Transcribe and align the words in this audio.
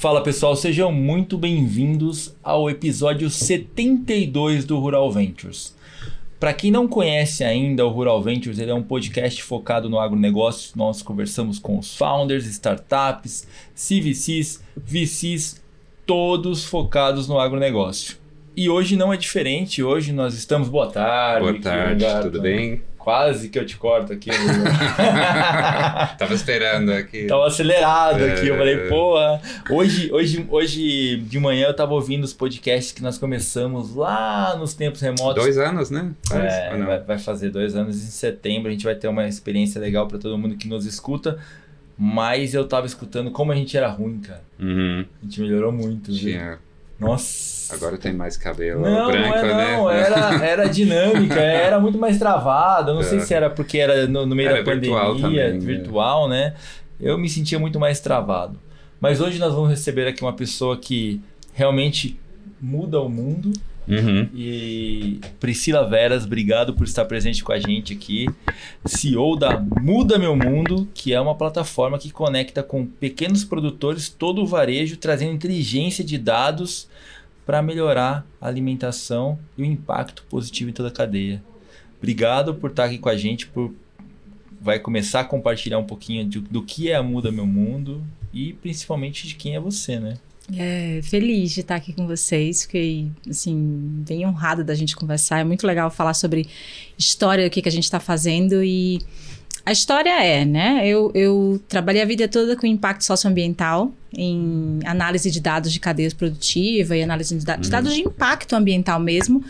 Fala 0.00 0.22
pessoal, 0.22 0.56
sejam 0.56 0.90
muito 0.90 1.36
bem-vindos 1.36 2.34
ao 2.42 2.70
episódio 2.70 3.28
72 3.28 4.64
do 4.64 4.78
Rural 4.78 5.12
Ventures. 5.12 5.76
Para 6.40 6.54
quem 6.54 6.70
não 6.70 6.88
conhece 6.88 7.44
ainda 7.44 7.84
o 7.84 7.90
Rural 7.90 8.22
Ventures, 8.22 8.58
ele 8.58 8.70
é 8.70 8.74
um 8.74 8.82
podcast 8.82 9.42
focado 9.42 9.90
no 9.90 10.00
agronegócio. 10.00 10.72
Nós 10.74 11.02
conversamos 11.02 11.58
com 11.58 11.78
os 11.78 11.94
founders, 11.94 12.46
startups, 12.46 13.46
CVCs, 13.74 14.64
VCs, 14.74 15.62
todos 16.06 16.64
focados 16.64 17.28
no 17.28 17.38
agronegócio. 17.38 18.16
E 18.56 18.70
hoje 18.70 18.96
não 18.96 19.12
é 19.12 19.18
diferente. 19.18 19.82
Hoje 19.82 20.14
nós 20.14 20.32
estamos. 20.32 20.70
Boa 20.70 20.90
tarde. 20.90 21.46
Boa 21.46 21.60
tarde, 21.60 22.06
tudo 22.22 22.40
bem? 22.40 22.80
Quase 23.00 23.48
que 23.48 23.58
eu 23.58 23.64
te 23.64 23.78
corto 23.78 24.12
aqui. 24.12 24.28
Tava 26.18 26.34
esperando 26.34 26.92
aqui. 26.92 27.26
Tava 27.26 27.46
acelerado 27.46 28.22
aqui. 28.22 28.46
Eu 28.46 28.58
falei, 28.58 28.74
é. 28.74 28.88
porra. 28.88 29.40
Hoje, 29.70 30.12
hoje, 30.12 30.46
hoje 30.50 31.16
de 31.16 31.38
manhã 31.38 31.68
eu 31.68 31.74
tava 31.74 31.94
ouvindo 31.94 32.24
os 32.24 32.34
podcasts 32.34 32.92
que 32.92 33.02
nós 33.02 33.16
começamos 33.16 33.94
lá 33.94 34.54
nos 34.56 34.74
tempos 34.74 35.00
remotos. 35.00 35.42
Dois 35.42 35.56
anos, 35.56 35.88
né? 35.88 36.12
Faz, 36.28 36.44
é, 36.44 36.76
vai, 36.76 37.00
vai, 37.00 37.18
fazer 37.18 37.48
dois 37.48 37.74
anos 37.74 37.96
em 37.96 38.10
setembro. 38.10 38.68
A 38.68 38.72
gente 38.72 38.84
vai 38.84 38.94
ter 38.94 39.08
uma 39.08 39.26
experiência 39.26 39.80
legal 39.80 40.06
para 40.06 40.18
todo 40.18 40.36
mundo 40.36 40.56
que 40.56 40.68
nos 40.68 40.84
escuta. 40.84 41.38
Mas 41.96 42.52
eu 42.52 42.68
tava 42.68 42.86
escutando 42.86 43.30
como 43.30 43.50
a 43.50 43.54
gente 43.54 43.74
era 43.76 43.88
ruim, 43.88 44.20
cara. 44.20 44.42
Uhum. 44.58 45.06
A 45.20 45.24
gente 45.24 45.40
melhorou 45.40 45.72
muito. 45.72 46.12
Tinha. 46.12 46.50
Viu? 46.50 46.69
Nossa. 47.00 47.74
Agora 47.74 47.96
tem 47.96 48.12
mais 48.12 48.36
cabelo 48.36 48.82
não, 48.82 49.10
branco, 49.10 49.28
não 49.28 49.34
é, 49.34 49.42
né? 49.42 49.76
Não, 49.76 49.90
era, 49.90 50.34
era 50.44 50.68
dinâmica, 50.68 51.40
era 51.40 51.78
muito 51.78 51.98
mais 51.98 52.18
travada. 52.18 52.92
Não 52.92 53.00
é. 53.00 53.04
sei 53.04 53.20
se 53.20 53.32
era 53.32 53.48
porque 53.48 53.78
era 53.78 54.06
no, 54.06 54.26
no 54.26 54.34
meio 54.34 54.50
era 54.50 54.62
da 54.62 54.74
virtual 54.74 55.14
pandemia, 55.14 55.44
também, 55.46 55.60
virtual, 55.60 56.28
né? 56.28 56.54
Eu 57.00 57.16
me 57.16 57.28
sentia 57.28 57.58
muito 57.58 57.78
mais 57.78 58.00
travado. 58.00 58.58
Mas 59.00 59.20
hoje 59.20 59.38
nós 59.38 59.54
vamos 59.54 59.70
receber 59.70 60.06
aqui 60.06 60.22
uma 60.22 60.34
pessoa 60.34 60.76
que 60.76 61.20
realmente 61.54 62.18
muda 62.60 63.00
o 63.00 63.08
mundo 63.08 63.52
Uhum. 63.90 64.28
E 64.32 65.20
Priscila 65.40 65.88
Veras, 65.88 66.24
obrigado 66.24 66.74
por 66.74 66.84
estar 66.84 67.04
presente 67.06 67.42
com 67.42 67.52
a 67.52 67.58
gente 67.58 67.92
aqui. 67.92 68.26
CEO 68.86 69.36
da 69.36 69.58
Muda 69.58 70.16
Meu 70.16 70.36
Mundo, 70.36 70.88
que 70.94 71.12
é 71.12 71.20
uma 71.20 71.34
plataforma 71.34 71.98
que 71.98 72.12
conecta 72.12 72.62
com 72.62 72.86
pequenos 72.86 73.44
produtores 73.44 74.08
todo 74.08 74.42
o 74.42 74.46
varejo, 74.46 74.96
trazendo 74.96 75.32
inteligência 75.32 76.04
de 76.04 76.16
dados 76.16 76.88
para 77.44 77.60
melhorar 77.60 78.24
a 78.40 78.46
alimentação 78.46 79.36
e 79.58 79.62
o 79.62 79.64
impacto 79.64 80.24
positivo 80.30 80.70
em 80.70 80.72
toda 80.72 80.88
a 80.88 80.92
cadeia. 80.92 81.42
Obrigado 81.98 82.54
por 82.54 82.70
estar 82.70 82.84
aqui 82.84 82.96
com 82.96 83.08
a 83.08 83.16
gente, 83.16 83.48
por 83.48 83.74
vai 84.60 84.78
começar 84.78 85.20
a 85.20 85.24
compartilhar 85.24 85.78
um 85.78 85.84
pouquinho 85.84 86.24
de, 86.28 86.38
do 86.38 86.62
que 86.62 86.90
é 86.90 86.94
a 86.94 87.02
Muda 87.02 87.32
Meu 87.32 87.46
Mundo 87.46 88.04
e 88.32 88.52
principalmente 88.52 89.26
de 89.26 89.34
quem 89.34 89.56
é 89.56 89.60
você, 89.60 89.98
né? 89.98 90.18
É, 90.56 91.00
feliz 91.02 91.52
de 91.52 91.60
estar 91.60 91.76
aqui 91.76 91.92
com 91.92 92.06
vocês, 92.06 92.62
fiquei, 92.62 93.08
assim, 93.28 94.02
bem 94.06 94.26
honrada 94.26 94.64
da 94.64 94.74
gente 94.74 94.96
conversar. 94.96 95.40
É 95.40 95.44
muito 95.44 95.66
legal 95.66 95.90
falar 95.90 96.14
sobre 96.14 96.48
história, 96.98 97.46
o 97.46 97.50
que, 97.50 97.62
que 97.62 97.68
a 97.68 97.72
gente 97.72 97.84
está 97.84 98.00
fazendo 98.00 98.62
e 98.62 98.98
a 99.64 99.72
história 99.72 100.24
é, 100.24 100.44
né? 100.44 100.86
Eu, 100.86 101.12
eu 101.14 101.60
trabalhei 101.68 102.02
a 102.02 102.04
vida 102.04 102.26
toda 102.26 102.56
com 102.56 102.66
impacto 102.66 103.04
socioambiental, 103.04 103.92
em 104.12 104.80
análise 104.84 105.30
de 105.30 105.40
dados 105.40 105.72
de 105.72 105.78
cadeia 105.78 106.10
produtiva 106.16 106.96
e 106.96 107.02
análise 107.02 107.36
de, 107.36 107.44
da 107.44 107.56
de 107.56 107.70
dados 107.70 107.94
de 107.94 108.00
impacto 108.00 108.56
ambiental 108.56 108.98
mesmo. 108.98 109.44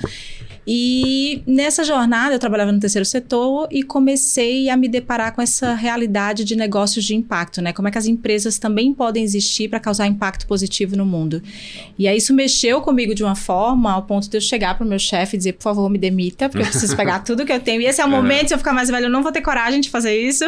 E 0.66 1.42
nessa 1.47 1.83
jornada 1.83 2.34
eu 2.34 2.39
trabalhava 2.39 2.70
no 2.70 2.78
terceiro 2.78 3.05
setor 3.05 3.66
e 3.70 3.83
comecei 3.83 4.69
a 4.69 4.77
me 4.77 4.89
deparar 4.89 5.34
com 5.34 5.41
essa 5.41 5.75
realidade 5.75 6.44
de 6.44 6.55
negócios 6.55 7.05
de 7.05 7.14
impacto, 7.14 7.62
né? 7.62 7.72
Como 7.72 7.89
é 7.89 7.91
que 7.91 7.98
as 7.98 8.06
empresas 8.06 8.59
também 8.59 8.93
podem 8.93 9.25
existir 9.25 9.69
para 9.69 9.81
causar 9.81 10.06
impacto 10.06 10.47
positivo 10.47 10.97
no 10.97 11.06
mundo. 11.06 11.43
E 11.99 12.06
aí 12.06 12.16
isso 12.16 12.34
mexeu 12.34 12.81
comigo 12.81 13.15
de 13.15 13.25
uma 13.25 13.34
forma 13.34 13.91
ao 13.91 14.03
ponto 14.03 14.28
de 14.28 14.37
eu 14.37 14.41
chegar 14.41 14.76
para 14.76 14.84
o 14.84 14.88
meu 14.88 14.99
chefe 14.99 15.37
e 15.37 15.38
dizer, 15.38 15.54
por 15.54 15.62
favor, 15.62 15.88
me 15.88 15.99
demita, 15.99 16.49
porque 16.49 16.65
eu 16.65 16.70
preciso 16.70 16.94
pegar 16.97 17.20
tudo 17.25 17.47
que 17.47 17.53
eu 17.53 17.60
tenho. 17.60 17.81
E 17.81 17.87
esse 17.87 18.00
é 18.00 18.04
o 18.04 18.09
momento, 18.09 18.49
se 18.49 18.54
eu 18.54 18.59
ficar 18.59 18.72
mais 18.72 18.88
velho, 18.88 19.06
eu 19.06 19.10
não 19.10 19.22
vou 19.22 19.32
ter 19.32 19.41
coragem 19.41 19.81
de 19.81 19.88
fazer 19.88 20.20
isso. 20.20 20.44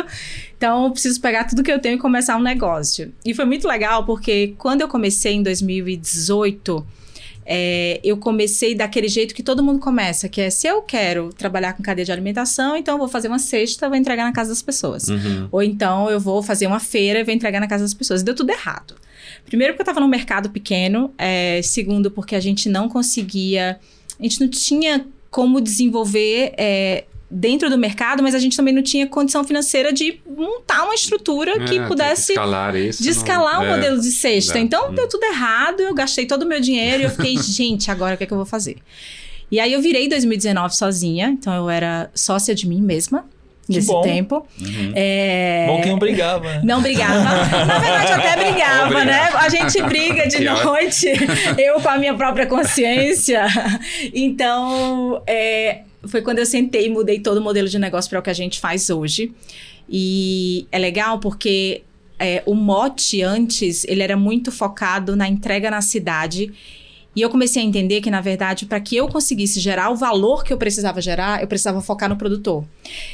Então 0.56 0.84
eu 0.84 0.90
preciso 0.90 1.20
pegar 1.20 1.44
tudo 1.44 1.62
que 1.62 1.72
eu 1.72 1.78
tenho 1.78 1.96
e 1.96 1.98
começar 1.98 2.36
um 2.36 2.42
negócio. 2.42 3.12
E 3.24 3.34
foi 3.34 3.44
muito 3.44 3.66
legal 3.66 4.04
porque 4.04 4.54
quando 4.58 4.82
eu 4.82 4.88
comecei 4.88 5.32
em 5.32 5.42
2018, 5.42 6.86
é, 7.44 8.00
eu 8.04 8.16
comecei 8.16 8.75
daquele 8.75 9.08
jeito 9.08 9.34
que 9.34 9.42
todo 9.42 9.62
mundo 9.62 9.78
começa, 9.78 10.28
que 10.28 10.41
é 10.41 10.50
se 10.50 10.66
eu 10.66 10.82
quero 10.82 11.30
trabalhar 11.32 11.72
com 11.72 11.82
cadeia 11.82 12.04
de 12.04 12.12
alimentação, 12.12 12.76
então 12.76 12.94
eu 12.94 12.98
vou 12.98 13.08
fazer 13.08 13.28
uma 13.28 13.38
cesta, 13.38 13.88
vou 13.88 13.97
entregar 13.97 14.25
na 14.25 14.32
casa 14.32 14.50
das 14.50 14.62
pessoas. 14.62 15.08
Uhum. 15.08 15.48
Ou 15.50 15.62
então 15.62 16.10
eu 16.10 16.20
vou 16.20 16.42
fazer 16.42 16.66
uma 16.66 16.81
feira 16.81 17.20
e 17.20 17.25
vou 17.25 17.34
entregar 17.34 17.60
na 17.60 17.66
casa 17.66 17.84
das 17.84 17.94
pessoas. 17.94 18.22
Deu 18.22 18.34
tudo 18.34 18.50
errado. 18.50 18.94
Primeiro 19.44 19.75
porque 19.75 19.82
eu 19.82 19.91
estava 19.91 20.00
num 20.00 20.08
mercado 20.08 20.50
pequeno, 20.50 21.12
é, 21.19 21.60
segundo 21.62 22.10
porque 22.10 22.34
a 22.36 22.41
gente 22.41 22.69
não 22.69 22.88
conseguia, 22.88 23.78
a 24.19 24.22
gente 24.22 24.41
não 24.41 24.48
tinha 24.48 25.06
como 25.31 25.60
desenvolver 25.60 26.52
é, 26.56 27.04
dentro 27.32 27.70
do 27.70 27.78
mercado, 27.78 28.22
mas 28.22 28.34
a 28.34 28.38
gente 28.38 28.56
também 28.56 28.75
não 28.75 28.82
tinha 28.82 29.06
condição 29.06 29.43
financeira 29.43 29.91
de 29.91 30.20
montar 30.26 30.84
uma 30.84 30.94
estrutura 30.94 31.62
é, 31.62 31.65
que 31.65 31.81
pudesse 31.87 32.26
de 32.26 32.32
escalar, 32.32 32.76
isso, 32.76 33.03
de 33.03 33.09
escalar 33.09 33.60
o 33.60 33.65
é, 33.65 33.75
modelo 33.75 34.00
de 34.00 34.10
cesta. 34.10 34.59
é, 34.59 34.60
então 34.60 34.91
hum. 34.91 34.94
deu 34.94 35.09
tudo 35.09 35.25
errado, 35.25 35.81
eu 35.81 35.94
gastei 35.94 36.26
todo 36.26 36.43
o 36.43 36.47
meu 36.47 36.60
dinheiro 36.60 37.03
e 37.03 37.04
eu 37.04 37.10
fiquei, 37.10 37.37
gente, 37.41 37.91
agora 37.91 38.15
o 38.15 38.19
que 38.19 38.25
é 38.25 38.26
que 38.26 38.32
eu 38.32 38.37
vou 38.37 38.47
fazer? 38.47 38.76
E 39.50 39.59
aí 39.59 39.72
eu 39.72 39.81
virei 39.81 40.04
em 40.04 40.09
2019 40.09 40.76
sozinha, 40.76 41.28
então 41.28 41.54
eu 41.54 41.70
era 41.70 42.10
sócia 42.15 42.54
de 42.54 42.69
mim 42.69 42.82
mesma. 42.82 43.25
Nesse 43.69 43.87
bom. 43.87 44.03
tempo. 44.03 44.47
Uhum. 44.60 44.93
É... 44.94 45.66
Bom 45.69 45.81
que 45.81 45.88
não 45.88 45.99
brigava. 45.99 46.44
né? 46.44 46.60
Não 46.64 46.82
brigava. 46.82 47.22
Na 47.64 47.78
verdade, 47.78 48.12
até 48.12 48.44
brigava, 48.44 49.04
né? 49.04 49.31
A 49.34 49.49
gente 49.49 49.81
briga 49.84 50.26
de 50.26 50.38
Que 50.38 50.44
noite, 50.44 51.06
eu 51.56 51.81
com 51.81 51.88
a 51.88 51.97
minha 51.97 52.12
própria 52.14 52.47
consciência. 52.47 53.47
Então, 54.12 55.22
é, 55.26 55.82
foi 56.06 56.22
quando 56.22 56.38
eu 56.38 56.46
sentei 56.46 56.86
e 56.86 56.88
mudei 56.88 57.20
todo 57.20 57.38
o 57.38 57.40
modelo 57.40 57.68
de 57.68 57.78
negócio 57.78 58.10
para 58.10 58.18
o 58.18 58.22
que 58.22 58.30
a 58.30 58.34
gente 58.34 58.60
faz 58.60 58.90
hoje. 58.90 59.32
E 59.88 60.66
é 60.70 60.78
legal 60.78 61.18
porque 61.18 61.82
é, 62.18 62.42
o 62.46 62.54
mote 62.54 63.22
antes, 63.22 63.84
ele 63.84 64.02
era 64.02 64.16
muito 64.16 64.52
focado 64.52 65.16
na 65.16 65.28
entrega 65.28 65.70
na 65.70 65.80
cidade. 65.80 66.52
E 67.14 67.20
eu 67.20 67.28
comecei 67.28 67.62
a 67.62 67.64
entender 67.64 68.00
que, 68.00 68.10
na 68.10 68.20
verdade, 68.20 68.64
para 68.64 68.80
que 68.80 68.96
eu 68.96 69.06
conseguisse 69.06 69.60
gerar 69.60 69.90
o 69.90 69.96
valor 69.96 70.42
que 70.42 70.52
eu 70.52 70.56
precisava 70.56 71.00
gerar, 71.00 71.42
eu 71.42 71.46
precisava 71.46 71.80
focar 71.80 72.08
no 72.08 72.16
produtor. 72.16 72.64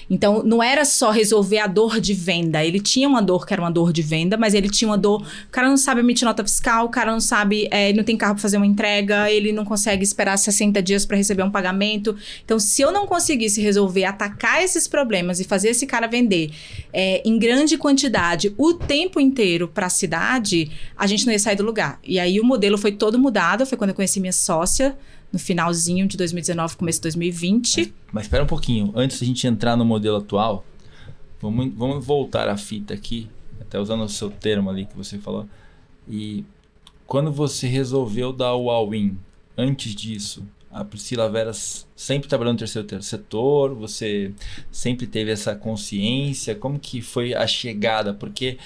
Então, 0.09 0.42
não 0.44 0.62
era 0.62 0.84
só 0.84 1.10
resolver 1.10 1.59
a 1.59 1.66
dor 1.66 2.00
de 2.00 2.14
venda. 2.14 2.64
Ele 2.64 2.78
tinha 2.78 3.08
uma 3.08 3.20
dor 3.20 3.44
que 3.44 3.53
era 3.53 3.60
uma 3.60 3.70
dor 3.70 3.92
de 3.92 4.03
venda, 4.03 4.37
mas 4.37 4.54
ele 4.54 4.69
tinha 4.69 4.88
uma 4.88 4.97
dor. 4.97 5.22
O 5.22 5.50
cara 5.50 5.69
não 5.69 5.76
sabe 5.76 6.00
emitir 6.00 6.25
nota 6.25 6.44
fiscal, 6.44 6.87
o 6.87 6.88
cara 6.88 7.10
não 7.10 7.20
sabe, 7.20 7.69
é, 7.70 7.88
ele 7.88 7.98
não 7.98 8.04
tem 8.04 8.16
carro 8.16 8.34
para 8.34 8.42
fazer 8.42 8.56
uma 8.56 8.66
entrega, 8.66 9.31
ele 9.31 9.53
não 9.53 9.64
consegue 9.64 10.04
esperar 10.04 10.37
60 10.37 10.81
dias 10.81 11.04
para 11.04 11.16
receber 11.16 11.42
um 11.42 11.50
pagamento. 11.50 12.16
Então, 12.44 12.58
se 12.58 12.81
eu 12.82 12.92
não 12.92 13.06
conseguisse 13.06 13.60
resolver, 13.60 14.04
atacar 14.04 14.62
esses 14.62 14.87
problemas 14.87 15.41
e 15.41 15.44
fazer 15.44 15.70
esse 15.70 15.87
cara 15.87 16.06
vender 16.06 16.50
é, 16.92 17.20
em 17.25 17.38
grande 17.38 17.76
quantidade 17.76 18.54
o 18.56 18.75
tempo 18.75 19.20
inteiro 19.20 19.69
para 19.69 19.87
a 19.87 19.91
cidade, 19.91 20.70
a 20.97 21.06
gente 21.06 21.26
não 21.26 21.32
ia 21.32 21.38
sair 21.38 21.56
do 21.56 21.64
lugar. 21.64 21.98
E 22.04 22.20
aí 22.20 22.41
o 22.41 22.44
modelo 22.44 22.78
foi 22.78 22.92
todo 22.92 23.19
mudado. 23.19 23.66
Foi 23.66 23.76
quando 23.76 23.88
eu 23.91 23.94
conheci 23.94 24.21
minha 24.21 24.32
sócia, 24.32 24.97
no 25.32 25.38
finalzinho 25.38 26.06
de 26.06 26.16
2019, 26.16 26.76
começo 26.76 26.99
de 26.99 27.03
2020. 27.03 27.93
Mas 28.12 28.25
espera 28.25 28.44
um 28.44 28.47
pouquinho, 28.47 28.93
antes 28.94 29.21
da 29.21 29.26
gente 29.26 29.47
entrar 29.47 29.76
no 29.76 29.84
modelo 29.84 30.16
atual, 30.16 30.65
vamos, 31.41 31.72
vamos 31.75 32.04
voltar 32.04 32.49
a 32.49 32.56
fita 32.56 32.94
aqui, 32.94 33.28
até 33.60 33.78
usando 33.78 34.03
o 34.03 34.09
seu 34.09 34.31
termo 34.31 34.71
ali 34.71 34.87
que 34.87 34.97
você 34.97 35.19
falou. 35.19 35.47
E 36.09 36.44
quando 37.06 37.31
você 37.31 37.66
resolveu 37.66 38.32
dar 38.32 38.54
o 38.54 38.71
all-in, 38.71 39.19
antes 39.56 39.94
disso, 39.94 40.47
a 40.70 40.84
Priscila 40.84 41.31
Veras 41.31 41.87
sempre 41.97 42.28
trabalhou 42.28 42.52
no 42.52 42.58
terceiro 42.58 43.02
setor, 43.02 43.75
você 43.75 44.32
sempre 44.70 45.06
teve 45.06 45.31
essa 45.31 45.55
consciência, 45.55 46.55
como 46.55 46.79
que 46.79 47.00
foi 47.00 47.35
a 47.35 47.46
chegada? 47.46 48.12
Porque 48.12 48.58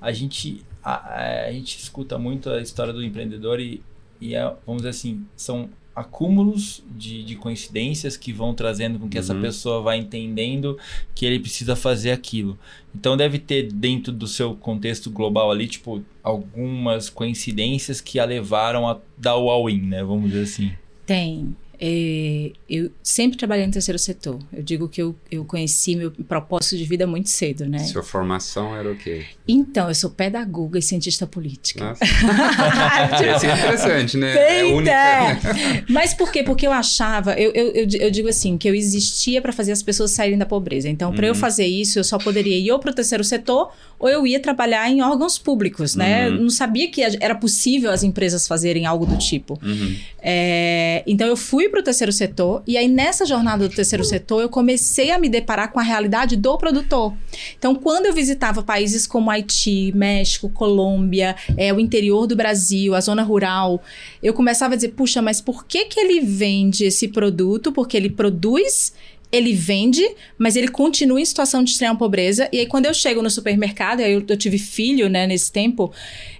a 0.00 0.12
gente, 0.12 0.64
a, 0.82 1.46
a 1.46 1.52
gente 1.52 1.78
escuta 1.78 2.18
muito 2.18 2.48
a 2.50 2.60
história 2.60 2.92
do 2.92 3.02
empreendedor 3.02 3.60
e, 3.60 3.82
e 4.20 4.34
é, 4.34 4.42
vamos 4.66 4.82
dizer 4.82 4.90
assim, 4.90 5.24
são 5.36 5.68
acúmulos 5.94 6.82
de, 6.96 7.24
de 7.24 7.34
coincidências 7.34 8.16
que 8.16 8.32
vão 8.32 8.54
trazendo 8.54 9.00
com 9.00 9.08
que 9.08 9.18
essa 9.18 9.34
Uhum. 9.34 9.40
pessoa 9.42 9.82
vá 9.82 9.96
entendendo 9.96 10.78
que 11.12 11.26
ele 11.26 11.40
precisa 11.40 11.74
fazer 11.74 12.12
aquilo. 12.12 12.56
Então 12.94 13.16
deve 13.16 13.38
ter 13.40 13.64
dentro 13.72 14.12
do 14.12 14.28
seu 14.28 14.54
contexto 14.54 15.10
global 15.10 15.50
ali, 15.50 15.66
tipo, 15.66 16.00
algumas 16.22 17.10
coincidências 17.10 18.00
que 18.00 18.20
a 18.20 18.24
levaram 18.24 18.88
a 18.88 18.98
dar 19.16 19.36
o 19.36 19.50
all-in, 19.50 19.80
né? 19.80 20.04
Vamos 20.04 20.30
dizer 20.30 20.42
assim. 20.44 20.72
Tem. 21.04 21.56
É, 21.80 22.50
eu 22.68 22.90
sempre 23.02 23.38
trabalhei 23.38 23.64
no 23.66 23.72
terceiro 23.72 23.98
setor. 23.98 24.38
Eu 24.52 24.62
digo 24.62 24.88
que 24.88 25.00
eu, 25.00 25.14
eu 25.30 25.44
conheci 25.44 25.94
meu 25.94 26.10
propósito 26.10 26.76
de 26.76 26.84
vida 26.84 27.06
muito 27.06 27.28
cedo, 27.30 27.66
né? 27.66 27.78
Sua 27.78 28.02
formação 28.02 28.74
era 28.76 28.90
o 28.90 28.96
quê? 28.96 29.24
Então, 29.46 29.88
eu 29.88 29.94
sou 29.94 30.10
pedagoga 30.10 30.78
e 30.78 30.82
cientista 30.82 31.26
política. 31.26 31.84
Nossa. 31.84 32.04
Esse 33.36 33.46
é 33.46 33.52
interessante, 33.54 34.16
né? 34.16 34.36
É 34.36 34.62
Eita! 34.64 34.74
única, 34.76 34.90
né? 34.92 35.84
Mas 35.88 36.12
por 36.14 36.30
quê? 36.32 36.42
Porque 36.42 36.66
eu 36.66 36.72
achava, 36.72 37.34
eu, 37.34 37.50
eu, 37.52 37.66
eu, 37.72 37.86
eu 38.00 38.10
digo 38.10 38.28
assim, 38.28 38.58
que 38.58 38.68
eu 38.68 38.74
existia 38.74 39.40
para 39.40 39.52
fazer 39.52 39.72
as 39.72 39.82
pessoas 39.82 40.10
saírem 40.10 40.36
da 40.38 40.46
pobreza. 40.46 40.88
Então, 40.88 41.12
para 41.12 41.26
eu 41.26 41.32
Uhum. 41.32 41.38
fazer 41.38 41.66
isso, 41.66 41.98
eu 41.98 42.04
só 42.04 42.18
poderia 42.18 42.56
ir 42.58 42.70
ou 42.72 42.78
para 42.78 42.90
o 42.90 42.94
terceiro 42.94 43.22
setor 43.22 43.70
ou 43.98 44.08
eu 44.08 44.26
ia 44.26 44.38
trabalhar 44.38 44.88
em 44.88 45.02
órgãos 45.02 45.38
públicos, 45.38 45.94
né? 45.96 46.28
Uhum. 46.28 46.42
Não 46.42 46.50
sabia 46.50 46.88
que 46.88 47.02
era 47.02 47.34
possível 47.34 47.90
as 47.90 48.02
empresas 48.02 48.46
fazerem 48.46 48.86
algo 48.86 49.04
do 49.04 49.18
tipo. 49.18 49.58
Uhum. 49.62 49.96
É, 50.22 51.02
então 51.06 51.26
eu 51.26 51.36
fui 51.36 51.68
para 51.68 51.80
o 51.80 51.82
terceiro 51.82 52.12
setor 52.12 52.62
e 52.66 52.76
aí 52.76 52.86
nessa 52.86 53.26
jornada 53.26 53.68
do 53.68 53.74
terceiro 53.74 54.04
setor 54.04 54.42
eu 54.42 54.48
comecei 54.48 55.10
a 55.10 55.18
me 55.18 55.28
deparar 55.28 55.72
com 55.72 55.80
a 55.80 55.82
realidade 55.82 56.36
do 56.36 56.56
produtor. 56.56 57.12
Então 57.58 57.74
quando 57.74 58.06
eu 58.06 58.14
visitava 58.14 58.62
países 58.62 59.06
como 59.06 59.30
Haiti, 59.30 59.92
México, 59.94 60.48
Colômbia, 60.48 61.34
é, 61.56 61.72
o 61.72 61.80
interior 61.80 62.26
do 62.26 62.36
Brasil, 62.36 62.94
a 62.94 63.00
zona 63.00 63.22
rural, 63.22 63.82
eu 64.22 64.32
começava 64.32 64.74
a 64.74 64.76
dizer, 64.76 64.90
puxa, 64.90 65.20
mas 65.20 65.40
por 65.40 65.66
que 65.66 65.86
que 65.86 65.98
ele 65.98 66.20
vende 66.20 66.84
esse 66.84 67.08
produto? 67.08 67.72
Porque 67.72 67.96
ele 67.96 68.10
produz 68.10 68.92
ele 69.30 69.52
vende, 69.52 70.02
mas 70.38 70.56
ele 70.56 70.68
continua 70.68 71.20
em 71.20 71.24
situação 71.24 71.62
de 71.62 71.70
extrema 71.70 71.96
pobreza. 71.96 72.48
E 72.52 72.60
aí, 72.60 72.66
quando 72.66 72.86
eu 72.86 72.94
chego 72.94 73.20
no 73.20 73.28
supermercado, 73.28 74.00
eu, 74.00 74.24
eu 74.26 74.36
tive 74.36 74.58
filho, 74.58 75.08
né, 75.08 75.26
nesse 75.26 75.52
tempo, 75.52 75.92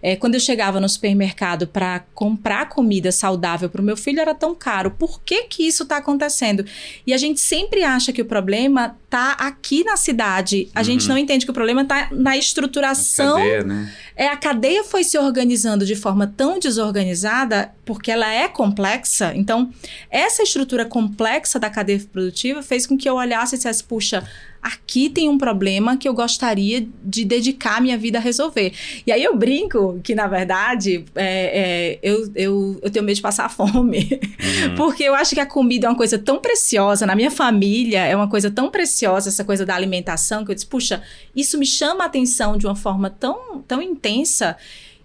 é, 0.02 0.16
quando 0.16 0.34
eu 0.34 0.40
chegava 0.40 0.80
no 0.80 0.88
supermercado 0.88 1.66
para 1.66 2.00
comprar 2.14 2.68
comida 2.68 3.12
saudável 3.12 3.68
para 3.68 3.82
o 3.82 3.84
meu 3.84 3.96
filho, 3.96 4.20
era 4.20 4.34
tão 4.34 4.54
caro. 4.54 4.90
Por 4.92 5.20
que 5.22 5.44
que 5.44 5.66
isso 5.66 5.82
está 5.82 5.98
acontecendo? 5.98 6.64
E 7.06 7.12
a 7.12 7.18
gente 7.18 7.40
sempre 7.40 7.82
acha 7.82 8.12
que 8.12 8.22
o 8.22 8.24
problema 8.24 8.96
tá 9.08 9.32
aqui 9.32 9.84
na 9.84 9.96
cidade. 9.96 10.68
A 10.74 10.80
uhum. 10.80 10.84
gente 10.84 11.08
não 11.08 11.16
entende 11.16 11.44
que 11.44 11.50
o 11.50 11.54
problema 11.54 11.82
está 11.82 12.08
na 12.12 12.36
estruturação. 12.36 13.36
A 13.36 13.40
cadeia, 13.40 13.64
né? 13.64 13.92
É, 14.14 14.28
a 14.28 14.36
cadeia 14.36 14.84
foi 14.84 15.02
se 15.02 15.18
organizando 15.18 15.86
de 15.86 15.96
forma 15.96 16.26
tão 16.26 16.58
desorganizada 16.58 17.72
porque 17.84 18.10
ela 18.10 18.30
é 18.32 18.48
complexa. 18.48 19.32
Então, 19.34 19.72
essa 20.10 20.42
estrutura 20.42 20.84
complexa 20.84 21.58
da 21.58 21.70
cadeia 21.70 22.00
produtiva 22.12 22.62
fez 22.62 22.86
com 22.86 22.98
que 22.98 23.08
eu 23.08 23.14
olhasse 23.14 23.54
e 23.54 23.58
dissesse, 23.58 23.82
puxa, 23.82 24.28
aqui 24.62 25.08
tem 25.08 25.28
um 25.28 25.38
problema 25.38 25.96
que 25.96 26.08
eu 26.08 26.14
gostaria 26.14 26.86
de 27.02 27.24
dedicar 27.24 27.80
minha 27.80 27.96
vida 27.96 28.18
a 28.18 28.20
resolver. 28.20 28.72
E 29.06 29.12
aí 29.12 29.22
eu 29.22 29.36
brinco 29.36 30.00
que, 30.02 30.14
na 30.14 30.26
verdade, 30.26 31.04
é, 31.14 31.96
é, 31.96 31.98
eu, 32.02 32.30
eu, 32.34 32.78
eu 32.82 32.90
tenho 32.90 33.04
medo 33.04 33.16
de 33.16 33.22
passar 33.22 33.48
fome. 33.50 34.20
Uhum. 34.20 34.74
Porque 34.76 35.04
eu 35.04 35.14
acho 35.14 35.34
que 35.34 35.40
a 35.40 35.46
comida 35.46 35.86
é 35.86 35.90
uma 35.90 35.96
coisa 35.96 36.18
tão 36.18 36.38
preciosa, 36.38 37.06
na 37.06 37.14
minha 37.14 37.30
família 37.30 38.04
é 38.04 38.14
uma 38.14 38.28
coisa 38.28 38.50
tão 38.50 38.70
preciosa, 38.70 39.28
essa 39.28 39.44
coisa 39.44 39.64
da 39.64 39.74
alimentação, 39.74 40.44
que 40.44 40.50
eu 40.50 40.54
disse, 40.54 40.66
puxa, 40.66 41.02
isso 41.34 41.58
me 41.58 41.66
chama 41.66 42.04
a 42.04 42.06
atenção 42.06 42.56
de 42.56 42.66
uma 42.66 42.76
forma 42.76 43.10
tão, 43.10 43.62
tão 43.66 43.80
intensa 43.80 44.56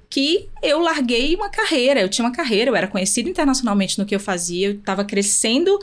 que 0.10 0.48
eu 0.62 0.80
larguei 0.80 1.36
uma 1.36 1.50
carreira. 1.50 2.00
Eu 2.00 2.10
tinha 2.10 2.26
uma 2.26 2.32
carreira, 2.32 2.70
eu 2.70 2.76
era 2.76 2.88
conhecida 2.88 3.30
internacionalmente 3.30 3.98
no 3.98 4.06
que 4.06 4.16
eu 4.16 4.20
fazia, 4.20 4.68
eu 4.68 4.74
estava 4.74 5.04
crescendo 5.04 5.80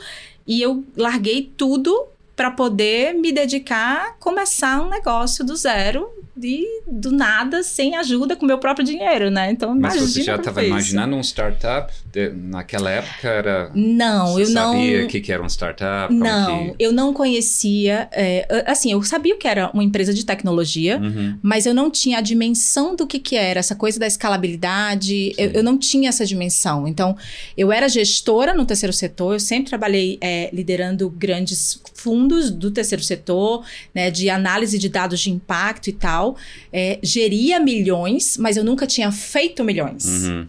e 0.47 0.61
eu 0.61 0.85
larguei 0.95 1.51
tudo 1.57 2.07
para 2.41 2.49
poder 2.49 3.13
me 3.13 3.31
dedicar 3.31 4.15
começar 4.19 4.81
um 4.81 4.89
negócio 4.89 5.45
do 5.45 5.55
zero 5.55 6.09
e 6.43 6.81
do 6.87 7.11
nada, 7.11 7.63
sem 7.63 7.95
ajuda, 7.95 8.35
com 8.35 8.45
meu 8.45 8.57
próprio 8.57 8.85
dinheiro, 8.85 9.29
né? 9.29 9.51
Então, 9.51 9.75
Mas 9.75 9.99
você 9.99 10.21
já 10.21 10.35
estava 10.35 10.63
imaginando 10.63 11.15
um 11.15 11.21
startup? 11.21 11.91
De, 12.11 12.29
naquela 12.29 12.91
época 12.91 13.27
era... 13.27 13.71
Não, 13.73 14.39
eu 14.39 14.49
não... 14.49 14.73
sabia 14.73 15.05
o 15.05 15.07
que, 15.07 15.21
que 15.21 15.31
era 15.31 15.41
um 15.41 15.47
startup? 15.47 16.13
Não, 16.13 16.71
que... 16.71 16.75
eu 16.83 16.91
não 16.91 17.13
conhecia... 17.13 18.09
É, 18.11 18.63
assim, 18.67 18.91
eu 18.91 19.01
sabia 19.03 19.37
que 19.37 19.47
era 19.47 19.69
uma 19.73 19.83
empresa 19.83 20.13
de 20.13 20.25
tecnologia, 20.25 20.97
uhum. 20.97 21.37
mas 21.41 21.65
eu 21.65 21.73
não 21.73 21.89
tinha 21.89 22.17
a 22.17 22.21
dimensão 22.21 22.95
do 22.95 23.07
que, 23.07 23.19
que 23.19 23.35
era, 23.35 23.59
essa 23.59 23.75
coisa 23.75 23.99
da 23.99 24.07
escalabilidade, 24.07 25.33
eu, 25.37 25.51
eu, 25.51 25.63
não 25.63 25.77
tinha 25.77 26.09
essa 26.09 26.25
dimensão. 26.25 26.87
Então, 26.87 27.15
eu 27.57 27.71
era 27.71 27.87
gestora 27.87 28.53
no 28.53 28.65
terceiro 28.65 28.93
setor, 28.93 29.33
eu 29.33 29.39
sempre 29.39 29.69
trabalhei 29.69 30.17
é, 30.21 30.49
liderando 30.53 31.09
grandes 31.09 31.81
fundos 31.93 32.49
do 32.49 32.71
terceiro 32.71 33.03
setor, 33.03 33.63
né, 33.93 34.09
de 34.09 34.29
análise 34.29 34.77
de 34.77 34.89
dados 34.89 35.19
de 35.19 35.31
impacto 35.31 35.87
e 35.87 35.93
tal, 35.93 36.30
é, 36.71 36.99
geria 37.01 37.59
milhões, 37.59 38.37
mas 38.37 38.57
eu 38.57 38.63
nunca 38.63 38.87
tinha 38.87 39.11
feito 39.11 39.63
milhões. 39.63 40.05
Uhum. 40.05 40.47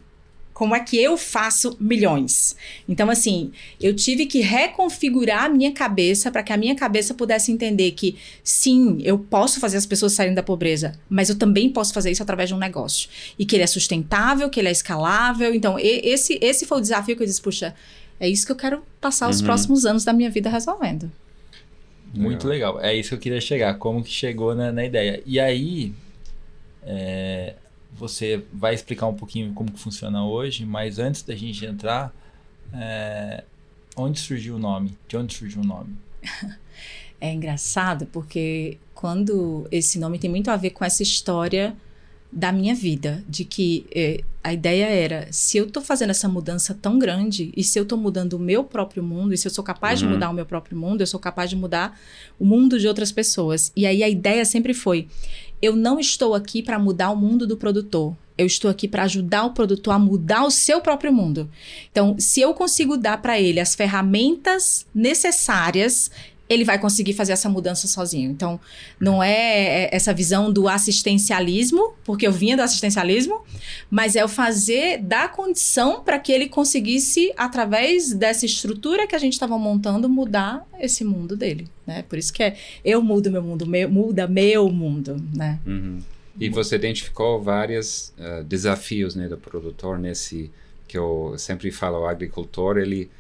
Como 0.53 0.77
é 0.77 0.81
que 0.81 0.97
eu 0.97 1.17
faço 1.17 1.77
milhões? 1.81 2.55
Então, 2.89 3.11
assim, 3.11 3.51
eu 3.81 3.97
tive 3.97 4.27
que 4.27 4.41
reconfigurar 4.41 5.47
a 5.47 5.49
minha 5.49 5.73
cabeça 5.73 6.31
para 6.31 6.43
que 6.43 6.53
a 6.53 6.57
minha 6.57 6.75
cabeça 6.77 7.15
pudesse 7.15 7.51
entender 7.51 7.93
que, 7.93 8.17
sim, 8.45 8.99
eu 9.03 9.19
posso 9.19 9.59
fazer 9.59 9.77
as 9.77 9.87
pessoas 9.87 10.13
saírem 10.13 10.35
da 10.35 10.43
pobreza, 10.43 10.93
mas 11.09 11.29
eu 11.29 11.37
também 11.37 11.69
posso 11.71 11.93
fazer 11.93 12.11
isso 12.11 12.23
através 12.23 12.49
de 12.49 12.55
um 12.55 12.59
negócio. 12.59 13.09
E 13.39 13.47
que 13.47 13.57
ele 13.57 13.65
é 13.65 13.67
sustentável, 13.67 14.49
que 14.51 14.61
ele 14.61 14.69
é 14.69 14.73
escalável. 14.73 15.55
Então, 15.55 15.77
esse, 15.81 16.39
esse 16.41 16.67
foi 16.67 16.79
o 16.79 16.83
desafio 16.83 17.17
que 17.17 17.23
eu 17.23 17.27
disse, 17.27 17.43
puxa, 17.43 17.75
é 18.21 18.29
isso 18.29 18.47
que 18.47 18.53
eu 18.53 18.57
quero 18.57 18.85
passar 19.01 19.29
os 19.29 19.41
uhum. 19.41 19.47
próximos 19.47 19.85
anos 19.85 20.05
da 20.05 20.13
minha 20.13 20.31
vida 20.31 20.49
resolvendo. 20.49 21.11
Muito 22.13 22.47
legal. 22.47 22.81
É 22.81 22.95
isso 22.95 23.11
que 23.11 23.15
eu 23.15 23.19
queria 23.19 23.41
chegar. 23.41 23.75
Como 23.79 24.03
que 24.03 24.11
chegou 24.11 24.55
na, 24.55 24.71
na 24.71 24.85
ideia. 24.85 25.23
E 25.25 25.41
aí, 25.41 25.95
é, 26.83 27.55
você 27.93 28.43
vai 28.53 28.75
explicar 28.75 29.07
um 29.07 29.15
pouquinho 29.15 29.53
como 29.55 29.71
que 29.71 29.79
funciona 29.79 30.25
hoje, 30.25 30.65
mas 30.67 30.99
antes 30.99 31.23
da 31.23 31.35
gente 31.35 31.65
entrar, 31.65 32.15
é, 32.73 33.45
onde 33.97 34.21
surgiu 34.21 34.57
o 34.57 34.59
nome? 34.59 34.97
De 35.09 35.17
onde 35.17 35.35
surgiu 35.35 35.63
o 35.63 35.67
nome? 35.67 35.97
É 37.21 37.33
engraçado 37.33 38.07
porque 38.07 38.79
quando 38.97 39.69
esse 39.71 39.97
nome 39.97 40.19
tem 40.19 40.29
muito 40.29 40.51
a 40.51 40.57
ver 40.57 40.71
com 40.71 40.85
essa 40.85 41.05
história 41.05 41.73
da 42.33 42.51
minha 42.51 42.75
vida, 42.75 43.23
de 43.29 43.45
que 43.45 43.85
eh, 43.95 44.25
a 44.43 44.55
ideia 44.55 44.87
era, 44.87 45.29
se 45.31 45.59
eu 45.59 45.67
estou 45.67 45.83
fazendo 45.83 46.11
essa 46.11 46.29
mudança 46.29 46.73
tão 46.81 46.99
grande, 46.99 47.53
e 47.55 47.63
se 47.63 47.79
eu 47.79 47.83
estou 47.83 47.99
mudando 47.99 48.33
o 48.33 48.39
meu 48.39 48.65
próprio 48.65 49.03
mundo, 49.03 49.35
e 49.35 49.39
se 49.39 49.47
eu 49.47 49.53
sou 49.53 49.63
capaz 49.63 50.01
uhum. 50.01 50.09
de 50.09 50.15
mudar 50.15 50.31
o 50.31 50.35
meu 50.35 50.47
próprio 50.47 50.77
mundo, 50.77 51.03
eu 51.03 51.07
sou 51.07 51.21
capaz 51.21 51.51
de 51.51 51.57
mudar 51.57 52.01
o 52.39 52.45
mundo 52.45 52.79
de 52.79 52.89
outras 52.89 53.13
pessoas. 53.13 53.71
E 53.77 53.85
aí 53.85 54.03
a 54.03 54.09
ideia 54.09 54.45
sempre 54.47 54.73
foi, 54.73 55.09
eu 55.61 55.77
não 55.77 56.01
estou 56.01 56.35
aqui 56.35 56.63
para 56.63 56.79
mudar 56.79 57.11
o 57.11 57.17
mundo 57.17 57.47
do 57.47 57.57
produtor. 57.57 58.17
Eu 58.37 58.47
estou 58.47 58.71
aqui 58.71 58.89
para 58.89 59.05
ajudar 59.05 59.45
o 59.45 59.53
produtor 59.53 59.95
a 59.95 59.99
mudar 59.99 60.45
o 60.45 60.51
seu 60.51 60.81
próprio 60.81 61.13
mundo. 61.13 61.51
Então, 61.91 62.17
se 62.19 62.41
eu 62.41 62.55
consigo 62.55 62.97
dar 62.97 63.21
para 63.21 63.39
ele 63.39 63.61
as 63.61 63.75
ferramentas 63.75 64.87
necessárias 64.95 66.11
ele 66.53 66.65
vai 66.65 66.79
conseguir 66.79 67.13
fazer 67.13 67.33
essa 67.33 67.49
mudança 67.49 67.87
sozinho. 67.87 68.31
Então, 68.31 68.61
não 69.01 69.23
é, 69.23 69.85
é 69.85 69.89
essa 69.93 70.13
visão 70.13 70.53
do 70.53 70.69
assistencialismo, 70.69 71.95
porque 72.05 72.27
eu 72.27 72.33
vinha 72.33 72.57
do 72.57 72.63
assistencialismo, 72.63 73.43
mas 73.91 74.17
é 74.17 74.25
o 74.25 74.29
fazer 74.29 74.99
da 74.99 75.29
condição 75.29 76.03
para 76.03 76.19
que 76.19 76.33
ele 76.33 76.49
conseguisse, 76.49 77.33
através 77.37 78.13
dessa 78.13 78.47
estrutura 78.47 79.07
que 79.07 79.15
a 79.15 79.19
gente 79.19 79.35
estava 79.35 79.59
montando, 79.59 80.09
mudar 80.09 80.67
esse 80.81 81.05
mundo 81.05 81.37
dele. 81.37 81.69
Né? 81.87 82.03
Por 82.09 82.19
isso 82.19 82.33
que 82.33 82.43
é 82.43 82.57
eu 82.85 83.03
mudo 83.03 83.31
meu 83.31 83.43
mundo, 83.43 83.67
meu, 83.67 83.89
muda 83.89 84.27
meu 84.27 84.69
mundo. 84.71 85.17
Né? 85.35 85.59
Uhum. 85.67 85.99
E 86.39 86.49
você 86.49 86.77
identificou 86.77 87.41
vários 87.43 88.13
uh, 88.19 88.43
desafios 88.45 89.15
né, 89.15 89.29
do 89.29 89.37
produtor 89.37 89.99
nesse 89.99 90.51
que 90.89 90.99
eu 90.99 91.35
sempre 91.39 91.71
falo, 91.71 92.01
o 92.01 92.07
agricultor, 92.07 92.77
ele 92.77 93.11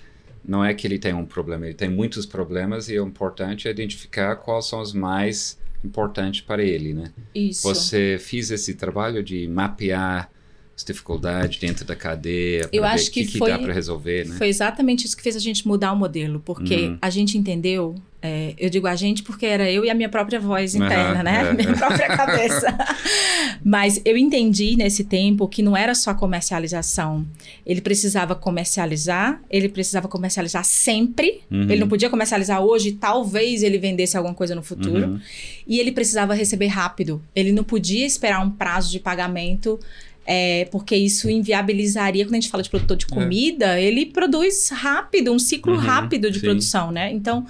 não 0.45 0.65
é 0.65 0.75
que 0.75 0.87
ele 0.87 0.99
tem 0.99 1.15
um 1.15 1.25
problema, 1.25 1.67
ele 1.67 1.75
tem 1.75 1.89
muitos 1.89 2.27
problemas 2.27 2.89
e 2.89 2.99
o 2.99 3.07
importante 3.07 3.69
é 3.69 3.71
identificar 3.71 4.37
quais 4.37 4.67
são 4.67 4.81
os 4.81 4.93
mais 4.93 5.59
importantes 5.85 6.41
para 6.41 6.63
ele, 6.63 6.95
né? 6.95 7.13
Isso. 7.35 7.63
Você 7.63 8.17
fez 8.21 8.51
esse 8.51 8.75
trabalho 8.75 9.23
de 9.23 9.47
mapear 9.49 10.31
as 10.77 10.85
dificuldades 10.85 11.59
dentro 11.59 11.85
da 11.85 11.95
cadeia, 11.95 12.69
eu 12.73 12.85
acho 12.85 13.11
que, 13.11 13.25
que, 13.25 13.39
foi, 13.39 13.51
que 13.51 13.57
dá 13.57 13.63
para 13.63 13.73
resolver, 13.73 14.27
né? 14.27 14.37
Foi 14.37 14.49
exatamente 14.49 15.07
isso 15.07 15.17
que 15.17 15.23
fez 15.23 15.37
a 15.37 15.41
gente 15.41 15.67
mudar 15.67 15.93
o 15.93 15.97
modelo, 15.97 16.41
porque 16.41 16.75
uhum. 16.75 16.99
a 17.01 17.11
gente 17.11 17.37
entendeu, 17.37 17.95
é, 18.23 18.55
eu 18.57 18.71
digo 18.71 18.87
a 18.87 18.97
gente 18.97 19.23
porque 19.23 19.45
era 19.45 19.71
eu 19.71 19.85
e 19.85 19.91
a 19.91 19.95
minha 19.95 20.09
própria 20.09 20.41
voz 20.41 20.75
interna, 20.75 21.19
uhum, 21.19 21.23
né? 21.25 21.51
É. 21.51 21.53
Minha 21.55 21.77
própria 21.77 22.09
cabeça. 22.09 22.79
Mas 23.65 24.01
eu 24.05 24.17
entendi 24.17 24.77
nesse 24.77 25.05
tempo 25.05 25.47
que 25.47 25.63
não 25.63 25.77
era 25.77 25.95
só 25.95 26.15
comercialização. 26.15 27.27
Ele 27.67 27.81
precisava 27.81 28.35
comercializar, 28.35 29.41
ele 29.51 29.69
precisava 29.69 30.09
comercializar 30.09 30.65
sempre. 30.65 31.43
Uhum. 31.51 31.63
Ele 31.63 31.81
não 31.81 31.89
podia 31.89 32.09
comercializar 32.09 32.61
hoje, 32.63 32.93
talvez 32.93 33.63
ele 33.63 33.79
vendesse 33.79 34.17
alguma 34.17 34.35
coisa 34.35 34.55
no 34.55 34.63
futuro. 34.63 35.07
Uhum. 35.07 35.21
E 35.67 35.79
ele 35.79 35.93
precisava 35.93 36.35
receber 36.35 36.69
rápido. 36.69 37.23
Ele 37.35 37.53
não 37.53 37.63
podia 37.63 38.07
esperar 38.07 38.41
um 38.41 38.51
prazo 38.51 38.91
de 38.91 38.99
pagamento 38.99 39.79
é, 40.27 40.67
porque 40.71 40.95
isso 40.95 41.29
inviabilizaria, 41.29 42.25
quando 42.25 42.35
a 42.35 42.41
gente 42.41 42.51
fala 42.51 42.63
de 42.63 42.71
produtor 42.71 42.97
de 42.97 43.07
é. 43.07 43.09
comida, 43.09 43.79
é. 43.79 43.85
ele 43.85 44.07
produz 44.07 44.69
rápido, 44.71 45.33
um 45.33 45.39
ciclo 45.39 45.75
uhum, 45.75 45.79
rápido 45.79 46.31
de 46.31 46.39
sim. 46.39 46.47
produção, 46.47 46.91
né? 46.91 47.13
Então, 47.13 47.47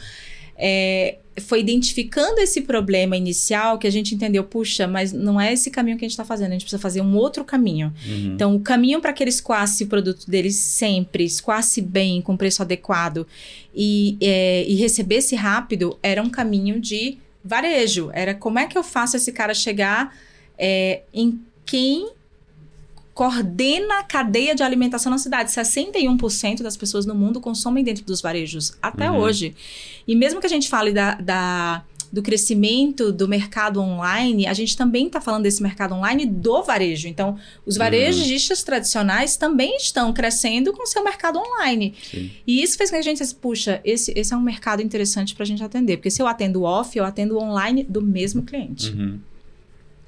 é, 0.56 1.18
foi 1.40 1.60
identificando 1.60 2.40
esse 2.40 2.62
problema 2.62 3.16
inicial 3.16 3.78
que 3.78 3.86
a 3.86 3.90
gente 3.90 4.14
entendeu, 4.14 4.44
puxa, 4.44 4.86
mas 4.86 5.12
não 5.12 5.40
é 5.40 5.52
esse 5.52 5.70
caminho 5.70 5.96
que 5.96 6.04
a 6.04 6.08
gente 6.08 6.12
está 6.12 6.24
fazendo, 6.24 6.50
a 6.50 6.52
gente 6.52 6.62
precisa 6.62 6.80
fazer 6.80 7.00
um 7.00 7.16
outro 7.16 7.44
caminho. 7.44 7.92
Uhum. 8.06 8.32
Então, 8.34 8.54
o 8.54 8.60
caminho 8.60 9.00
para 9.00 9.12
que 9.12 9.22
ele 9.22 9.30
escoasse 9.30 9.84
o 9.84 9.86
produto 9.86 10.30
deles 10.30 10.56
sempre, 10.56 11.24
escoasse 11.24 11.80
bem, 11.80 12.20
com 12.20 12.36
preço 12.36 12.62
adequado 12.62 13.26
e, 13.74 14.16
é, 14.20 14.64
e 14.66 14.74
recebesse 14.74 15.34
rápido, 15.34 15.98
era 16.02 16.22
um 16.22 16.28
caminho 16.28 16.80
de 16.80 17.18
varejo. 17.44 18.10
Era 18.12 18.34
como 18.34 18.58
é 18.58 18.66
que 18.66 18.76
eu 18.76 18.84
faço 18.84 19.16
esse 19.16 19.32
cara 19.32 19.54
chegar 19.54 20.14
é, 20.58 21.02
em 21.12 21.40
quem 21.64 22.10
coordena 23.14 24.00
a 24.00 24.02
cadeia 24.02 24.54
de 24.54 24.62
alimentação 24.62 25.10
na 25.10 25.18
cidade. 25.18 25.50
61% 25.50 26.62
das 26.62 26.76
pessoas 26.76 27.06
no 27.06 27.14
mundo 27.14 27.40
consomem 27.40 27.84
dentro 27.84 28.04
dos 28.04 28.20
varejos, 28.20 28.76
até 28.80 29.10
uhum. 29.10 29.18
hoje. 29.18 29.54
E 30.06 30.16
mesmo 30.16 30.40
que 30.40 30.46
a 30.46 30.50
gente 30.50 30.68
fale 30.68 30.92
da, 30.92 31.14
da 31.14 31.84
do 32.12 32.22
crescimento 32.22 33.10
do 33.10 33.26
mercado 33.26 33.80
online, 33.80 34.46
a 34.46 34.52
gente 34.52 34.76
também 34.76 35.06
está 35.06 35.18
falando 35.18 35.44
desse 35.44 35.62
mercado 35.62 35.94
online 35.94 36.26
do 36.26 36.62
varejo. 36.62 37.08
Então, 37.08 37.38
os 37.64 37.78
varejistas 37.78 38.58
uhum. 38.58 38.66
tradicionais 38.66 39.36
também 39.38 39.78
estão 39.78 40.12
crescendo 40.12 40.74
com 40.74 40.84
seu 40.84 41.02
mercado 41.02 41.38
online. 41.38 41.94
Sim. 42.02 42.30
E 42.46 42.62
isso 42.62 42.76
fez 42.76 42.90
com 42.90 42.96
que 42.96 43.00
a 43.00 43.02
gente 43.02 43.16
disse, 43.16 43.34
puxa, 43.34 43.80
esse, 43.82 44.12
esse 44.14 44.34
é 44.34 44.36
um 44.36 44.42
mercado 44.42 44.82
interessante 44.82 45.34
para 45.34 45.44
a 45.44 45.46
gente 45.46 45.64
atender. 45.64 45.96
Porque 45.96 46.10
se 46.10 46.20
eu 46.20 46.26
atendo 46.26 46.64
off, 46.64 46.98
eu 46.98 47.04
atendo 47.04 47.38
online 47.38 47.82
do 47.82 48.02
mesmo 48.02 48.42
cliente. 48.42 48.90
Uhum. 48.90 49.18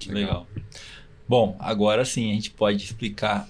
Legal. 0.07 0.47
Bom, 1.29 1.57
agora 1.59 2.05
sim 2.05 2.31
a 2.31 2.35
gente 2.35 2.51
pode 2.51 2.85
explicar 2.85 3.49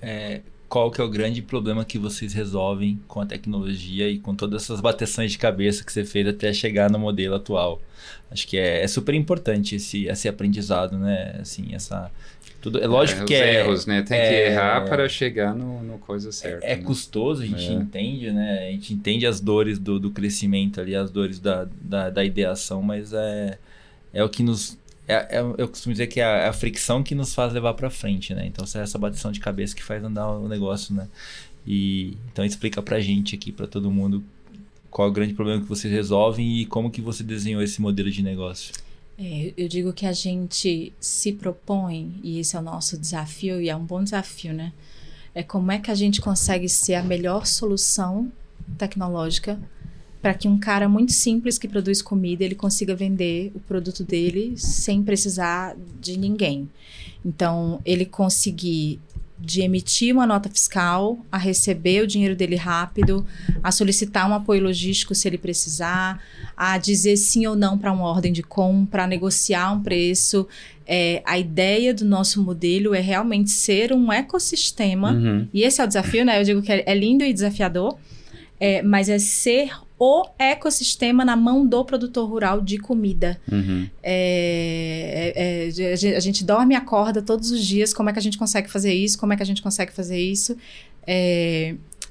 é, 0.00 0.40
qual 0.68 0.90
que 0.90 1.00
é 1.00 1.04
o 1.04 1.08
grande 1.08 1.42
problema 1.42 1.84
que 1.84 1.98
vocês 1.98 2.32
resolvem 2.32 3.00
com 3.06 3.20
a 3.20 3.26
tecnologia 3.26 4.08
e 4.08 4.18
com 4.18 4.34
todas 4.34 4.62
essas 4.62 4.80
bateções 4.80 5.32
de 5.32 5.38
cabeça 5.38 5.84
que 5.84 5.92
você 5.92 6.04
fez 6.04 6.26
até 6.26 6.52
chegar 6.52 6.90
no 6.90 6.98
modelo 6.98 7.34
atual. 7.34 7.80
Acho 8.30 8.46
que 8.46 8.56
é, 8.56 8.82
é 8.82 8.88
super 8.88 9.14
importante 9.14 9.76
esse, 9.76 10.06
esse 10.06 10.28
aprendizado, 10.28 10.98
né? 10.98 11.36
Assim, 11.40 11.74
essa 11.74 12.10
tudo, 12.60 12.82
é 12.82 12.86
lógico 12.86 13.22
é, 13.22 13.24
que 13.26 13.34
é. 13.34 13.60
erros, 13.60 13.86
né? 13.86 14.02
Tem 14.02 14.18
é, 14.18 14.28
que 14.28 14.34
errar 14.50 14.84
para 14.88 15.08
chegar 15.08 15.54
no, 15.54 15.82
no 15.82 15.98
coisa 15.98 16.32
certa. 16.32 16.66
É, 16.66 16.72
é 16.72 16.76
né? 16.76 16.82
custoso, 16.82 17.42
a 17.42 17.46
gente 17.46 17.68
é. 17.68 17.72
entende, 17.72 18.32
né? 18.32 18.68
A 18.68 18.70
gente 18.72 18.92
entende 18.92 19.24
as 19.24 19.40
dores 19.40 19.78
do, 19.78 20.00
do 20.00 20.10
crescimento 20.10 20.80
ali, 20.80 20.94
as 20.96 21.10
dores 21.10 21.38
da, 21.38 21.68
da, 21.80 22.10
da 22.10 22.24
ideação, 22.24 22.82
mas 22.82 23.12
é, 23.12 23.58
é 24.12 24.24
o 24.24 24.28
que 24.28 24.42
nos 24.42 24.76
é, 25.08 25.38
é, 25.38 25.40
eu 25.58 25.68
costumo 25.68 25.92
dizer 25.92 26.08
que 26.08 26.20
é 26.20 26.24
a, 26.24 26.36
é 26.38 26.48
a, 26.48 26.52
fricção 26.52 27.02
que 27.02 27.14
nos 27.14 27.34
faz 27.34 27.52
levar 27.52 27.74
para 27.74 27.88
frente, 27.90 28.34
né? 28.34 28.46
Então, 28.46 28.64
é 28.74 28.78
essa 28.78 28.98
batição 28.98 29.30
de 29.30 29.40
cabeça 29.40 29.74
que 29.74 29.82
faz 29.82 30.02
andar 30.02 30.28
o 30.28 30.48
negócio, 30.48 30.94
né? 30.94 31.08
E 31.66 32.16
então 32.32 32.44
explica 32.44 32.82
pra 32.82 33.00
gente 33.00 33.34
aqui, 33.34 33.52
para 33.52 33.66
todo 33.66 33.90
mundo, 33.90 34.24
qual 34.90 35.08
é 35.08 35.10
o 35.10 35.14
grande 35.14 35.34
problema 35.34 35.62
que 35.62 35.68
vocês 35.68 35.92
resolvem 35.92 36.60
e 36.60 36.66
como 36.66 36.90
que 36.90 37.00
você 37.00 37.22
desenhou 37.22 37.62
esse 37.62 37.80
modelo 37.80 38.10
de 38.10 38.22
negócio. 38.22 38.72
É, 39.18 39.52
eu 39.56 39.68
digo 39.68 39.92
que 39.92 40.06
a 40.06 40.12
gente 40.12 40.92
se 41.00 41.32
propõe, 41.32 42.20
e 42.22 42.38
esse 42.38 42.56
é 42.56 42.58
o 42.58 42.62
nosso 42.62 42.98
desafio, 42.98 43.60
e 43.60 43.68
é 43.68 43.76
um 43.76 43.84
bom 43.84 44.02
desafio, 44.02 44.52
né? 44.52 44.72
É 45.34 45.42
como 45.42 45.70
é 45.70 45.78
que 45.78 45.90
a 45.90 45.94
gente 45.94 46.20
consegue 46.20 46.68
ser 46.68 46.94
a 46.94 47.02
melhor 47.02 47.46
solução 47.46 48.30
tecnológica 48.78 49.58
para 50.20 50.34
que 50.34 50.48
um 50.48 50.58
cara 50.58 50.88
muito 50.88 51.12
simples 51.12 51.58
que 51.58 51.68
produz 51.68 52.02
comida 52.02 52.44
ele 52.44 52.54
consiga 52.54 52.94
vender 52.94 53.52
o 53.54 53.60
produto 53.60 54.02
dele 54.02 54.54
sem 54.56 55.02
precisar 55.02 55.76
de 56.00 56.16
ninguém. 56.16 56.68
Então, 57.24 57.80
ele 57.84 58.04
conseguir 58.04 59.00
de 59.38 59.60
emitir 59.60 60.14
uma 60.14 60.26
nota 60.26 60.48
fiscal, 60.48 61.18
a 61.30 61.36
receber 61.36 62.02
o 62.02 62.06
dinheiro 62.06 62.34
dele 62.34 62.56
rápido, 62.56 63.26
a 63.62 63.70
solicitar 63.70 64.28
um 64.28 64.34
apoio 64.34 64.62
logístico 64.62 65.14
se 65.14 65.28
ele 65.28 65.36
precisar, 65.36 66.22
a 66.56 66.78
dizer 66.78 67.16
sim 67.16 67.46
ou 67.46 67.54
não 67.54 67.76
para 67.76 67.92
uma 67.92 68.06
ordem 68.06 68.32
de 68.32 68.42
compra, 68.42 69.04
a 69.04 69.06
negociar 69.06 69.72
um 69.72 69.82
preço. 69.82 70.48
É, 70.86 71.22
a 71.26 71.38
ideia 71.38 71.92
do 71.92 72.04
nosso 72.04 72.42
modelo 72.42 72.94
é 72.94 73.00
realmente 73.00 73.50
ser 73.50 73.92
um 73.92 74.10
ecossistema, 74.10 75.12
uhum. 75.12 75.48
e 75.52 75.62
esse 75.62 75.80
é 75.80 75.84
o 75.84 75.86
desafio, 75.86 76.24
né? 76.24 76.40
Eu 76.40 76.44
digo 76.44 76.62
que 76.62 76.72
é, 76.72 76.84
é 76.86 76.94
lindo 76.94 77.24
e 77.24 77.32
desafiador, 77.32 77.98
é, 78.58 78.82
mas 78.82 79.08
é 79.08 79.18
ser 79.18 79.70
o 79.98 80.26
ecossistema 80.38 81.24
na 81.24 81.36
mão 81.36 81.66
do 81.66 81.84
produtor 81.84 82.28
rural 82.28 82.60
de 82.60 82.78
comida. 82.78 83.40
Uhum. 83.50 83.88
É, 84.02 85.32
é, 85.34 85.82
é, 85.82 86.16
a 86.16 86.20
gente 86.20 86.44
dorme 86.44 86.74
e 86.74 86.76
acorda 86.76 87.22
todos 87.22 87.50
os 87.50 87.64
dias. 87.64 87.94
Como 87.94 88.10
é 88.10 88.12
que 88.12 88.18
a 88.18 88.22
gente 88.22 88.36
consegue 88.36 88.70
fazer 88.70 88.92
isso? 88.92 89.18
Como 89.18 89.32
é 89.32 89.36
que 89.36 89.42
a 89.42 89.46
gente 89.46 89.62
consegue 89.62 89.92
fazer 89.92 90.18
isso? 90.18 90.56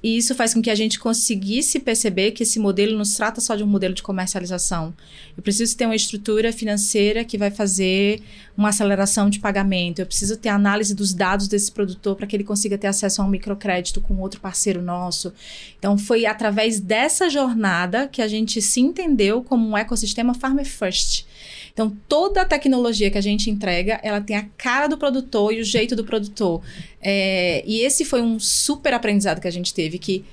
E 0.06 0.18
isso 0.18 0.36
faz 0.36 0.54
com 0.54 0.62
que 0.62 0.70
a 0.70 0.76
gente 0.76 1.00
conseguisse 1.00 1.80
perceber 1.80 2.30
que 2.30 2.44
esse 2.44 2.60
modelo 2.60 2.96
não 2.96 3.04
se 3.04 3.18
trata 3.18 3.42
só 3.42 3.56
de 3.56 3.64
um 3.64 3.68
modelo 3.68 3.92
de 3.92 4.04
comercialização. 4.04 4.94
Eu 5.36 5.42
preciso 5.42 5.76
ter 5.76 5.88
uma 5.88 5.96
estrutura 5.96 6.54
financeira 6.54 7.26
que 7.26 7.40
vai 7.40 7.50
fazer 7.50 8.22
uma 8.56 8.70
aceleração 8.70 9.32
de 9.32 9.40
pagamento. 9.40 9.98
Eu 9.98 10.06
preciso 10.06 10.38
ter 10.38 10.50
análise 10.50 10.94
dos 10.94 11.12
dados 11.12 11.48
desse 11.48 11.72
produtor 11.72 12.16
para 12.16 12.28
que 12.28 12.36
ele 12.36 12.44
consiga 12.44 12.78
ter 12.78 12.86
acesso 12.86 13.20
a 13.20 13.26
um 13.26 13.28
microcrédito 13.28 14.00
com 14.00 14.20
outro 14.20 14.40
parceiro 14.40 14.80
nosso. 14.80 15.34
Então, 15.80 15.98
foi 15.98 16.28
através 16.28 16.80
dessa 16.80 17.28
jornada 17.28 18.08
que 18.08 18.22
a 18.22 18.28
gente 18.28 18.62
se 18.62 18.82
entendeu 18.82 19.42
como 19.42 19.68
um 19.68 19.76
ecossistema 19.76 20.36
Farmer 20.36 20.66
First. 20.66 21.26
Então, 21.76 21.94
toda 22.08 22.42
a 22.42 22.46
tecnologia 22.46 23.12
que 23.12 23.18
a 23.18 23.22
gente 23.22 23.50
entrega, 23.50 24.00
ela 24.02 24.22
tem 24.22 24.38
a 24.38 24.46
cara 24.58 24.88
do 24.88 24.98
produtor 24.98 25.54
e 25.54 25.60
o 25.60 25.64
jeito 25.64 25.94
do 25.94 26.06
produtor. 26.06 26.62
É, 27.02 27.62
e 27.68 27.82
esse 27.82 28.06
foi 28.06 28.22
um 28.22 28.40
super 28.40 28.94
aprendizado 28.94 29.42
que 29.42 29.48
a 29.48 29.52
gente 29.52 29.74
teve, 29.74 30.00
que 30.00 30.24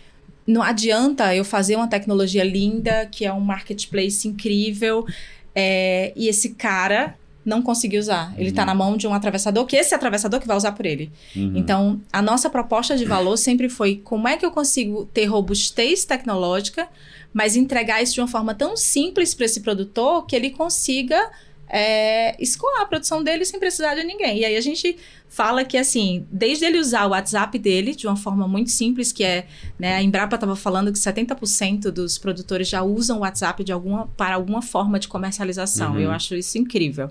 não 0.46 0.62
adianta 0.62 1.34
eu 1.34 1.44
fazer 1.44 1.74
uma 1.74 1.88
tecnologia 1.88 2.44
linda, 2.44 3.06
que 3.06 3.24
é 3.24 3.32
um 3.32 3.40
marketplace 3.40 4.26
incrível, 4.28 5.04
é, 5.52 6.12
e 6.14 6.28
esse 6.28 6.50
cara 6.50 7.16
não 7.44 7.60
conseguir 7.60 7.98
usar. 7.98 8.32
Ele 8.38 8.50
está 8.50 8.62
uhum. 8.62 8.66
na 8.66 8.74
mão 8.76 8.96
de 8.96 9.08
um 9.08 9.12
atravessador, 9.12 9.66
que 9.66 9.74
esse 9.74 9.92
atravessador 9.92 10.38
que 10.38 10.46
vai 10.46 10.56
usar 10.56 10.70
por 10.70 10.86
ele. 10.86 11.10
Uhum. 11.34 11.54
Então, 11.56 12.00
a 12.12 12.22
nossa 12.22 12.48
proposta 12.48 12.96
de 12.96 13.04
valor 13.04 13.36
sempre 13.36 13.68
foi 13.68 14.00
como 14.04 14.28
é 14.28 14.36
que 14.36 14.46
eu 14.46 14.52
consigo 14.52 15.06
ter 15.06 15.24
robustez 15.24 16.04
tecnológica 16.04 16.88
mas 17.32 17.56
entregar 17.56 18.02
isso 18.02 18.14
de 18.14 18.20
uma 18.20 18.28
forma 18.28 18.54
tão 18.54 18.76
simples 18.76 19.34
para 19.34 19.46
esse 19.46 19.60
produtor 19.60 20.26
que 20.26 20.36
ele 20.36 20.50
consiga 20.50 21.30
é, 21.68 22.36
escoar 22.40 22.82
a 22.82 22.86
produção 22.86 23.22
dele 23.22 23.44
sem 23.44 23.58
precisar 23.58 23.94
de 23.94 24.04
ninguém. 24.04 24.40
E 24.40 24.44
aí 24.44 24.56
a 24.56 24.60
gente 24.60 24.96
fala 25.32 25.64
que, 25.64 25.78
assim, 25.78 26.26
desde 26.30 26.66
ele 26.66 26.78
usar 26.78 27.06
o 27.06 27.12
WhatsApp 27.12 27.58
dele 27.58 27.94
de 27.94 28.06
uma 28.06 28.16
forma 28.16 28.46
muito 28.46 28.70
simples, 28.70 29.12
que 29.12 29.24
é, 29.24 29.46
né, 29.78 29.94
a 29.94 30.02
Embrapa 30.02 30.34
estava 30.34 30.54
falando 30.54 30.92
que 30.92 30.98
70% 30.98 31.90
dos 31.90 32.18
produtores 32.18 32.68
já 32.68 32.82
usam 32.82 33.16
o 33.16 33.20
WhatsApp 33.20 33.64
de 33.64 33.72
alguma, 33.72 34.08
para 34.08 34.34
alguma 34.34 34.60
forma 34.60 34.98
de 34.98 35.08
comercialização. 35.08 35.92
Uhum. 35.92 36.00
Eu 36.00 36.10
acho 36.10 36.34
isso 36.34 36.58
incrível. 36.58 37.10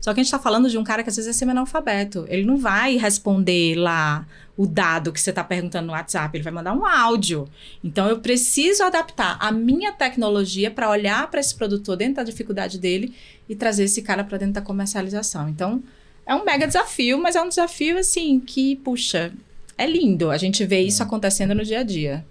Só 0.00 0.12
que 0.12 0.18
a 0.18 0.22
gente 0.24 0.26
está 0.26 0.38
falando 0.40 0.68
de 0.68 0.76
um 0.76 0.82
cara 0.82 1.04
que 1.04 1.10
às 1.10 1.14
vezes 1.14 1.30
é 1.30 1.32
semi-analfabeto. 1.32 2.26
Ele 2.28 2.44
não 2.44 2.56
vai 2.56 2.96
responder 2.96 3.76
lá 3.76 4.26
o 4.56 4.66
dado 4.66 5.12
que 5.12 5.20
você 5.20 5.30
está 5.30 5.44
perguntando 5.44 5.86
no 5.86 5.92
WhatsApp, 5.92 6.36
ele 6.36 6.42
vai 6.42 6.52
mandar 6.52 6.72
um 6.72 6.84
áudio. 6.84 7.48
Então 7.84 8.08
eu 8.08 8.18
preciso 8.18 8.82
adaptar 8.82 9.38
a 9.40 9.52
minha 9.52 9.92
tecnologia 9.92 10.72
para 10.72 10.90
olhar 10.90 11.30
para 11.30 11.38
esse 11.38 11.54
produtor 11.54 11.96
dentro 11.96 12.16
da 12.16 12.24
dificuldade 12.24 12.80
dele 12.80 13.14
e 13.48 13.54
trazer 13.54 13.84
esse 13.84 14.02
cara 14.02 14.24
para 14.24 14.38
dentro 14.38 14.54
da 14.54 14.60
comercialização. 14.60 15.48
Então 15.48 15.80
é 16.30 16.34
um 16.34 16.44
mega 16.44 16.64
desafio, 16.64 17.20
mas 17.20 17.34
é 17.34 17.42
um 17.42 17.48
desafio 17.48 17.98
assim 17.98 18.38
que, 18.38 18.76
puxa, 18.76 19.32
é 19.76 19.84
lindo. 19.84 20.30
A 20.30 20.38
gente 20.38 20.64
vê 20.64 20.80
isso 20.80 21.02
é. 21.02 21.04
acontecendo 21.04 21.56
no 21.56 21.64
dia 21.64 21.80
a 21.80 21.82
dia. 21.82 22.24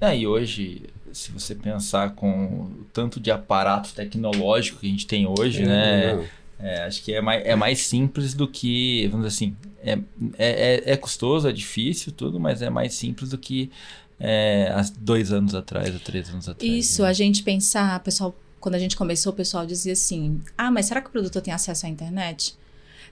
É, 0.00 0.16
e 0.16 0.24
hoje, 0.24 0.82
se 1.12 1.32
você 1.32 1.52
pensar 1.52 2.14
com 2.14 2.44
o 2.44 2.86
tanto 2.92 3.18
de 3.18 3.32
aparato 3.32 3.92
tecnológico 3.92 4.78
que 4.78 4.86
a 4.86 4.90
gente 4.90 5.04
tem 5.04 5.26
hoje, 5.26 5.64
é, 5.64 5.66
né? 5.66 6.28
É, 6.60 6.82
acho 6.84 7.02
que 7.02 7.12
é 7.12 7.20
mais, 7.20 7.44
é 7.44 7.56
mais 7.56 7.80
simples 7.80 8.34
do 8.34 8.46
que, 8.46 9.08
vamos 9.08 9.26
dizer 9.26 9.36
assim, 9.36 9.56
é, 9.82 9.98
é, 10.38 10.74
é, 10.74 10.92
é 10.92 10.96
custoso, 10.96 11.48
é 11.48 11.52
difícil, 11.52 12.12
tudo, 12.12 12.38
mas 12.38 12.62
é 12.62 12.70
mais 12.70 12.94
simples 12.94 13.30
do 13.30 13.38
que 13.38 13.68
é, 14.20 14.70
há 14.72 14.88
dois 14.96 15.32
anos 15.32 15.56
atrás, 15.56 15.94
há 15.94 15.98
três 15.98 16.28
anos 16.28 16.48
atrás. 16.48 16.72
Isso, 16.72 17.02
né? 17.02 17.08
a 17.08 17.12
gente 17.12 17.42
pensar, 17.42 17.98
pessoal, 17.98 18.32
quando 18.60 18.76
a 18.76 18.78
gente 18.78 18.96
começou, 18.96 19.32
o 19.32 19.36
pessoal 19.36 19.66
dizia 19.66 19.94
assim: 19.94 20.40
ah, 20.56 20.70
mas 20.70 20.86
será 20.86 21.00
que 21.00 21.08
o 21.08 21.10
produtor 21.10 21.42
tem 21.42 21.52
acesso 21.52 21.84
à 21.84 21.88
internet? 21.88 22.56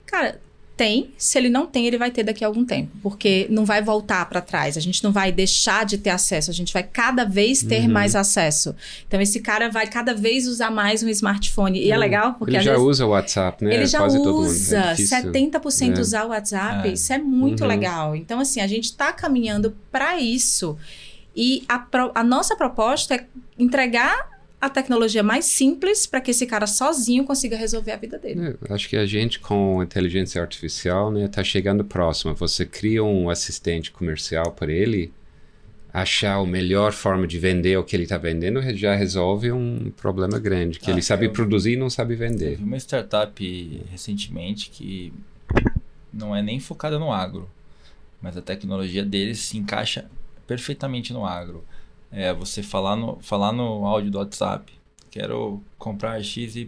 Cara, 0.07 0.39
tem, 0.77 1.09
se 1.17 1.39
ele 1.39 1.49
não 1.49 1.65
tem, 1.65 1.87
ele 1.87 1.97
vai 1.97 2.11
ter 2.11 2.23
daqui 2.23 2.43
a 2.43 2.47
algum 2.47 2.63
tempo, 2.63 2.95
porque 3.01 3.47
não 3.49 3.65
vai 3.65 3.81
voltar 3.81 4.23
para 4.29 4.39
trás, 4.39 4.77
a 4.77 4.79
gente 4.79 5.03
não 5.03 5.11
vai 5.11 5.31
deixar 5.31 5.83
de 5.83 5.97
ter 5.97 6.11
acesso, 6.11 6.51
a 6.51 6.53
gente 6.53 6.71
vai 6.71 6.83
cada 6.83 7.25
vez 7.25 7.63
ter 7.63 7.81
uhum. 7.81 7.89
mais 7.89 8.15
acesso. 8.15 8.75
Então 9.07 9.19
esse 9.19 9.39
cara 9.39 9.69
vai 9.69 9.87
cada 9.87 10.13
vez 10.13 10.45
usar 10.47 10.69
mais 10.69 11.01
um 11.01 11.09
smartphone. 11.09 11.79
E 11.79 11.89
é, 11.89 11.95
é 11.95 11.97
legal 11.97 12.35
porque 12.35 12.55
ele 12.55 12.63
já 12.63 12.73
vezes, 12.73 12.85
usa 12.85 13.05
o 13.07 13.09
WhatsApp, 13.09 13.65
né? 13.65 13.73
Ele 13.73 13.87
já 13.87 13.97
Quase 13.97 14.19
usa, 14.19 14.77
é 14.77 14.93
70% 14.93 15.97
é. 15.97 15.99
usar 15.99 16.25
o 16.25 16.29
WhatsApp, 16.29 16.87
é. 16.87 16.93
isso 16.93 17.11
é 17.11 17.17
muito 17.17 17.61
uhum. 17.61 17.67
legal. 17.67 18.15
Então 18.15 18.39
assim, 18.39 18.61
a 18.61 18.67
gente 18.67 18.85
está 18.85 19.11
caminhando 19.11 19.75
para 19.91 20.19
isso. 20.19 20.77
E 21.35 21.63
a, 21.67 21.83
a 22.13 22.23
nossa 22.23 22.55
proposta 22.55 23.15
é 23.15 23.25
entregar 23.57 24.36
a 24.67 24.69
tecnologia 24.69 25.23
mais 25.23 25.45
simples 25.45 26.05
para 26.05 26.21
que 26.21 26.31
esse 26.31 26.45
cara 26.45 26.67
sozinho 26.67 27.23
consiga 27.23 27.57
resolver 27.57 27.91
a 27.91 27.97
vida 27.97 28.17
dele. 28.17 28.55
É, 28.69 28.73
acho 28.73 28.87
que 28.87 28.95
a 28.95 29.05
gente 29.05 29.39
com 29.39 29.81
inteligência 29.81 30.41
artificial 30.41 31.11
né 31.11 31.25
está 31.25 31.43
chegando 31.43 31.83
próximo. 31.83 32.33
Você 32.35 32.65
cria 32.65 33.03
um 33.03 33.29
assistente 33.29 33.91
comercial 33.91 34.51
para 34.51 34.71
ele 34.71 35.11
achar 35.93 36.35
a 36.35 36.45
melhor 36.45 36.93
forma 36.93 37.25
de 37.25 37.39
vender 37.39 37.77
o 37.77 37.83
que 37.83 37.95
ele 37.95 38.03
está 38.03 38.17
vendendo 38.17 38.61
já 38.75 38.93
resolve 38.93 39.51
um 39.51 39.91
problema 39.97 40.37
grande 40.37 40.79
que 40.79 40.91
ah, 40.91 40.93
ele 40.93 41.01
sabe 41.01 41.29
produzir 41.29 41.73
e 41.73 41.77
não 41.77 41.89
sabe 41.89 42.15
vender. 42.15 42.51
Teve 42.51 42.63
uma 42.63 42.77
startup 42.77 43.81
recentemente 43.89 44.69
que 44.69 45.11
não 46.13 46.35
é 46.35 46.41
nem 46.41 46.59
focada 46.59 46.99
no 46.99 47.11
agro, 47.11 47.49
mas 48.21 48.37
a 48.37 48.41
tecnologia 48.41 49.03
deles 49.03 49.39
se 49.39 49.57
encaixa 49.57 50.05
perfeitamente 50.45 51.11
no 51.11 51.25
agro 51.25 51.63
é 52.11 52.33
você 52.33 52.63
falar 52.63 52.95
no, 52.95 53.17
falar 53.21 53.51
no 53.51 53.85
áudio 53.85 54.11
do 54.11 54.17
WhatsApp. 54.17 54.71
Quero 55.09 55.63
comprar 55.79 56.21
XYZ 56.21 56.67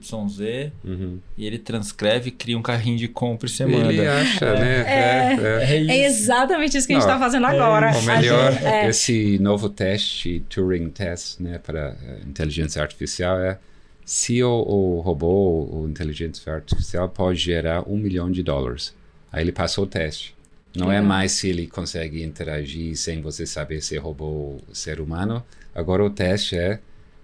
uhum. 0.83 1.19
e 1.37 1.45
ele 1.45 1.59
transcreve 1.59 2.29
e 2.29 2.31
cria 2.31 2.57
um 2.57 2.61
carrinho 2.61 2.97
de 2.97 3.07
compra 3.07 3.47
e 3.47 3.49
você 3.49 3.65
manda. 3.65 3.93
Ele 3.93 4.07
acha, 4.07 4.45
é. 4.45 4.59
né? 4.59 4.79
É, 4.79 5.33
é, 5.33 5.73
é, 5.73 5.87
é, 5.87 6.05
exatamente 6.05 6.75
isso 6.75 6.87
que 6.87 6.93
Não, 6.93 6.99
a 6.99 7.03
gente 7.03 7.11
está 7.11 7.23
fazendo 7.23 7.45
agora. 7.45 7.91
O 7.95 8.01
melhor, 8.03 8.51
gente, 8.53 8.87
esse 8.87 9.37
novo 9.39 9.69
teste, 9.69 10.43
Turing 10.49 10.89
Test, 10.89 11.39
né, 11.39 11.59
para 11.59 11.95
inteligência 12.25 12.81
artificial 12.81 13.39
é 13.39 13.59
Se 14.03 14.41
o, 14.41 14.49
o 14.49 15.01
robô, 15.01 15.69
o 15.71 15.87
inteligência 15.87 16.51
artificial, 16.51 17.07
pode 17.09 17.37
gerar 17.37 17.87
um 17.87 17.97
milhão 17.97 18.31
de 18.31 18.41
dólares, 18.41 18.95
aí 19.31 19.43
ele 19.43 19.51
passou 19.51 19.83
o 19.83 19.87
teste. 19.87 20.33
Não 20.75 20.91
é 20.91 21.01
mais 21.01 21.31
se 21.31 21.49
ele 21.49 21.67
consegue 21.67 22.23
interagir 22.23 22.95
sem 22.95 23.21
você 23.21 23.45
saber 23.45 23.81
se 23.81 23.95
é 23.95 23.99
robô 23.99 24.25
ou 24.25 24.61
ser 24.71 25.01
humano. 25.01 25.43
Agora 25.73 26.03
o 26.03 26.09
teste 26.09 26.55
é 26.55 26.79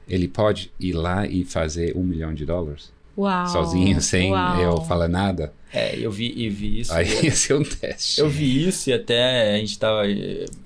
ele 0.07 0.27
pode 0.27 0.71
ir 0.79 0.93
lá 0.93 1.25
e 1.25 1.43
fazer 1.43 1.95
um 1.95 2.03
milhão 2.03 2.33
de 2.33 2.45
dólares 2.45 2.93
Uau. 3.17 3.47
sozinho, 3.47 4.01
sem 4.01 4.31
Uau. 4.31 4.61
eu 4.61 4.81
falar 4.81 5.07
nada. 5.07 5.53
É, 5.73 5.97
eu 5.97 6.11
vi, 6.11 6.33
e 6.35 6.49
vi 6.49 6.79
isso. 6.79 6.93
Aí 6.93 7.07
esse 7.25 7.51
é 7.51 7.55
um 7.55 7.63
teste. 7.63 8.21
Eu 8.21 8.29
vi 8.29 8.67
isso 8.67 8.89
e 8.89 8.93
até 8.93 9.55
a 9.55 9.57
gente 9.57 9.77
tava. 9.77 10.03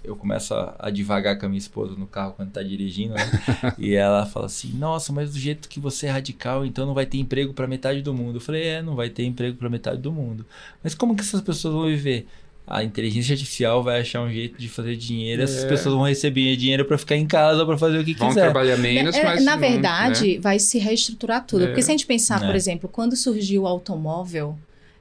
Eu 0.03 0.15
começo 0.15 0.53
a, 0.53 0.75
a 0.77 0.89
devagar 0.89 1.37
com 1.39 1.45
a 1.45 1.49
minha 1.49 1.59
esposa 1.59 1.95
no 1.95 2.05
carro 2.05 2.33
quando 2.33 2.51
tá 2.51 2.61
dirigindo, 2.61 3.13
né? 3.13 3.31
e 3.77 3.93
ela 3.93 4.25
fala 4.25 4.45
assim: 4.45 4.71
Nossa, 4.73 5.11
mas 5.11 5.31
do 5.31 5.39
jeito 5.39 5.67
que 5.67 5.79
você 5.79 6.07
é 6.07 6.11
radical, 6.11 6.65
então 6.65 6.85
não 6.85 6.93
vai 6.93 7.05
ter 7.05 7.17
emprego 7.17 7.53
para 7.53 7.65
metade 7.67 8.01
do 8.01 8.13
mundo. 8.13 8.37
Eu 8.37 8.41
falei: 8.41 8.63
É, 8.63 8.81
não 8.81 8.95
vai 8.95 9.09
ter 9.09 9.23
emprego 9.23 9.57
para 9.57 9.69
metade 9.69 9.99
do 9.99 10.11
mundo. 10.11 10.45
Mas 10.83 10.93
como 10.93 11.15
que 11.15 11.21
essas 11.21 11.41
pessoas 11.41 11.73
vão 11.73 11.85
viver? 11.87 12.27
A 12.69 12.83
inteligência 12.83 13.33
artificial 13.33 13.81
vai 13.81 13.99
achar 14.01 14.21
um 14.21 14.31
jeito 14.31 14.59
de 14.59 14.69
fazer 14.69 14.95
dinheiro. 14.95 15.41
Essas 15.41 15.63
É. 15.63 15.67
pessoas 15.67 15.95
vão 15.95 16.03
receber 16.03 16.55
dinheiro 16.55 16.85
para 16.85 16.99
ficar 16.99 17.15
em 17.15 17.25
casa 17.25 17.65
para 17.65 17.75
fazer 17.77 17.97
o 17.97 18.05
que 18.05 18.13
Vão 18.13 18.27
quiser. 18.27 18.41
trabalhar 18.41 18.77
menos, 18.77 19.15
É, 19.15 19.23
mas. 19.23 19.43
na 19.43 19.53
não, 19.53 19.59
verdade, 19.59 20.35
né? 20.35 20.39
vai 20.39 20.59
se 20.59 20.77
reestruturar 20.77 21.43
tudo. 21.47 21.63
É. 21.63 21.67
Porque 21.67 21.81
se 21.81 21.89
a 21.89 21.93
gente 21.93 22.05
pensar, 22.05 22.39
por 22.39 22.53
É. 22.53 22.55
exemplo, 22.55 22.87
quando 22.87 23.15
surgiu 23.15 23.63
o 23.63 23.67
automóvel, 23.67 24.55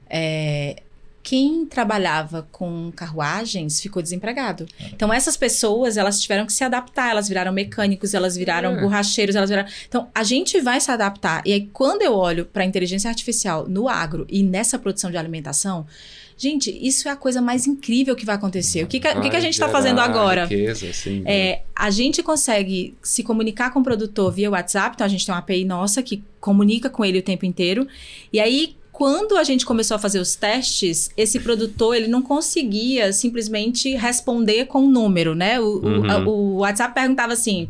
é, 0.09 0.81
quem 1.21 1.65
trabalhava 1.65 2.47
com 2.51 2.91
carruagens 2.95 3.79
ficou 3.79 4.01
desempregado. 4.01 4.65
É. 4.79 4.85
Então, 4.87 5.13
essas 5.13 5.37
pessoas, 5.37 5.95
elas 5.95 6.19
tiveram 6.19 6.47
que 6.47 6.53
se 6.53 6.63
adaptar. 6.63 7.11
Elas 7.11 7.27
viraram 7.27 7.51
mecânicos, 7.53 8.15
elas 8.15 8.35
viraram 8.35 8.77
É. 8.77 8.81
borracheiros, 8.81 9.35
elas 9.35 9.49
viraram... 9.51 9.69
Então, 9.87 10.07
a 10.15 10.23
gente 10.23 10.59
vai 10.59 10.81
se 10.81 10.89
adaptar. 10.89 11.43
E 11.45 11.53
aí, 11.53 11.69
quando 11.71 12.01
eu 12.01 12.15
olho 12.15 12.45
para 12.45 12.63
a 12.63 12.65
inteligência 12.65 13.09
artificial 13.09 13.67
no 13.67 13.87
agro 13.87 14.25
e 14.27 14.41
nessa 14.41 14.79
produção 14.79 15.11
de 15.11 15.17
alimentação... 15.17 15.85
Gente, 16.41 16.71
isso 16.81 17.07
é 17.09 17.11
a 17.11 17.17
coisa 17.17 17.41
mais 17.41 17.67
incrível 17.67 18.15
que 18.15 18.25
vai 18.25 18.35
acontecer. 18.35 18.81
O 18.83 18.87
que, 18.87 18.97
que, 18.99 19.07
a- 19.07 19.17
o 19.19 19.21
que 19.29 19.35
a 19.35 19.41
gente 19.41 19.53
está 19.53 19.67
fazendo 19.67 19.99
agora? 19.99 20.45
Riqueza, 20.45 20.93
sim, 20.93 21.21
É, 21.25 21.63
a 21.75 21.89
gente 21.89 22.23
consegue 22.23 22.95
se 23.03 23.23
comunicar 23.23 23.71
com 23.73 23.81
o 23.81 23.83
produtor 23.83 24.31
via 24.31 24.49
WhatsApp, 24.49 24.95
então 24.95 25.05
a 25.05 25.09
gente 25.09 25.25
tem 25.25 25.33
uma 25.35 25.39
API 25.39 25.65
nossa 25.65 26.01
que 26.01 26.23
comunica 26.39 26.89
com 26.89 27.03
ele 27.03 27.19
o 27.19 27.21
tempo 27.21 27.45
inteiro. 27.45 27.85
E 28.31 28.39
aí, 28.39 28.77
quando 28.93 29.37
a 29.37 29.43
gente 29.43 29.65
começou 29.65 29.95
a 29.95 29.99
fazer 29.99 30.19
os 30.19 30.35
testes, 30.35 31.09
esse 31.17 31.39
produtor 31.41 31.95
ele 31.95 32.07
não 32.07 32.21
conseguia 32.21 33.11
simplesmente 33.13 33.95
responder 33.95 34.65
com 34.65 34.79
um 34.83 34.89
número, 34.89 35.35
né? 35.35 35.59
O, 35.59 35.63
o- 35.65 35.85
Uhum. 35.85 36.11
a- 36.11 36.17
o 36.27 36.55
WhatsApp 36.57 36.93
perguntava 36.93 37.33
assim: 37.33 37.69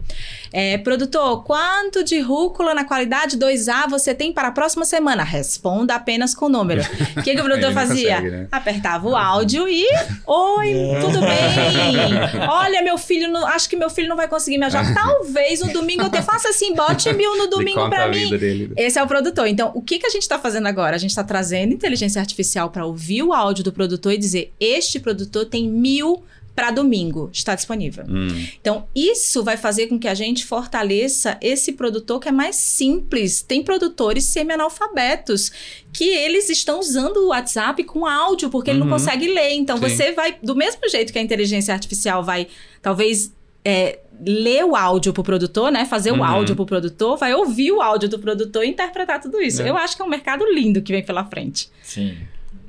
é, 0.52 0.78
produtor, 0.78 1.44
quanto 1.44 2.04
de 2.04 2.20
rúcula 2.20 2.74
na 2.74 2.84
qualidade 2.84 3.38
2A 3.38 3.90
você 3.90 4.14
tem 4.14 4.32
para 4.34 4.48
a 4.48 4.52
próxima 4.52 4.86
semana? 4.86 5.24
Responda 5.24 5.96
apenas 5.96 6.34
com 6.36 6.50
número. 6.50 6.82
O 7.20 7.22
que, 7.22 7.34
que 7.36 7.42
o 7.42 7.44
produtor 7.44 7.74
fazia? 7.74 8.16
consegue, 8.16 8.30
né? 8.32 8.48
Apertava 8.52 9.08
o 9.10 9.16
áudio 9.16 9.68
e. 9.68 9.84
Oi, 10.26 10.74
tudo 11.02 11.20
bem? 11.22 12.48
Olha, 12.50 12.82
meu 12.82 12.98
filho, 12.98 13.30
não- 13.32 13.46
acho 13.48 13.70
que 13.70 13.76
meu 13.76 13.90
filho 13.90 14.08
não 14.08 14.16
vai 14.16 14.28
conseguir 14.28 14.58
me 14.58 14.66
ajudar. 14.66 14.94
Talvez 14.94 15.60
no 15.62 15.72
domingo 15.74 16.04
eu 16.04 16.10
te 16.10 16.22
faça 16.22 16.50
assim, 16.50 16.74
bote 16.74 17.12
mil 17.14 17.38
no 17.38 17.48
domingo 17.48 17.80
conta 17.82 17.96
pra 17.96 18.06
a 18.06 18.08
mim. 18.10 18.30
dele. 18.38 18.72
Esse 18.78 18.98
é 19.00 19.04
o 19.04 19.08
produtor. 19.08 19.48
Então, 19.48 19.72
o 19.76 19.82
que, 19.82 20.00
que 20.00 20.06
a 20.06 20.10
gente 20.10 20.22
está 20.24 20.40
fazendo 20.40 20.68
agora? 20.68 20.96
A 20.96 21.00
gente 21.00 21.12
está 21.12 21.24
trazendo 21.24 21.74
inteligência 21.74 22.20
artificial 22.20 22.70
para 22.70 22.86
ouvir 22.86 23.24
o 23.24 23.34
áudio 23.34 23.64
do 23.64 23.72
produtor 23.74 24.14
e 24.14 24.18
dizer: 24.18 24.54
este 24.60 25.00
produtor 25.00 25.46
tem 25.46 25.68
mil 25.68 26.24
para 26.56 26.72
domingo, 26.72 27.30
está 27.32 27.56
disponível. 27.56 28.04
Hum, 28.10 28.28
Então, 28.60 28.88
isso 28.94 29.44
vai 29.44 29.56
fazer 29.56 29.88
com 29.88 29.98
que 29.98 30.08
a 30.08 30.14
gente 30.14 30.46
fortaleça 30.46 31.38
esse 31.42 31.72
produtor 31.74 32.20
que 32.20 32.28
é 32.28 32.32
mais 32.32 32.56
simples. 32.58 33.42
Tem 33.42 33.64
produtores 33.64 34.26
semi-analfabetos 34.26 35.52
que 35.94 36.04
eles 36.10 36.50
estão 36.50 36.80
usando 36.80 37.18
o 37.18 37.28
WhatsApp 37.30 37.84
com 37.84 38.06
áudio 38.06 38.50
porque 38.50 38.70
ele 38.70 38.80
não 38.80 38.88
Uhum. 38.88 38.94
consegue 38.94 39.28
ler. 39.28 39.52
Então, 39.54 39.78
Sim. 39.78 39.84
você 39.90 40.12
vai, 40.12 40.38
do 40.44 40.56
mesmo 40.56 40.88
jeito 40.90 41.12
que 41.14 41.20
a 41.20 41.22
inteligência 41.22 41.74
artificial 41.74 42.24
vai, 42.24 42.48
talvez. 42.82 43.34
é, 43.66 44.00
ler 44.22 44.64
o 44.66 44.74
áudio 44.76 45.12
pro 45.14 45.22
produtor, 45.22 45.70
né? 45.70 45.86
Fazer 45.86 46.12
Uhum. 46.12 46.20
o 46.20 46.24
áudio 46.24 46.56
pro 46.56 46.66
produtor, 46.66 47.18
vai 47.18 47.34
ouvir 47.34 47.72
o 47.74 47.82
áudio 47.82 48.08
do 48.08 48.18
produtor 48.18 48.64
e 48.64 48.70
interpretar 48.70 49.20
tudo 49.22 49.40
isso. 49.42 49.62
É. 49.62 49.70
Eu 49.70 49.76
acho 49.78 49.96
que 49.98 50.02
é 50.02 50.06
um 50.06 50.10
mercado 50.10 50.46
lindo 50.46 50.82
que 50.82 50.94
vem 50.94 51.04
pela 51.04 51.26
frente. 51.26 51.70
Sim. 51.84 52.18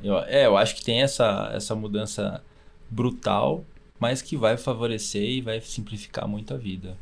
Eu, 0.02 0.18
é, 0.18 0.46
eu 0.46 0.56
acho 0.56 0.74
que 0.74 0.84
tem 0.84 1.00
essa, 1.02 1.50
essa 1.54 1.74
mudança 1.76 2.42
brutal, 2.90 3.64
mas 4.00 4.22
que 4.22 4.36
vai 4.36 4.56
favorecer 4.56 5.22
e 5.22 5.40
vai 5.42 5.60
simplificar 5.60 6.26
muito 6.26 6.54
a 6.54 6.56
vida. 6.56 6.96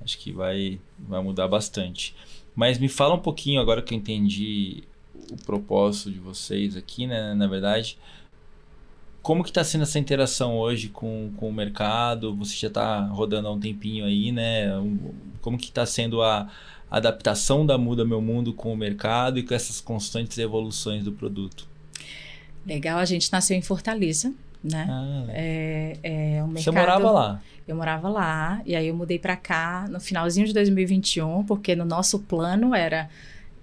Acho 0.00 0.16
que 0.16 0.32
vai, 0.32 0.80
vai 0.98 1.20
mudar 1.20 1.48
bastante. 1.48 2.14
Mas 2.54 2.78
me 2.78 2.88
fala 2.88 3.14
um 3.14 3.20
pouquinho, 3.20 3.60
agora 3.60 3.82
que 3.82 3.92
eu 3.92 3.98
entendi 3.98 4.84
o 5.30 5.36
propósito 5.44 6.12
de 6.12 6.20
vocês 6.20 6.76
aqui, 6.76 7.06
né? 7.06 7.34
Na 7.34 7.48
verdade, 7.48 7.98
como 9.20 9.42
que 9.42 9.50
está 9.50 9.64
sendo 9.64 9.82
essa 9.82 9.98
interação 9.98 10.56
hoje 10.56 10.88
com, 10.88 11.32
com 11.36 11.48
o 11.48 11.52
mercado? 11.52 12.34
Você 12.36 12.56
já 12.56 12.68
está 12.68 13.00
rodando 13.06 13.48
há 13.48 13.52
um 13.52 13.60
tempinho 13.60 14.04
aí, 14.04 14.30
né? 14.30 14.68
Como 15.40 15.58
que 15.58 15.66
está 15.66 15.84
sendo 15.84 16.22
a 16.22 16.48
adaptação 16.90 17.66
da 17.66 17.76
Muda 17.76 18.04
Meu 18.04 18.20
Mundo 18.20 18.54
com 18.54 18.72
o 18.72 18.76
mercado 18.76 19.38
e 19.38 19.42
com 19.42 19.54
essas 19.54 19.80
constantes 19.80 20.38
evoluções 20.38 21.04
do 21.04 21.12
produto? 21.12 21.68
Legal, 22.64 22.98
a 22.98 23.04
gente 23.04 23.30
nasceu 23.32 23.56
em 23.56 23.62
Fortaleza, 23.62 24.32
né? 24.62 24.86
Ah, 24.88 25.24
É, 25.30 25.96
é 26.02 26.44
um 26.44 26.48
mercado... 26.48 26.64
Você 26.64 26.70
morava 26.70 27.10
lá? 27.10 27.42
Eu 27.66 27.76
morava 27.76 28.08
lá, 28.08 28.62
e 28.64 28.74
aí 28.74 28.88
eu 28.88 28.94
mudei 28.94 29.18
pra 29.18 29.36
cá 29.36 29.86
no 29.90 30.00
finalzinho 30.00 30.46
de 30.46 30.54
2021, 30.54 31.44
porque 31.44 31.76
no 31.76 31.84
nosso 31.84 32.18
plano 32.20 32.74
era 32.74 33.10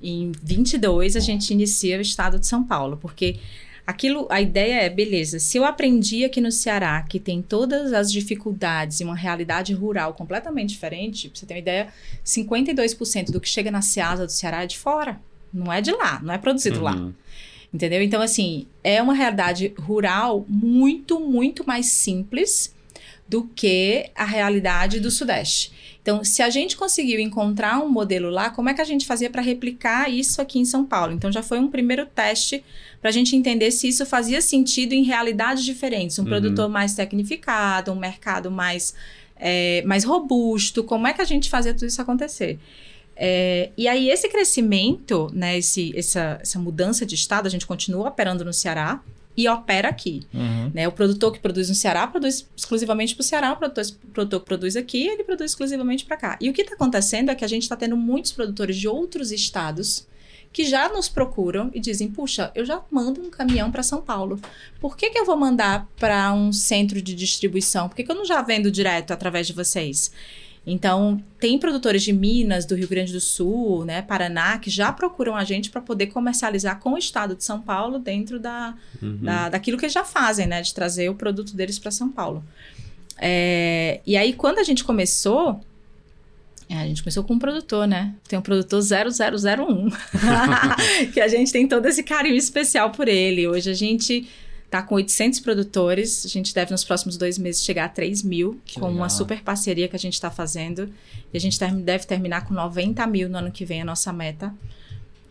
em 0.01 0.31
22 0.43 1.15
a 1.15 1.19
gente 1.19 1.51
inicia 1.51 1.97
o 1.97 2.01
estado 2.01 2.37
de 2.39 2.45
São 2.45 2.63
Paulo, 2.63 2.97
porque 3.01 3.39
aquilo, 3.85 4.27
a 4.29 4.39
ideia 4.39 4.81
é, 4.83 4.89
beleza, 4.89 5.39
se 5.39 5.57
eu 5.57 5.65
aprendi 5.65 6.23
aqui 6.23 6.39
no 6.39 6.51
Ceará 6.51 7.01
que 7.01 7.19
tem 7.19 7.41
todas 7.41 7.93
as 7.93 8.11
dificuldades 8.11 8.99
e 8.99 9.03
uma 9.03 9.15
realidade 9.15 9.73
rural 9.73 10.13
completamente 10.13 10.69
diferente, 10.69 11.29
pra 11.29 11.39
você 11.39 11.45
ter 11.47 11.55
uma 11.55 11.59
ideia, 11.59 11.87
52% 12.23 13.31
do 13.31 13.39
que 13.41 13.49
chega 13.49 13.71
na 13.71 13.81
Ceasa 13.81 14.25
do 14.27 14.31
Ceará 14.31 14.63
é 14.63 14.67
de 14.67 14.77
fora, 14.77 15.19
não 15.51 15.71
é 15.73 15.81
de 15.81 15.91
lá, 15.91 16.19
não 16.21 16.33
é 16.33 16.37
produzido 16.37 16.81
lá. 16.83 16.93
Entendeu? 17.75 18.01
Então, 18.01 18.21
assim, 18.21 18.67
é 18.81 19.01
uma 19.01 19.13
realidade 19.13 19.73
rural 19.77 20.45
muito, 20.47 21.19
muito 21.19 21.67
mais 21.67 21.87
simples 21.87 22.73
do 23.27 23.43
que 23.43 24.09
a 24.15 24.23
realidade 24.23 25.01
do 25.01 25.11
Sudeste. 25.11 25.73
Então, 26.01 26.23
se 26.23 26.41
a 26.41 26.49
gente 26.49 26.77
conseguiu 26.77 27.19
encontrar 27.19 27.79
um 27.79 27.89
modelo 27.89 28.29
lá, 28.29 28.49
como 28.49 28.69
é 28.69 28.73
que 28.73 28.79
a 28.79 28.85
gente 28.85 29.05
fazia 29.05 29.29
para 29.29 29.41
replicar 29.41 30.09
isso 30.09 30.41
aqui 30.41 30.57
em 30.57 30.63
São 30.63 30.85
Paulo? 30.85 31.11
Então, 31.11 31.29
já 31.29 31.43
foi 31.43 31.59
um 31.59 31.67
primeiro 31.67 32.05
teste 32.05 32.63
para 33.01 33.09
a 33.09 33.13
gente 33.13 33.35
entender 33.35 33.71
se 33.71 33.89
isso 33.89 34.05
fazia 34.05 34.39
sentido 34.39 34.93
em 34.93 35.03
realidades 35.03 35.65
diferentes. 35.65 36.17
Um 36.17 36.21
Uhum. 36.21 36.29
produtor 36.29 36.69
mais 36.69 36.93
tecnificado, 36.93 37.91
um 37.91 37.99
mercado 37.99 38.49
mais, 38.49 38.93
é, 39.35 39.83
mais 39.85 40.05
robusto. 40.05 40.81
Como 40.81 41.07
é 41.07 41.11
que 41.13 41.21
a 41.21 41.25
gente 41.25 41.49
fazia 41.49 41.73
tudo 41.73 41.87
isso 41.87 42.01
acontecer? 42.01 42.57
É, 43.15 43.71
e 43.77 43.87
aí, 43.87 44.09
esse 44.09 44.27
crescimento, 44.27 45.29
né, 45.33 45.57
esse, 45.57 45.97
essa, 45.97 46.39
essa 46.41 46.59
mudança 46.59 47.05
de 47.05 47.15
estado, 47.15 47.47
a 47.47 47.49
gente 47.49 47.65
continua 47.65 48.09
operando 48.09 48.43
no 48.43 48.51
Ceará 48.51 49.01
e 49.37 49.47
opera 49.47 49.89
aqui. 49.89 50.23
Uhum. 50.33 50.71
Né? 50.73 50.87
O 50.87 50.91
produtor 50.91 51.31
que 51.31 51.39
produz 51.39 51.69
no 51.69 51.75
Ceará 51.75 52.07
produz 52.07 52.47
exclusivamente 52.55 53.15
para 53.15 53.21
o 53.21 53.25
Ceará, 53.25 53.53
o 53.53 53.57
produtor, 53.57 53.85
produtor 54.13 54.39
que 54.39 54.45
produz 54.45 54.75
aqui, 54.75 55.07
ele 55.07 55.23
produz 55.23 55.51
exclusivamente 55.51 56.05
para 56.05 56.17
cá. 56.17 56.37
E 56.39 56.49
o 56.49 56.53
que 56.53 56.61
está 56.61 56.75
acontecendo 56.75 57.29
é 57.29 57.35
que 57.35 57.43
a 57.43 57.47
gente 57.47 57.63
está 57.63 57.75
tendo 57.75 57.97
muitos 57.97 58.31
produtores 58.31 58.77
de 58.77 58.87
outros 58.87 59.31
estados 59.31 60.07
que 60.53 60.63
já 60.63 60.87
nos 60.87 61.09
procuram 61.09 61.69
e 61.73 61.81
dizem: 61.81 62.09
puxa, 62.09 62.49
eu 62.55 62.63
já 62.63 62.81
mando 62.89 63.21
um 63.21 63.29
caminhão 63.29 63.69
para 63.69 63.83
São 63.83 64.01
Paulo. 64.01 64.39
Por 64.79 64.95
que, 64.95 65.09
que 65.09 65.19
eu 65.19 65.25
vou 65.25 65.35
mandar 65.35 65.85
para 65.99 66.31
um 66.33 66.53
centro 66.53 67.01
de 67.01 67.13
distribuição? 67.13 67.89
Por 67.89 67.95
que, 67.95 68.05
que 68.05 68.11
eu 68.11 68.15
não 68.15 68.23
já 68.23 68.41
vendo 68.41 68.71
direto 68.71 69.11
através 69.11 69.47
de 69.47 69.51
vocês? 69.51 70.13
Então, 70.67 71.21
tem 71.39 71.59
produtores 71.59 72.01
de 72.01 72.11
Minas, 72.11 72.65
do 72.65 72.73
Rio 72.75 72.87
Grande 72.87 73.13
do 73.13 73.19
Sul, 73.21 73.85
né, 73.85 74.01
Paraná, 74.01 74.57
que 74.57 74.69
já 74.69 74.91
procuram 74.91 75.35
a 75.35 75.43
gente 75.43 75.69
para 75.69 75.79
poder 75.79 76.07
comercializar 76.07 76.79
com 76.79 76.93
o 76.93 76.97
estado 76.97 77.35
de 77.35 77.43
São 77.43 77.61
Paulo 77.61 77.99
dentro 77.99 78.39
da, 78.39 78.73
Uhum. 79.01 79.17
da- 79.21 79.49
daquilo 79.49 79.77
que 79.77 79.85
eles 79.85 79.93
já 79.93 80.03
fazem, 80.03 80.47
né? 80.47 80.61
De 80.63 80.73
trazer 80.73 81.07
o 81.09 81.13
produto 81.15 81.55
deles 81.55 81.77
para 81.77 81.91
São 81.91 82.09
Paulo. 82.09 82.43
É, 83.17 84.01
e 84.05 84.17
aí, 84.17 84.33
quando 84.33 84.57
a 84.59 84.63
gente 84.63 84.83
começou, 84.83 85.61
é, 86.67 86.75
a 86.77 86.85
gente 86.87 87.03
começou 87.03 87.23
com 87.23 87.35
um 87.35 87.39
produtor, 87.39 87.87
né? 87.87 88.13
Tem 88.27 88.37
um 88.39 88.41
produtor 88.41 88.81
0001, 88.81 89.89
que 91.13 91.21
a 91.21 91.27
gente 91.27 91.51
tem 91.51 91.67
todo 91.67 91.85
esse 91.85 92.01
carinho 92.03 92.35
especial 92.35 92.89
por 92.89 93.07
ele. 93.07 93.47
Hoje 93.47 93.69
a 93.69 93.73
gente 93.75 94.27
tá 94.81 94.87
com 94.87 94.95
800 94.95 95.39
produtores, 95.39 96.25
a 96.25 96.29
gente 96.29 96.53
deve 96.53 96.71
nos 96.71 96.83
próximos 96.83 97.17
dois 97.17 97.37
meses 97.37 97.63
chegar 97.63 97.85
a 97.85 97.89
3 97.89 98.23
mil, 98.23 98.59
Que 98.65 98.75
com 98.79 98.85
uma 98.87 98.91
legal. 98.93 99.09
super 99.09 99.41
parceria 99.41 99.87
que 99.87 99.95
a 99.95 99.99
gente 99.99 100.13
está 100.13 100.29
fazendo. 100.31 100.89
E 101.33 101.37
a 101.37 101.39
gente 101.39 101.57
deve 101.59 102.05
terminar 102.05 102.45
com 102.45 102.53
90 102.53 103.05
mil 103.07 103.29
no 103.29 103.37
ano 103.37 103.51
que 103.51 103.65
vem, 103.65 103.81
a 103.81 103.85
nossa 103.85 104.11
meta. 104.13 104.53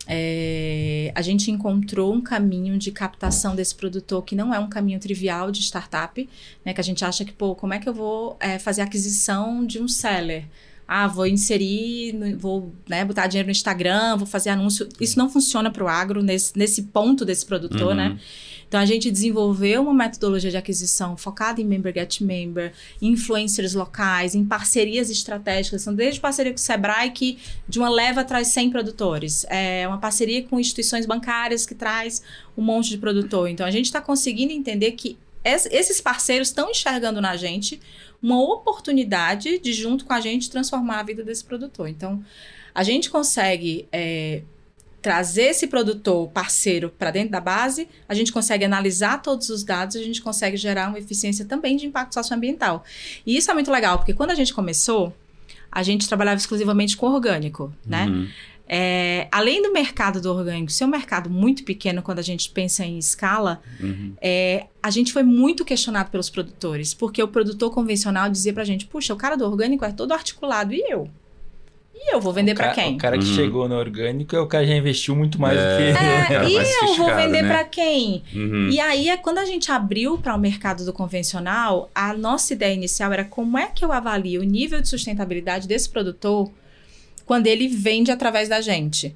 É, 0.07 1.11
a 1.15 1.21
gente 1.21 1.49
encontrou 1.49 2.13
um 2.13 2.21
caminho 2.21 2.77
de 2.77 2.91
captação 2.91 3.55
desse 3.55 3.73
produtor 3.73 4.23
que 4.23 4.35
não 4.35 4.53
é 4.53 4.59
um 4.59 4.69
caminho 4.69 4.99
trivial 4.99 5.51
de 5.51 5.61
startup, 5.61 6.29
né? 6.63 6.73
Que 6.73 6.81
a 6.81 6.83
gente 6.83 7.03
acha 7.03 7.25
que, 7.25 7.33
pô, 7.33 7.55
como 7.55 7.73
é 7.73 7.79
que 7.79 7.89
eu 7.89 7.93
vou 7.93 8.37
é, 8.39 8.59
fazer 8.59 8.81
aquisição 8.81 9.65
de 9.65 9.81
um 9.81 9.87
seller? 9.87 10.45
ah, 10.87 11.07
vou 11.07 11.25
inserir, 11.25 12.15
vou 12.37 12.71
né, 12.87 13.03
botar 13.03 13.25
dinheiro 13.25 13.47
no 13.47 13.51
Instagram, 13.51 14.17
vou 14.17 14.27
fazer 14.27 14.51
anúncio. 14.51 14.87
Isso 15.01 15.17
não 15.17 15.27
funciona 15.27 15.71
para 15.71 15.83
o 15.83 15.87
agro 15.87 16.21
nesse, 16.21 16.55
nesse 16.55 16.83
ponto 16.83 17.25
desse 17.25 17.43
produtor, 17.43 17.87
Uhum. 17.89 17.95
né? 17.95 18.19
Então 18.67 18.79
a 18.79 18.85
gente 18.85 19.09
desenvolveu 19.11 19.81
uma 19.83 19.93
metodologia 19.93 20.49
de 20.51 20.57
aquisição 20.57 21.15
focada 21.15 21.61
em 21.61 21.65
member 21.65 21.93
get 21.93 22.21
member, 22.21 22.73
influencers 23.01 23.73
locais, 23.73 24.35
em 24.35 24.43
parcerias 24.43 25.09
estratégicas, 25.09 25.81
são 25.81 25.93
desde 25.93 26.19
parceria 26.19 26.51
com 26.51 26.57
o 26.57 26.61
Sebrae 26.61 27.11
que 27.11 27.37
de 27.69 27.79
uma 27.79 27.89
leva 27.89 28.23
traz 28.23 28.47
100 28.49 28.69
produtores, 28.71 29.45
é 29.49 29.87
uma 29.87 29.97
parceria 29.99 30.43
com 30.43 30.59
instituições 30.59 31.05
bancárias 31.05 31.65
que 31.65 31.75
traz 31.75 32.21
um 32.57 32.61
monte 32.61 32.89
de 32.89 32.97
produtor. 32.97 33.47
Então 33.49 33.65
a 33.65 33.71
gente 33.71 33.85
está 33.85 34.01
conseguindo 34.01 34.51
entender 34.51 34.91
que 34.93 35.17
es- 35.43 35.67
esses 35.71 36.01
parceiros 36.01 36.47
estão 36.49 36.69
enxergando 36.71 37.21
na 37.21 37.35
gente 37.35 37.79
uma 38.21 38.41
oportunidade 38.41 39.59
de 39.59 39.73
junto 39.73 40.05
com 40.05 40.13
a 40.13 40.19
gente 40.21 40.49
transformar 40.49 40.99
a 40.99 41.03
vida 41.03 41.23
desse 41.23 41.43
produtor. 41.43 41.87
Então 41.87 42.23
a 42.73 42.83
gente 42.83 43.09
consegue 43.09 43.87
é, 43.91 44.41
trazer 45.05 45.43
esse 45.51 45.67
produtor 45.67 46.27
parceiro 46.29 46.89
para 46.89 47.11
dentro 47.11 47.29
da 47.29 47.39
base, 47.39 47.87
a 48.09 48.13
gente 48.15 48.31
consegue 48.31 48.65
analisar 48.65 49.21
todos 49.21 49.49
os 49.49 49.63
dados, 49.63 49.95
a 49.95 50.01
gente 50.01 50.19
consegue 50.19 50.57
gerar 50.57 50.89
uma 50.89 50.97
eficiência 50.97 51.45
também 51.45 51.77
de 51.77 51.85
impacto 51.85 52.15
socioambiental. 52.15 52.83
E 53.23 53.37
isso 53.37 53.51
é 53.51 53.53
muito 53.53 53.69
legal, 53.69 53.99
porque 53.99 54.15
quando 54.15 54.31
a 54.31 54.33
gente 54.33 54.51
começou, 54.51 55.15
a 55.71 55.83
gente 55.83 56.07
trabalhava 56.07 56.37
exclusivamente 56.37 56.97
com 56.97 57.05
orgânico, 57.05 57.71
né? 57.85 58.07
Uhum. 58.07 58.27
É, 58.67 59.27
além 59.31 59.61
do 59.61 59.71
mercado 59.71 60.19
do 60.19 60.33
orgânico 60.33 60.71
ser 60.71 60.85
um 60.85 60.87
mercado 60.87 61.29
muito 61.29 61.63
pequeno 61.63 62.01
quando 62.01 62.17
a 62.17 62.23
gente 62.23 62.49
pensa 62.49 62.83
em 62.83 62.97
escala, 62.97 63.61
Uhum. 63.79 64.13
é, 64.19 64.65
a 64.81 64.89
gente 64.89 65.13
foi 65.13 65.21
muito 65.21 65.63
questionado 65.63 66.09
pelos 66.09 66.31
produtores, 66.31 66.95
porque 66.95 67.21
o 67.21 67.27
produtor 67.27 67.69
convencional 67.69 68.27
dizia 68.27 68.53
pra 68.53 68.63
gente, 68.63 68.87
puxa, 68.87 69.13
o 69.13 69.17
cara 69.17 69.35
do 69.37 69.45
orgânico 69.45 69.85
é 69.85 69.91
todo 69.91 70.13
articulado, 70.13 70.73
e 70.73 70.81
eu? 70.91 71.07
E 71.97 72.13
eu 72.13 72.19
vou 72.19 72.33
vender 72.33 72.53
ca- 72.53 72.71
quem? 72.73 72.95
O 72.95 72.97
cara 72.97 73.17
que 73.17 73.23
Uhum. 73.25 73.35
chegou 73.35 73.69
no 73.69 73.75
orgânico 73.75 74.35
é 74.35 74.39
o 74.39 74.45
cara 74.47 74.63
que 74.65 74.69
já 74.71 74.75
investiu 74.77 75.15
muito 75.15 75.39
mais 75.39 75.57
É. 75.57 75.61
do 75.71 75.77
que. 75.77 75.83
É, 75.83 76.49
e 76.49 76.85
eu 76.85 76.95
vou 76.95 77.15
vender 77.15 77.41
né? 77.41 77.47
pra 77.47 77.63
quem? 77.63 78.21
Uhum. 78.33 78.69
E 78.69 78.79
aí, 78.79 79.09
é 79.09 79.17
quando 79.17 79.37
a 79.39 79.45
gente 79.45 79.71
abriu 79.71 80.17
para 80.17 80.35
o 80.35 80.39
mercado 80.39 80.85
do 80.85 80.91
convencional, 80.93 81.89
a 81.95 82.13
nossa 82.13 82.53
ideia 82.53 82.73
inicial 82.73 83.11
era 83.13 83.23
como 83.23 83.57
é 83.57 83.67
que 83.73 83.83
eu 83.83 83.91
avalio 83.91 84.41
o 84.41 84.43
nível 84.43 84.81
de 84.81 84.87
sustentabilidade 84.89 85.67
desse 85.67 85.89
produtor 85.89 86.51
quando 87.25 87.47
ele 87.47 87.67
vende 87.67 88.11
através 88.11 88.49
da 88.49 88.61
gente. 88.61 89.15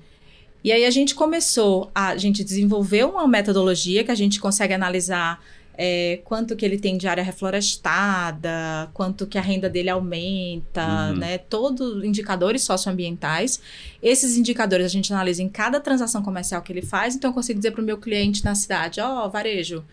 E 0.64 0.72
aí 0.72 0.84
a 0.86 0.90
gente 0.90 1.14
começou, 1.16 1.92
a, 1.94 2.08
a 2.10 2.18
gente 2.18 2.44
desenvolveu 2.44 3.10
uma 3.12 3.28
metodologia 3.28 4.04
que 4.04 4.12
a 4.12 4.16
gente 4.16 4.40
consegue 4.40 4.74
analisar 4.74 5.44
é, 5.82 6.20
quanto 6.26 6.58
que 6.58 6.66
ele 6.66 6.78
tem 6.78 6.98
de 6.98 7.08
área 7.08 7.24
reflorestada, 7.24 8.90
quanto 8.94 9.26
que 9.26 9.38
a 9.38 9.42
renda 9.42 9.70
dele 9.70 9.90
aumenta, 9.90 10.86
Uhum. 11.12 11.16
né? 11.16 11.38
Todos 11.38 12.04
indicadores 12.04 12.64
socioambientais. 12.64 13.62
Esses 14.04 14.36
indicadores 14.36 14.86
a 14.86 14.90
gente 14.90 15.14
analisa 15.14 15.42
em 15.42 15.48
cada 15.48 15.80
transação 15.80 16.22
comercial 16.22 16.62
que 16.62 16.74
ele 16.74 16.82
faz, 16.82 17.16
então 17.16 17.30
eu 17.30 17.34
consigo 17.34 17.60
dizer 17.60 17.72
para 17.72 17.82
o 17.82 17.86
meu 17.86 17.98
cliente 17.98 18.44
na 18.44 18.56
cidade, 18.56 19.00
ó, 19.00 19.30
varejo, 19.30 19.86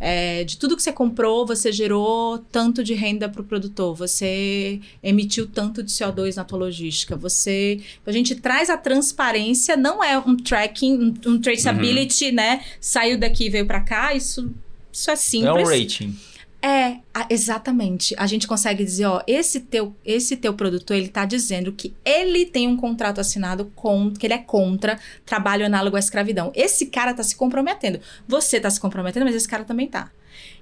é, 0.00 0.42
de 0.44 0.56
tudo 0.56 0.74
que 0.74 0.82
você 0.82 0.92
comprou, 0.92 1.46
você 1.46 1.70
gerou 1.70 2.38
tanto 2.50 2.82
de 2.82 2.94
renda 2.94 3.28
para 3.28 3.42
o 3.42 3.44
produtor, 3.44 3.94
você 3.94 4.80
emitiu 5.02 5.46
tanto 5.46 5.82
de 5.82 5.90
CO2 5.90 6.36
na 6.36 6.44
tua 6.44 6.58
logística, 6.60 7.14
você... 7.14 7.80
A 8.06 8.12
gente 8.12 8.34
traz 8.36 8.70
a 8.70 8.76
transparência, 8.78 9.76
não 9.76 10.02
é 10.02 10.18
um 10.18 10.34
tracking, 10.36 10.94
um, 11.26 11.32
um 11.32 11.40
traceability, 11.40 12.32
né? 12.32 12.62
Saiu 12.80 13.18
daqui 13.18 13.46
e 13.46 13.50
veio 13.50 13.66
para 13.66 13.80
cá, 13.80 14.14
isso, 14.14 14.50
isso 14.96 15.10
é 15.10 15.16
simples. 15.16 15.50
É 15.50 15.52
um 15.52 15.64
rating. 15.64 16.16
É, 16.62 16.96
exatamente. 17.30 18.14
A 18.18 18.26
gente 18.26 18.48
consegue 18.48 18.82
dizer, 18.84 19.04
ó, 19.04 19.22
esse 19.26 19.60
teu, 19.60 19.94
esse 20.04 20.36
teu 20.36 20.54
produtor, 20.54 20.96
ele 20.96 21.08
tá 21.08 21.24
dizendo 21.24 21.70
que 21.70 21.94
ele 22.04 22.46
tem 22.46 22.66
um 22.66 22.76
contrato 22.76 23.20
assinado 23.20 23.70
com, 23.76 24.10
que 24.10 24.26
ele 24.26 24.34
é 24.34 24.38
contra 24.38 24.98
trabalho 25.24 25.64
análogo 25.66 25.96
à 25.96 26.00
escravidão. 26.00 26.50
Esse 26.54 26.86
cara 26.86 27.14
tá 27.14 27.22
se 27.22 27.36
comprometendo. 27.36 28.00
Você 28.26 28.58
tá 28.58 28.70
se 28.70 28.80
comprometendo, 28.80 29.24
mas 29.26 29.34
esse 29.36 29.46
cara 29.46 29.64
também 29.64 29.86
tá. 29.86 30.10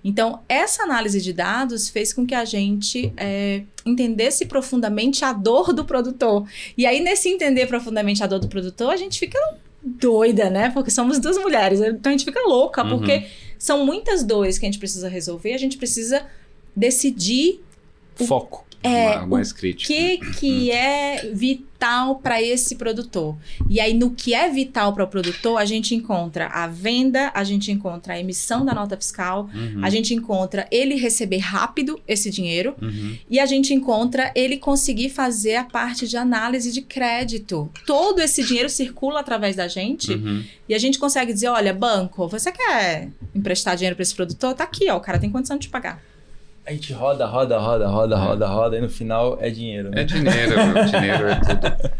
Então, 0.05 0.41
essa 0.49 0.83
análise 0.83 1.21
de 1.23 1.33
dados 1.33 1.89
fez 1.89 2.13
com 2.13 2.27
que 2.27 2.35
a 2.35 2.45
gente 2.45 3.11
é, 3.17 3.63
entendesse 3.87 4.45
profundamente 4.45 5.25
a 5.25 5.33
dor 5.33 5.73
do 5.73 5.85
produtor. 5.85 6.47
E 6.77 6.85
aí, 6.85 7.01
nesse 7.01 7.29
entender 7.31 7.67
profundamente 7.67 8.23
a 8.23 8.27
dor 8.27 8.41
do 8.41 8.49
produtor, 8.49 8.93
a 8.93 8.97
gente 8.97 9.19
fica 9.19 9.39
doida, 9.83 10.51
né? 10.51 10.71
Porque 10.71 10.91
somos 10.91 11.19
duas 11.19 11.39
mulheres. 11.39 11.81
Então, 11.81 12.11
a 12.11 12.17
gente 12.17 12.25
fica 12.27 12.41
louca, 12.47 12.83
Uhum. 12.83 12.99
porque 12.99 13.25
são 13.59 13.85
muitas 13.85 14.23
dores 14.23 14.59
que 14.59 14.67
a 14.67 14.69
gente 14.69 14.79
precisa 14.79 15.09
resolver. 15.09 15.55
A 15.55 15.59
gente 15.59 15.77
precisa 15.77 16.27
decidir 16.75 17.61
Foco. 18.17 18.65
É, 18.85 19.17
Ma- 19.19 19.27
mais 19.27 19.53
crítico. 19.53 19.93
o 19.93 19.97
que, 19.97 20.19
que 20.39 20.71
é 20.71 21.31
vital 21.33 22.17
para 22.23 22.41
esse 22.41 22.77
produtor. 22.77 23.37
E 23.69 23.79
aí, 23.81 23.93
no 23.93 24.11
que 24.11 24.33
é 24.35 24.49
vital 24.51 24.93
para 24.93 25.05
o 25.05 25.07
produtor, 25.07 25.59
a 25.59 25.65
gente 25.65 25.95
encontra 25.95 26.47
a 26.47 26.67
venda, 26.67 27.31
a 27.35 27.45
gente 27.45 27.71
encontra 27.73 28.15
a 28.15 28.19
emissão 28.21 28.65
da 28.65 28.73
nota 28.75 28.97
fiscal, 28.97 29.51
Uhum. 29.55 29.85
a 29.85 29.91
gente 29.91 30.15
encontra 30.15 30.67
ele 30.71 30.95
receber 30.95 31.39
rápido 31.39 32.01
esse 32.09 32.31
dinheiro 32.31 32.75
Uhum. 32.81 33.17
e 33.29 33.39
a 33.41 33.47
gente 33.47 33.75
encontra 33.75 34.31
ele 34.35 34.57
conseguir 34.57 35.11
fazer 35.11 35.57
a 35.57 35.65
parte 35.65 36.07
de 36.09 36.17
análise 36.17 36.73
de 36.73 36.81
crédito. 36.83 37.71
Todo 37.87 38.21
esse 38.21 38.43
dinheiro 38.43 38.69
circula 38.71 39.21
através 39.21 39.55
da 39.57 39.69
gente 39.69 40.13
Uhum. 40.13 40.43
e 40.69 40.75
a 40.75 40.79
gente 40.79 40.99
consegue 40.99 41.33
dizer, 41.33 41.49
olha, 41.49 41.73
banco, 41.75 42.27
você 42.29 42.51
quer 42.53 43.09
emprestar 43.35 43.77
dinheiro 43.77 43.97
para 43.97 44.03
esse 44.03 44.15
produtor? 44.15 44.55
Tá 44.55 44.65
aqui, 44.65 44.89
ó, 44.91 44.97
o 44.97 45.01
cara 45.01 45.19
tem 45.19 45.31
condição 45.31 45.57
de 45.59 45.67
te 45.67 45.71
pagar. 45.71 46.03
A 46.67 46.73
gente 46.73 46.95
roda, 46.95 47.27
roda, 47.27 47.59
roda, 47.59 47.87
roda, 47.87 48.17
roda, 48.17 48.47
roda, 48.47 48.79
e 48.79 48.81
no 48.81 48.89
final 48.89 49.37
é 49.41 49.51
dinheiro, 49.51 49.91
né? 49.91 50.01
É 50.01 50.05
dinheiro, 50.05 50.57
meu. 50.67 50.85
dinheiro 50.87 51.29
é 51.29 51.35
tudo. 51.35 51.91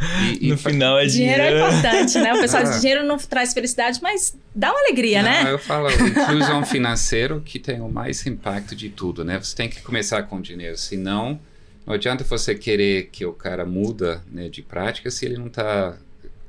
E, 0.41 0.47
e 0.47 0.51
no 0.51 0.57
final 0.57 0.99
é 0.99 1.05
Dinheiro 1.05 1.43
dinheiro. 1.43 1.65
é 1.65 1.69
importante, 1.69 2.19
né? 2.19 2.33
O 2.35 2.41
pessoal 2.41 2.63
Ah. 2.63 2.67
diz 2.71 2.81
dinheiro 2.81 3.05
não 3.05 3.19
traz 3.19 3.53
felicidade, 3.53 4.01
mas 4.03 4.35
dá 4.55 4.71
uma 4.71 4.81
alegria, 4.81 5.23
Não, 5.23 5.31
né? 5.31 5.53
eu 5.53 5.59
falo 5.59 5.91
inclusão 5.91 6.65
financeira 6.65 7.39
que 7.45 7.59
tem 7.59 7.81
o 7.83 7.91
mais 7.91 8.27
impacto 8.27 8.75
de 8.75 8.89
tudo, 8.89 9.23
né? 9.23 9.39
Você 9.39 9.55
tem 9.55 9.69
que 9.69 9.83
começar 9.83 10.23
com 10.23 10.41
dinheiro, 10.41 10.79
senão 10.79 11.39
não 11.87 11.93
adianta 11.93 12.25
você 12.25 12.55
querer 12.55 13.11
que 13.13 13.27
o 13.27 13.35
cara 13.35 13.67
muda 13.67 14.23
né, 14.33 14.49
de 14.49 14.63
prática 14.63 15.11
se 15.11 15.27
ele 15.27 15.37
não 15.37 15.49
está 15.49 15.95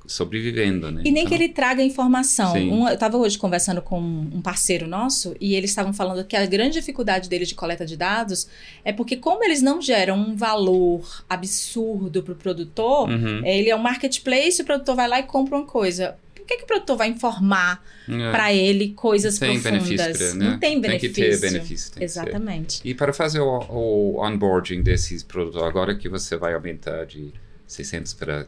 sobrevivendo, 0.08 0.92
né? 0.92 1.02
E 1.06 1.12
nem 1.12 1.24
Então, 1.24 1.30
que 1.38 1.44
ele 1.44 1.50
traga 1.54 1.82
informação. 1.84 2.54
Um- 2.56 2.88
eu 2.88 2.94
estava 2.94 3.18
hoje 3.18 3.38
conversando 3.38 3.82
com 3.82 4.00
um 4.00 4.42
parceiro 4.42 4.88
nosso 4.88 5.36
e 5.40 5.56
eles 5.56 5.70
estavam 5.72 5.94
falando 5.94 6.24
que 6.26 6.36
a 6.36 6.46
grande 6.46 6.74
dificuldade 6.80 7.28
deles 7.30 7.48
de 7.48 7.56
coleta 7.56 7.86
de 7.86 7.96
dados 7.98 8.48
é 8.84 8.92
porque, 8.94 9.16
como 9.18 9.44
eles 9.44 9.62
não 9.62 9.82
geram 9.82 10.18
um 10.18 10.36
valor 10.36 11.24
absurdo 11.30 12.22
para 12.24 12.34
o 12.34 12.36
produtor, 12.36 13.10
Uhum. 13.10 13.42
é, 13.44 13.58
ele 13.58 13.70
é 13.70 13.76
um 13.76 13.80
marketplace, 13.82 14.62
o 14.62 14.66
produtor 14.66 14.96
vai 14.96 15.08
lá 15.08 15.20
e 15.20 15.24
compra 15.24 15.58
uma 15.58 15.66
coisa. 15.66 16.16
Por 16.36 16.46
que, 16.46 16.58
que 16.58 16.64
o 16.64 16.68
produtor 16.68 16.96
vai 16.98 17.08
informar 17.10 17.84
É. 18.08 18.30
para 18.32 18.54
ele 18.54 18.90
coisas 18.90 19.40
tem 19.40 19.60
profundas? 19.60 19.98
benefício, 19.98 20.36
né? 20.36 20.50
Não 20.52 20.60
tem 20.60 20.80
benefício. 20.80 21.14
Tem 21.16 21.32
que 21.32 21.38
ter 21.38 21.42
benefício. 21.52 21.92
Exatamente. 22.00 22.82
E 22.86 22.94
para 22.94 23.12
fazer 23.12 23.40
o, 23.40 23.60
o 23.68 24.24
onboarding 24.24 24.84
desses 24.84 25.24
produtos, 25.24 25.62
agora 25.64 25.96
que 25.96 26.08
você 26.08 26.38
vai 26.38 26.54
aumentar 26.54 27.06
de 27.06 27.34
600 27.66 28.14
para 28.14 28.46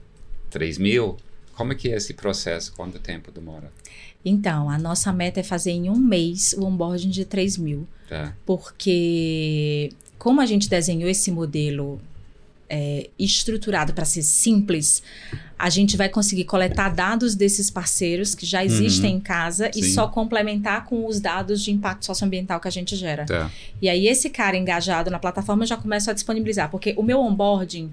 3 0.51 0.77
mil, 0.77 1.17
como 1.57 1.73
é 1.73 1.75
que 1.75 1.89
é 1.89 1.97
esse 1.97 2.13
processo? 2.13 2.71
Quanto 2.73 2.99
tempo 2.99 3.31
demora? 3.31 3.71
Então, 4.23 4.69
a 4.69 4.77
nossa 4.77 5.11
meta 5.11 5.39
é 5.39 5.43
fazer 5.43 5.71
em 5.71 5.89
um 5.89 5.97
mês 5.97 6.53
o 6.53 6.63
onboarding 6.63 7.09
de 7.09 7.25
3 7.25 7.57
mil. 7.57 7.87
Tá. 8.07 8.33
porque 8.45 9.91
como 10.17 10.39
a 10.39 10.45
gente 10.45 10.69
desenhou 10.69 11.09
esse 11.09 11.29
modelo 11.29 11.99
é, 12.69 13.09
estruturado 13.19 13.93
para 13.93 14.05
ser 14.05 14.23
simples, 14.23 15.03
a 15.59 15.69
gente 15.69 15.97
vai 15.97 16.07
conseguir 16.07 16.45
coletar 16.45 16.89
dados 16.89 17.35
desses 17.35 17.69
parceiros 17.69 18.33
que 18.33 18.45
já 18.45 18.63
existem 18.63 19.15
em 19.15 19.19
casa 19.19 19.69
e 19.75 19.83
Sim. 19.83 19.93
só 19.93 20.07
complementar 20.07 20.85
com 20.85 21.05
os 21.05 21.19
dados 21.19 21.61
de 21.61 21.71
impacto 21.71 22.05
socioambiental 22.05 22.59
que 22.59 22.67
a 22.67 22.71
gente 22.71 22.95
gera. 22.95 23.25
Tá. 23.25 23.51
E 23.81 23.89
aí 23.89 24.07
esse 24.07 24.29
cara 24.29 24.55
engajado 24.55 25.11
na 25.11 25.19
plataforma 25.19 25.65
já 25.65 25.77
começa 25.77 26.11
a 26.11 26.13
disponibilizar, 26.13 26.69
porque 26.69 26.93
o 26.97 27.03
meu 27.03 27.19
onboarding, 27.19 27.91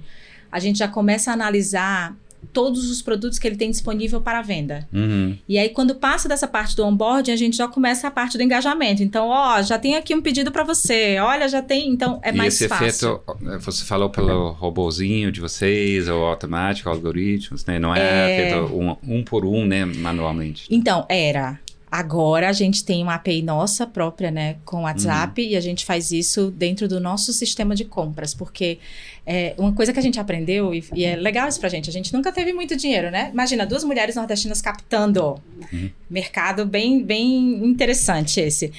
a 0.50 0.60
gente 0.60 0.78
já 0.78 0.88
começa 0.88 1.30
a 1.30 1.34
analisar 1.34 2.16
todos 2.52 2.90
os 2.90 3.00
produtos 3.02 3.38
que 3.38 3.46
ele 3.46 3.56
tem 3.56 3.70
disponível 3.70 4.20
para 4.20 4.42
venda. 4.42 4.86
Uhum. 4.92 5.36
E 5.48 5.58
aí, 5.58 5.68
quando 5.68 5.94
passa 5.94 6.28
dessa 6.28 6.46
parte 6.46 6.76
do 6.76 6.84
onboarding, 6.84 7.32
a 7.32 7.36
gente 7.36 7.56
já 7.56 7.66
começa 7.68 8.08
a 8.08 8.10
parte 8.10 8.36
do 8.36 8.42
engajamento. 8.42 9.02
Então, 9.02 9.28
ó, 9.28 9.60
já 9.62 9.78
tem 9.78 9.96
aqui 9.96 10.14
um 10.14 10.22
pedido 10.22 10.50
para 10.52 10.64
você. 10.64 11.18
Olha, 11.20 11.48
já 11.48 11.62
tem. 11.62 11.88
Então, 11.88 12.20
é 12.22 12.30
e 12.30 12.36
mais 12.36 12.54
esse 12.54 12.68
fácil. 12.68 13.20
efeito, 13.38 13.60
você 13.60 13.84
falou 13.84 14.10
pelo 14.10 14.50
robozinho 14.52 15.30
de 15.32 15.40
vocês, 15.40 16.08
ou 16.08 16.24
automático, 16.24 16.88
algoritmos, 16.88 17.64
né? 17.64 17.78
Não 17.78 17.94
é, 17.94 18.00
É. 18.00 18.50
feito 18.50 18.74
um, 18.74 18.96
um 19.16 19.24
por 19.24 19.44
um, 19.44 19.64
né? 19.64 19.84
Manualmente. 19.84 20.66
Então, 20.70 21.06
era. 21.08 21.58
Agora 21.96 22.48
a 22.48 22.52
gente 22.52 22.84
tem 22.84 23.04
uma 23.04 23.14
API 23.14 23.40
nossa 23.40 23.86
própria, 23.86 24.28
né, 24.28 24.56
com 24.64 24.78
o 24.78 24.82
WhatsApp, 24.82 25.40
Uhum. 25.40 25.48
e 25.50 25.56
a 25.56 25.60
gente 25.60 25.84
faz 25.84 26.10
isso 26.10 26.50
dentro 26.50 26.88
do 26.88 26.98
nosso 26.98 27.32
sistema 27.32 27.72
de 27.72 27.84
compras, 27.84 28.34
porque 28.34 28.80
é 29.24 29.54
uma 29.56 29.72
coisa 29.72 29.92
que 29.92 29.98
a 30.00 30.02
gente 30.02 30.18
aprendeu, 30.18 30.74
e, 30.74 30.82
e 30.92 31.04
é 31.04 31.14
legal 31.14 31.46
isso 31.46 31.60
pra 31.60 31.68
gente, 31.68 31.88
a 31.88 31.92
gente 31.92 32.12
nunca 32.12 32.32
teve 32.32 32.52
muito 32.52 32.74
dinheiro, 32.74 33.12
né? 33.12 33.30
Imagina, 33.32 33.64
duas 33.64 33.84
mulheres 33.84 34.16
nordestinas 34.16 34.60
captando. 34.60 35.40
Uhum. 35.72 35.88
Mercado 36.10 36.66
bem, 36.66 37.00
bem 37.00 37.64
interessante 37.64 38.40
esse. 38.40 38.72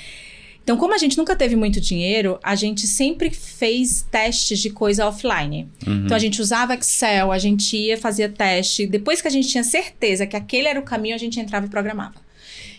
Então, 0.62 0.76
como 0.76 0.94
a 0.94 0.98
gente 0.98 1.18
nunca 1.18 1.38
teve 1.38 1.56
muito 1.56 1.80
dinheiro, 1.80 2.38
a 2.44 2.54
gente 2.54 2.86
sempre 2.86 3.30
fez 3.30 4.06
testes 4.12 4.60
de 4.60 4.72
coisa 4.72 5.08
offline. 5.08 5.70
Uhum. 5.88 6.04
Então, 6.04 6.18
a 6.18 6.20
gente 6.20 6.42
usava 6.42 6.74
Excel, 6.74 7.32
a 7.32 7.38
gente 7.38 7.78
ia, 7.78 7.98
fazia 7.98 8.28
teste. 8.28 8.86
Depois 8.86 9.22
que 9.22 9.28
a 9.30 9.32
gente 9.32 9.48
tinha 9.48 9.64
certeza 9.64 10.26
que 10.28 10.36
aquele 10.36 10.68
era 10.68 10.80
o 10.80 10.84
caminho, 10.84 11.16
a 11.16 11.20
gente 11.20 11.40
entrava 11.40 11.66
e 11.66 11.70
programava. 11.70 12.25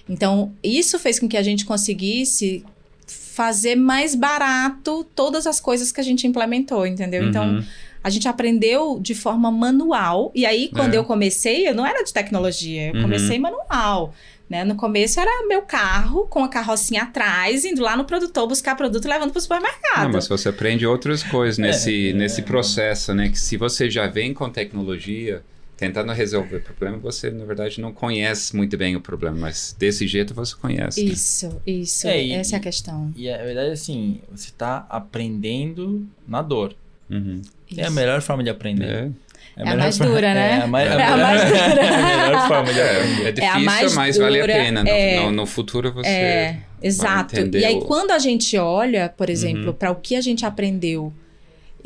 Então, 0.09 0.53
isso 0.63 0.99
fez 0.99 1.19
com 1.19 1.29
que 1.29 1.37
a 1.37 1.43
gente 1.43 1.65
conseguisse 1.65 2.65
fazer 3.07 3.77
mais 3.77 4.15
barato 4.15 5.05
todas 5.15 5.47
as 5.47 5.61
coisas 5.61 5.93
que 5.93 6.01
a 6.01 6.05
gente 6.05 6.27
implementou, 6.27 6.87
entendeu? 6.87 7.25
Então, 7.29 7.45
Uhum. 7.57 7.65
a 8.03 8.09
gente 8.11 8.27
aprendeu 8.29 8.99
de 9.01 9.15
forma 9.15 9.51
manual. 9.51 10.31
E 10.35 10.47
aí, 10.47 10.71
quando 10.73 10.95
É. 10.95 10.97
eu 10.97 11.05
comecei, 11.05 11.69
eu 11.69 11.75
não 11.75 11.85
era 11.87 12.03
de 12.03 12.13
tecnologia, 12.13 12.89
eu 12.89 12.95
Uhum. 12.95 13.03
comecei 13.03 13.39
manual. 13.39 14.15
Né? 14.49 14.63
No 14.65 14.77
começo 14.77 15.19
era 15.19 15.45
meu 15.49 15.63
carro 15.63 16.25
com 16.29 16.45
a 16.45 16.49
carrocinha 16.49 17.03
atrás, 17.03 17.65
indo 17.65 17.83
lá 17.83 17.97
no 17.97 18.05
produtor 18.05 18.47
buscar 18.47 18.77
produto 18.77 19.05
e 19.05 19.09
levando 19.09 19.33
para 19.33 19.39
o 19.39 19.43
supermercado. 19.43 20.05
Não, 20.05 20.13
mas 20.13 20.29
você 20.29 20.49
aprende 20.49 20.87
outras 20.87 21.25
coisas 21.25 21.59
nesse, 21.59 22.11
É, 22.11 22.13
nesse 22.13 22.43
processo, 22.43 23.13
né? 23.13 23.29
Que 23.29 23.39
se 23.41 23.57
você 23.57 23.91
já 23.91 24.07
vem 24.07 24.33
com 24.33 24.49
tecnologia, 24.49 25.43
tentando 25.77 26.13
resolver 26.13 26.57
o 26.57 26.61
problema, 26.61 26.97
você, 26.99 27.31
na 27.31 27.45
verdade, 27.45 27.81
não 27.81 27.93
conhece 27.93 28.57
muito 28.57 28.77
bem 28.77 28.97
o 28.97 29.01
problema, 29.01 29.37
mas 29.39 29.77
desse 29.79 30.07
jeito 30.07 30.33
você 30.35 30.55
conhece. 30.57 31.05
né? 31.05 31.11
Isso, 31.13 31.61
isso. 31.67 32.09
É, 32.09 32.23
e- 32.23 32.33
essa 32.33 32.57
é 32.57 32.59
a 32.59 32.61
questão. 32.61 33.13
E 33.17 33.29
a 33.31 33.37
verdade 33.39 33.71
é 33.71 33.73
assim, 33.73 34.21
você 34.33 34.51
tá 34.57 34.87
aprendendo 34.89 36.07
na 36.27 36.43
dor. 36.43 36.75
Uhum. 37.11 37.41
É 37.77 37.83
a 37.83 37.87
Isso. 37.87 37.93
melhor 37.95 38.21
forma 38.23 38.43
de 38.43 38.51
aprender. 38.51 38.85
É. 38.89 39.11
É 39.59 39.63
a 39.63 39.65
melhor 39.65 39.79
mais 39.79 39.97
forma- 39.99 40.13
dura, 40.15 40.35
né? 40.35 40.51
É 40.59 40.63
a 40.63 40.67
mais, 40.67 40.91
É 40.91 41.03
a 41.03 41.17
mais 41.17 41.45
dura. 41.45 41.81
é 41.83 41.89
a 41.89 42.27
melhor 42.27 42.49
forma 42.49 42.73
de 42.75 42.81
aprender. 42.81 43.25
É, 43.25 43.29
é 43.29 43.33
difícil, 43.33 43.61
mais 43.65 43.95
mas 43.95 44.19
vale 44.19 44.39
a 44.39 44.41
dura, 44.43 44.53
pena. 44.55 44.83
No, 44.83 44.89
é. 44.91 45.21
no, 45.25 45.31
no 45.33 45.47
futuro 45.47 45.93
você. 45.93 46.09
É, 46.09 46.59
exato. 46.83 47.35
entender 47.37 47.61
E 47.61 47.65
aí, 47.65 47.75
o- 47.77 47.81
quando 47.83 48.11
a 48.11 48.19
gente 48.19 48.57
olha, 48.59 49.09
por 49.09 49.31
exemplo, 49.31 49.69
Uhum. 49.69 49.73
para 49.73 49.91
o 49.91 49.97
que 49.97 50.15
a 50.15 50.21
gente 50.21 50.45
aprendeu 50.45 51.11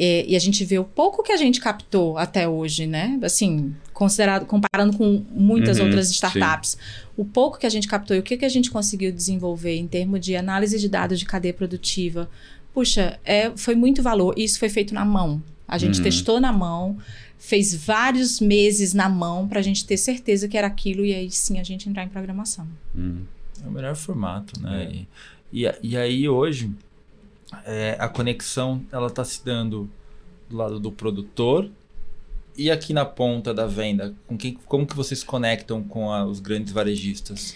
é, 0.03 0.25
e 0.27 0.35
a 0.35 0.39
gente 0.39 0.65
vê 0.65 0.79
o 0.79 0.85
pouco 0.85 1.23
que 1.23 1.31
a 1.31 1.37
gente 1.37 1.61
captou 1.61 2.17
até 2.17 2.49
hoje, 2.49 2.87
né? 2.87 3.19
Assim, 3.23 3.75
considerado, 3.93 4.47
comparando 4.47 4.97
com 4.97 5.23
muitas 5.31 5.79
Uhum, 5.79 5.85
outras 5.85 6.11
startups, 6.11 6.79
o 7.19 7.23
pouco 7.25 7.59
que 7.59 7.67
a 7.67 7.69
gente 7.69 7.87
captou 7.87 8.17
e 8.17 8.21
o 8.21 8.23
que, 8.23 8.39
que 8.39 8.47
a 8.47 8.49
gente 8.49 8.71
conseguiu 8.71 9.13
desenvolver 9.13 9.77
em 9.77 9.87
termos 9.87 10.21
de 10.21 10.35
análise 10.35 10.79
de 10.79 10.89
dados 10.89 11.19
de 11.19 11.27
cadeia 11.27 11.53
produtiva, 11.53 12.31
puxa, 12.73 13.21
é, 13.27 13.51
foi 13.57 13.75
muito 13.75 14.03
valor. 14.03 14.33
Isso 14.39 14.59
foi 14.59 14.71
feito 14.71 14.95
na 14.95 15.05
mão. 15.05 15.43
A 15.69 15.77
gente 15.77 15.99
Uhum. 15.99 16.05
testou 16.05 16.41
na 16.41 16.51
mão, 16.51 16.97
fez 17.39 17.75
vários 17.75 18.41
meses 18.41 18.95
na 18.95 19.07
mão 19.09 19.47
para 19.47 19.61
a 19.61 19.63
gente 19.63 19.85
ter 19.85 19.99
certeza 19.99 20.49
que 20.49 20.57
era 20.57 20.67
aquilo 20.67 21.05
e 21.05 21.13
aí 21.15 21.31
sim 21.31 21.59
a 21.61 21.63
gente 21.63 21.89
entrar 21.91 22.05
em 22.05 22.09
programação. 22.09 22.67
Hum. 22.97 23.25
É 23.63 23.69
o 23.69 23.71
melhor 23.71 23.95
formato, 23.95 24.59
né? 24.63 24.85
É. 24.85 24.95
E, 25.53 25.67
e, 25.67 25.75
e 25.91 25.97
aí 25.99 26.27
hoje 26.27 26.71
é, 27.65 27.97
a 27.99 28.09
conexão 28.09 28.83
ela 28.93 29.11
tá 29.11 29.25
se 29.25 29.45
dando 29.45 29.89
do 30.49 30.57
lado 30.57 30.81
do 30.81 30.91
produtor 30.93 31.71
e 32.57 32.71
aqui 32.71 32.93
na 32.93 33.05
ponta 33.05 33.55
da 33.55 33.67
venda. 33.67 34.15
Com 34.27 34.37
quem, 34.37 34.55
como 34.67 34.87
que 34.87 34.95
vocês 34.97 35.23
conectam 35.23 35.83
com 35.83 36.11
a- 36.13 36.25
os 36.25 36.41
grandes 36.41 36.73
varejistas? 36.73 37.55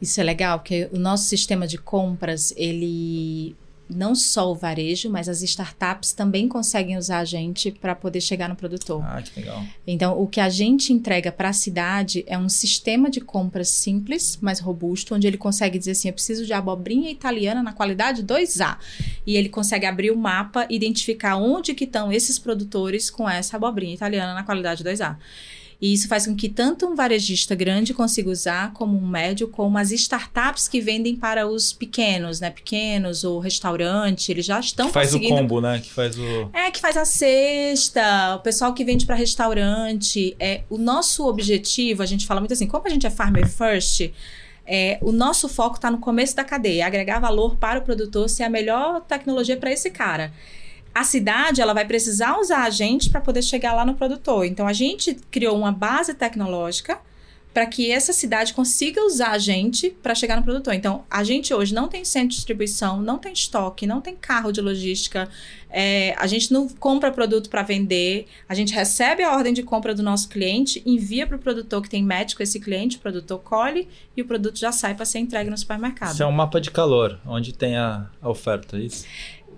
Isso 0.00 0.20
é 0.20 0.24
legal, 0.24 0.58
porque 0.58 0.88
o 0.92 0.98
nosso 0.98 1.24
sistema 1.24 1.66
de 1.66 1.78
compras, 1.78 2.52
ele 2.56 3.54
não 3.88 4.14
só 4.14 4.50
o 4.50 4.54
varejo, 4.54 5.10
mas 5.10 5.28
as 5.28 5.42
startups 5.42 6.12
também 6.12 6.48
conseguem 6.48 6.96
usar 6.96 7.18
a 7.18 7.24
gente 7.24 7.70
para 7.70 7.94
poder 7.94 8.20
chegar 8.20 8.48
no 8.48 8.56
produtor. 8.56 9.02
Ah, 9.04 9.20
que 9.20 9.40
legal. 9.40 9.62
Então, 9.86 10.20
o 10.20 10.26
que 10.26 10.40
a 10.40 10.48
gente 10.48 10.92
entrega 10.92 11.30
para 11.30 11.50
a 11.50 11.52
cidade 11.52 12.24
é 12.26 12.38
um 12.38 12.48
sistema 12.48 13.10
de 13.10 13.20
compras 13.20 13.68
simples, 13.68 14.38
mas 14.40 14.60
robusto, 14.60 15.14
onde 15.14 15.26
ele 15.26 15.36
consegue 15.36 15.78
dizer 15.78 15.92
assim: 15.92 16.08
eu 16.08 16.14
preciso 16.14 16.46
de 16.46 16.52
abobrinha 16.52 17.10
italiana 17.10 17.62
na 17.62 17.72
qualidade 17.72 18.22
2A. 18.22 18.78
E 19.26 19.36
ele 19.36 19.48
consegue 19.48 19.86
abrir 19.86 20.10
o 20.10 20.16
mapa, 20.16 20.66
identificar 20.70 21.36
onde 21.36 21.74
que 21.74 21.84
estão 21.84 22.12
esses 22.12 22.38
produtores 22.38 23.10
com 23.10 23.28
essa 23.28 23.56
abobrinha 23.56 23.94
italiana 23.94 24.34
na 24.34 24.42
qualidade 24.42 24.82
2A. 24.82 25.16
E 25.84 25.92
isso 25.92 26.08
faz 26.08 26.26
com 26.26 26.34
que 26.34 26.48
tanto 26.48 26.86
um 26.86 26.94
varejista 26.94 27.54
grande 27.54 27.92
consiga 27.92 28.30
usar, 28.30 28.72
como 28.72 28.96
um 28.96 29.06
médio, 29.06 29.48
como 29.48 29.76
as 29.76 29.92
startups 29.92 30.66
que 30.66 30.80
vendem 30.80 31.14
para 31.14 31.46
os 31.46 31.74
pequenos, 31.74 32.40
né? 32.40 32.48
Pequenos 32.48 33.22
ou 33.22 33.38
restaurante, 33.38 34.32
eles 34.32 34.46
já 34.46 34.58
estão 34.58 34.86
que 34.86 34.94
faz 34.94 35.10
o 35.10 35.18
conseguindo 35.18 35.42
combo, 35.42 35.60
né? 35.60 35.78
Que 35.80 35.90
faz 35.90 36.16
o. 36.16 36.48
é, 36.54 36.70
que 36.70 36.80
faz 36.80 36.96
a 36.96 37.04
cesta, 37.04 38.36
o 38.36 38.38
pessoal 38.38 38.72
que 38.72 38.82
vende 38.82 39.04
para 39.04 39.14
restaurante. 39.14 40.34
É, 40.40 40.62
o 40.70 40.78
nosso 40.78 41.28
objetivo, 41.28 42.02
a 42.02 42.06
gente 42.06 42.24
fala 42.26 42.40
muito 42.40 42.54
assim, 42.54 42.66
como 42.66 42.86
a 42.86 42.90
gente 42.90 43.06
é 43.06 43.10
farmer 43.10 43.46
first, 43.46 44.10
é, 44.66 44.96
o 45.02 45.12
nosso 45.12 45.50
foco 45.50 45.76
está 45.76 45.90
no 45.90 45.98
começo 45.98 46.34
da 46.34 46.44
cadeia, 46.44 46.86
agregar 46.86 47.18
valor 47.18 47.56
para 47.56 47.80
o 47.80 47.82
produtor, 47.82 48.30
ser 48.30 48.44
a 48.44 48.48
melhor 48.48 49.02
tecnologia 49.02 49.58
para 49.58 49.70
esse 49.70 49.90
cara. 49.90 50.32
A 50.94 51.02
cidade, 51.02 51.60
ela 51.60 51.74
vai 51.74 51.84
precisar 51.84 52.38
usar 52.38 52.62
a 52.62 52.70
gente 52.70 53.10
para 53.10 53.20
poder 53.20 53.42
chegar 53.42 53.74
lá 53.74 53.84
no 53.84 53.94
produtor. 53.94 54.46
Então, 54.46 54.66
a 54.66 54.72
gente 54.72 55.14
criou 55.30 55.58
uma 55.58 55.72
base 55.72 56.14
tecnológica 56.14 57.00
para 57.54 57.66
que 57.66 57.92
essa 57.92 58.12
cidade 58.12 58.52
consiga 58.52 59.00
usar 59.06 59.30
a 59.30 59.38
gente 59.38 59.88
para 59.88 60.12
chegar 60.12 60.36
no 60.36 60.42
produtor. 60.42 60.74
Então, 60.74 61.04
a 61.08 61.22
gente 61.22 61.54
hoje 61.54 61.72
não 61.72 61.86
tem 61.86 62.04
centro 62.04 62.30
de 62.30 62.34
distribuição, 62.34 63.00
não 63.00 63.16
tem 63.16 63.32
estoque, 63.32 63.86
não 63.86 64.00
tem 64.00 64.16
carro 64.16 64.50
de 64.50 64.60
logística, 64.60 65.28
é, 65.70 66.16
a 66.18 66.26
gente 66.26 66.52
não 66.52 66.68
compra 66.68 67.12
produto 67.12 67.48
para 67.48 67.62
vender, 67.62 68.26
a 68.48 68.54
gente 68.56 68.74
recebe 68.74 69.22
a 69.22 69.32
ordem 69.32 69.52
de 69.52 69.62
compra 69.62 69.94
do 69.94 70.02
nosso 70.02 70.28
cliente, 70.28 70.82
envia 70.84 71.28
para 71.28 71.36
o 71.36 71.38
produtor 71.38 71.80
que 71.80 71.88
tem 71.88 72.04
com 72.36 72.42
esse 72.42 72.58
cliente, 72.58 72.96
o 72.96 73.00
produtor 73.00 73.38
colhe 73.38 73.88
e 74.16 74.22
o 74.22 74.24
produto 74.24 74.58
já 74.58 74.72
sai 74.72 74.96
para 74.96 75.04
ser 75.04 75.20
entregue 75.20 75.48
no 75.48 75.56
supermercado. 75.56 76.12
Isso 76.12 76.22
é 76.24 76.26
um 76.26 76.32
mapa 76.32 76.60
de 76.60 76.72
calor, 76.72 77.20
onde 77.24 77.52
tem 77.52 77.76
a, 77.76 78.10
a 78.20 78.28
oferta, 78.28 78.76
é 78.76 78.80
isso? 78.80 79.04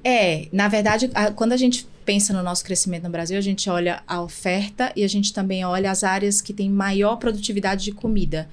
É, 0.09 0.47
na 0.53 0.69
verdade, 0.69 1.11
a- 1.15 1.33
quando 1.33 1.51
a 1.51 1.57
gente 1.57 1.85
pensa 2.05 2.33
no 2.33 2.41
nosso 2.41 2.65
crescimento 2.65 3.03
no 3.03 3.11
Brasil, 3.11 3.37
a 3.37 3.41
gente 3.41 3.69
olha 3.69 4.05
a 4.07 4.23
oferta 4.23 4.93
e 4.95 5.03
a 5.03 5.09
gente 5.09 5.33
também 5.33 5.65
olha 5.65 5.91
as 5.91 6.05
áreas 6.05 6.41
que 6.41 6.53
têm 6.53 6.71
maior 6.71 7.17
produtividade 7.17 7.83
de 7.83 7.91
comida. 7.91 8.49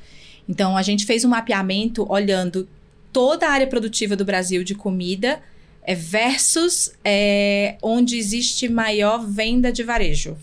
Então, 0.50 0.76
a 0.76 0.82
gente 0.82 1.06
fez 1.06 1.24
um 1.24 1.30
mapeamento 1.30 2.12
olhando 2.12 2.68
toda 3.12 3.48
a 3.48 3.52
área 3.52 3.68
produtiva 3.68 4.16
do 4.16 4.26
Brasil 4.26 4.64
de 4.64 4.74
comida 4.74 5.44
é, 5.84 5.94
versus 5.94 6.92
é, 7.06 7.78
onde 7.84 8.18
existe 8.18 8.68
maior 8.68 9.24
venda 9.24 9.72
de 9.72 9.84
varejo. 9.84 10.36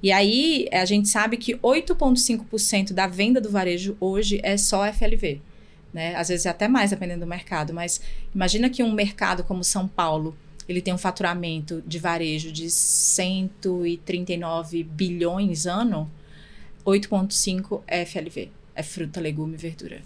E 0.00 0.12
aí, 0.12 0.68
a 0.72 0.84
gente 0.84 1.08
sabe 1.08 1.38
que 1.38 1.56
8,5% 1.56 2.92
da 2.92 3.08
venda 3.08 3.40
do 3.40 3.50
varejo 3.50 3.96
hoje 3.98 4.38
é 4.44 4.56
só 4.56 4.84
FLV. 4.86 5.40
Né? 5.92 6.14
Às 6.14 6.28
vezes 6.28 6.46
é 6.46 6.50
até 6.50 6.68
mais, 6.68 6.90
dependendo 6.90 7.20
do 7.20 7.26
mercado. 7.26 7.74
Mas 7.74 8.00
imagina 8.32 8.70
que 8.70 8.80
um 8.80 8.92
mercado 8.92 9.42
como 9.42 9.64
São 9.64 9.88
Paulo, 9.88 10.36
ele 10.68 10.80
tem 10.80 10.94
um 10.94 10.98
faturamento 10.98 11.82
de 11.86 11.98
varejo 11.98 12.52
de 12.52 12.70
139 12.70 14.84
bilhões 14.84 15.66
ano, 15.66 16.08
8,5 16.84 17.82
é 17.86 18.04
FLV. 18.04 18.50
É 18.74 18.82
fruta, 18.82 19.20
legume 19.20 19.54
e 19.54 19.58
verdura. 19.58 20.02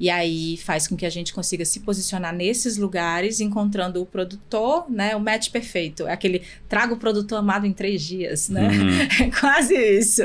E 0.00 0.08
aí 0.08 0.56
faz 0.56 0.88
com 0.88 0.96
que 0.96 1.04
a 1.04 1.10
gente 1.10 1.34
consiga 1.34 1.62
se 1.62 1.80
posicionar 1.80 2.34
nesses 2.34 2.78
lugares, 2.78 3.38
encontrando 3.38 4.00
o 4.00 4.06
produtor, 4.06 4.90
né? 4.90 5.14
O 5.14 5.20
match 5.20 5.50
perfeito. 5.50 6.06
É 6.06 6.12
aquele 6.12 6.40
traga 6.66 6.94
o 6.94 6.96
produtor 6.96 7.38
amado 7.38 7.66
em 7.66 7.72
três 7.72 8.02
dias, 8.02 8.48
né? 8.48 8.66
Uhum. 8.66 8.90
É 9.26 9.30
quase 9.30 9.74
isso. 9.74 10.22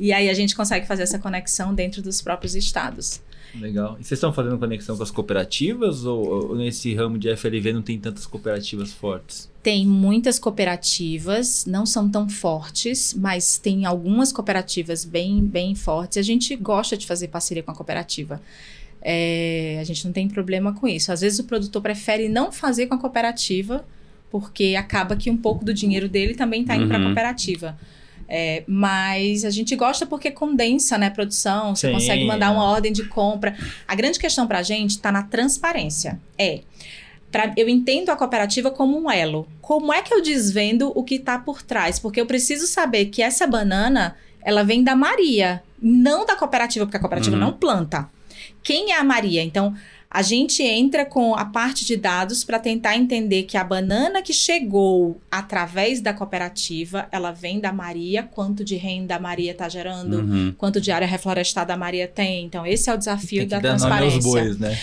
E 0.00 0.12
aí 0.12 0.28
a 0.28 0.34
gente 0.34 0.56
consegue 0.56 0.84
fazer 0.84 1.04
essa 1.04 1.18
conexão 1.18 1.72
dentro 1.72 2.02
dos 2.02 2.20
próprios 2.20 2.56
estados. 2.56 3.22
Legal. 3.60 3.92
E 4.00 4.04
vocês 4.04 4.12
estão 4.18 4.32
fazendo 4.32 4.58
conexão 4.58 4.96
com 4.96 5.02
as 5.02 5.10
cooperativas 5.10 6.04
ou, 6.04 6.48
ou 6.48 6.56
nesse 6.56 6.92
ramo 6.94 7.18
de 7.18 7.34
FLV 7.36 7.72
não 7.72 7.82
tem 7.82 7.98
tantas 7.98 8.26
cooperativas 8.26 8.92
fortes? 8.92 9.50
Tem 9.62 9.86
muitas 9.86 10.38
cooperativas, 10.38 11.64
não 11.66 11.86
são 11.86 12.08
tão 12.08 12.28
fortes, 12.28 13.14
mas 13.14 13.56
tem 13.58 13.84
algumas 13.86 14.32
cooperativas 14.32 15.04
bem, 15.04 15.42
bem 15.44 15.74
fortes. 15.74 16.18
A 16.18 16.22
gente 16.22 16.54
gosta 16.56 16.96
de 16.96 17.06
fazer 17.06 17.28
parceria 17.28 17.62
com 17.62 17.70
a 17.70 17.74
cooperativa. 17.74 18.40
É, 19.00 19.78
a 19.80 19.84
gente 19.84 20.04
não 20.06 20.12
tem 20.12 20.26
problema 20.28 20.72
com 20.74 20.88
isso. 20.88 21.12
Às 21.12 21.20
vezes 21.20 21.38
o 21.38 21.44
produtor 21.44 21.80
prefere 21.82 22.28
não 22.28 22.50
fazer 22.50 22.86
com 22.86 22.94
a 22.94 22.98
cooperativa, 22.98 23.84
porque 24.30 24.74
acaba 24.76 25.14
que 25.14 25.30
um 25.30 25.36
pouco 25.36 25.64
do 25.64 25.72
dinheiro 25.72 26.08
dele 26.08 26.34
também 26.34 26.62
está 26.62 26.74
indo 26.74 26.88
para 26.88 26.96
a 26.96 27.00
Uhum. 27.00 27.06
cooperativa. 27.06 27.78
É, 28.28 28.64
mas 28.66 29.44
a 29.44 29.50
gente 29.50 29.74
gosta 29.76 30.06
porque 30.06 30.30
condensa 30.30 30.96
né, 30.98 31.06
a 31.06 31.10
produção, 31.10 31.74
você 31.74 31.88
Sim, 31.88 31.92
consegue 31.94 32.24
mandar 32.26 32.50
uma 32.52 32.64
ordem 32.64 32.92
de 32.92 33.04
compra. 33.04 33.54
A 33.86 33.94
grande 33.94 34.18
questão 34.18 34.46
para 34.46 34.58
a 34.58 34.62
gente 34.62 34.90
está 34.90 35.12
na 35.12 35.22
transparência. 35.22 36.18
É, 36.38 36.60
pra- 37.30 37.52
eu 37.56 37.68
entendo 37.68 38.10
a 38.10 38.16
cooperativa 38.16 38.70
como 38.70 38.98
um 38.98 39.10
elo. 39.10 39.46
Como 39.60 39.92
é 39.92 40.02
que 40.02 40.12
eu 40.14 40.22
desvendo 40.22 40.90
o 40.94 41.02
que 41.04 41.16
está 41.16 41.38
por 41.38 41.62
trás? 41.62 41.98
Porque 41.98 42.20
eu 42.20 42.26
preciso 42.26 42.66
saber 42.66 43.06
que 43.06 43.22
essa 43.22 43.46
banana 43.46 44.16
ela 44.42 44.62
vem 44.62 44.82
da 44.84 44.94
Maria, 44.94 45.62
não 45.80 46.24
da 46.26 46.36
cooperativa, 46.36 46.84
porque 46.86 46.96
a 46.96 47.00
cooperativa 47.00 47.34
Uhum. 47.36 47.42
não 47.42 47.52
planta. 47.52 48.08
Quem 48.62 48.92
é 48.92 48.98
a 48.98 49.04
Maria? 49.04 49.42
Então, 49.42 49.74
A 50.14 50.22
gente 50.22 50.62
entra 50.62 51.04
com 51.04 51.34
a 51.34 51.44
parte 51.44 51.84
de 51.84 51.96
dados 51.96 52.44
para 52.44 52.60
tentar 52.60 52.96
entender 52.96 53.42
que 53.42 53.56
a 53.56 53.64
banana 53.64 54.22
que 54.22 54.32
chegou 54.32 55.20
através 55.28 56.00
da 56.00 56.12
cooperativa, 56.14 57.08
ela 57.10 57.32
vem 57.32 57.58
da 57.58 57.72
Maria, 57.72 58.22
quanto 58.22 58.64
de 58.64 58.76
renda 58.76 59.16
a 59.16 59.18
Maria 59.18 59.50
está 59.50 59.68
gerando, 59.68 60.18
Uhum. 60.20 60.54
quanto 60.56 60.80
de 60.80 60.92
área 60.92 61.06
reflorestada 61.06 61.74
a 61.74 61.76
Maria 61.76 62.06
tem. 62.06 62.44
Então, 62.44 62.64
esse 62.64 62.88
é 62.88 62.94
o 62.94 62.96
desafio 62.96 63.44
da 63.48 63.60
transparência. 63.60 64.20
bois, 64.22 64.56
né? 64.56 64.78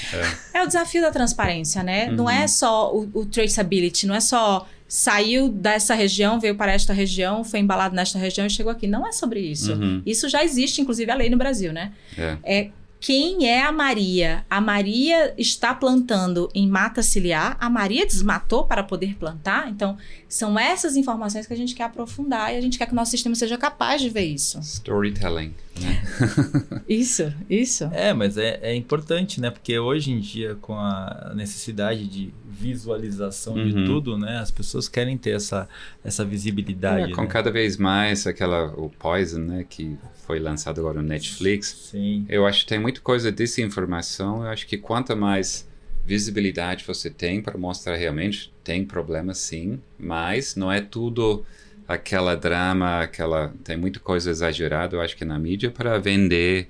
É 0.54 0.62
o 0.64 0.68
desafio 0.68 1.02
da 1.02 1.12
transparência, 1.12 1.82
né? 1.82 2.08
Não 2.12 2.26
Uhum. 2.26 2.30
é 2.30 2.46
só 2.48 2.94
o, 2.94 3.10
o 3.14 3.26
traceability, 3.26 4.06
não 4.06 4.16
é 4.16 4.20
só 4.20 4.68
saiu 4.86 5.48
dessa 5.48 5.96
região, 5.96 6.38
veio 6.42 6.56
para 6.56 6.74
esta 6.74 6.92
região, 6.92 7.46
foi 7.46 7.62
embalado 7.62 7.96
nesta 7.96 8.20
região 8.20 8.46
e 8.46 8.50
chegou 8.50 8.70
aqui. 8.70 8.86
Não 8.88 9.08
é 9.08 9.14
sobre 9.14 9.40
isso. 9.40 9.72
Uhum. 9.72 10.02
Isso 10.06 10.28
já 10.28 10.44
existe, 10.44 10.82
inclusive, 10.82 11.10
a 11.10 11.16
lei 11.16 11.30
no 11.30 11.38
Brasil, 11.38 11.72
né? 11.72 11.94
É. 12.18 12.38
É 12.44 12.70
quem 13.02 13.50
é 13.50 13.64
a 13.64 13.72
Maria? 13.72 14.46
A 14.48 14.62
Maria 14.62 15.34
está 15.36 15.74
plantando 15.74 16.48
em 16.54 16.68
mata 16.68 17.02
ciliar? 17.02 17.58
A 17.60 17.68
Maria 17.68 18.06
desmatou 18.06 18.66
para 18.68 18.84
poder 18.84 19.16
plantar? 19.16 19.70
Então, 19.70 19.98
são 20.30 20.58
essas 20.58 20.96
informações 20.96 21.48
que 21.48 21.54
a 21.54 21.58
gente 21.58 21.74
quer 21.74 21.86
aprofundar 21.86 22.54
e 22.54 22.58
a 22.58 22.62
gente 22.62 22.78
quer 22.78 22.86
que 22.86 22.94
o 22.94 22.96
nosso 22.96 23.10
sistema 23.10 23.34
seja 23.34 23.58
capaz 23.58 24.02
de 24.04 24.10
ver 24.10 24.26
isso. 24.26 24.60
Storytelling. 24.60 25.52
Né? 25.80 26.04
Isso, 26.88 27.34
isso. 27.50 27.86
É, 27.94 28.14
mas 28.14 28.38
é, 28.38 28.60
é 28.62 28.76
importante, 28.76 29.40
né? 29.40 29.50
Porque 29.50 29.80
hoje 29.80 30.12
em 30.12 30.20
dia, 30.20 30.56
com 30.62 30.76
a 30.76 31.32
necessidade 31.34 32.06
de 32.06 32.34
visualização 32.46 33.54
de 33.54 33.74
Uhum. 33.74 33.86
tudo, 33.86 34.18
né? 34.18 34.40
As 34.40 34.52
pessoas 34.52 34.90
querem 34.90 35.18
ter 35.18 35.32
essa, 35.32 35.70
essa 36.04 36.26
visibilidade. 36.26 37.14
É, 37.14 37.16
com 37.16 37.22
né? 37.22 37.28
cada 37.28 37.50
vez 37.50 37.78
mais 37.78 38.28
aquela 38.28 38.66
o 38.76 38.90
Poison, 38.90 39.40
né, 39.40 39.66
que 39.68 39.98
foi 40.32 40.40
lançado 40.40 40.80
agora 40.80 41.02
no 41.02 41.08
Netflix. 41.10 41.90
Sim. 41.92 42.26
Eu 42.30 42.48
acho 42.48 42.62
que 42.62 42.68
tem 42.68 42.80
muita 42.80 43.02
coisa 43.02 43.30
desinformação. 43.30 44.46
Eu 44.46 44.50
acho 44.50 44.66
que 44.66 44.78
quanto 44.78 45.14
mais 45.14 45.68
visibilidade 46.06 46.86
você 46.88 47.10
tem 47.10 47.42
para 47.42 47.58
mostrar 47.58 47.98
realmente 47.98 48.52
tem 48.64 48.86
problema 48.86 49.34
sim, 49.34 49.80
mas 50.00 50.56
não 50.56 50.72
é 50.72 50.80
tudo 50.80 51.46
aquela 51.86 52.34
drama, 52.36 53.02
aquela 53.02 53.54
tem 53.62 53.76
muita 53.76 54.00
coisa 54.00 54.30
exagerada. 54.30 54.96
Eu 54.96 55.02
acho 55.02 55.18
que 55.18 55.26
na 55.26 55.38
mídia 55.38 55.70
para 55.70 55.98
vender 56.00 56.70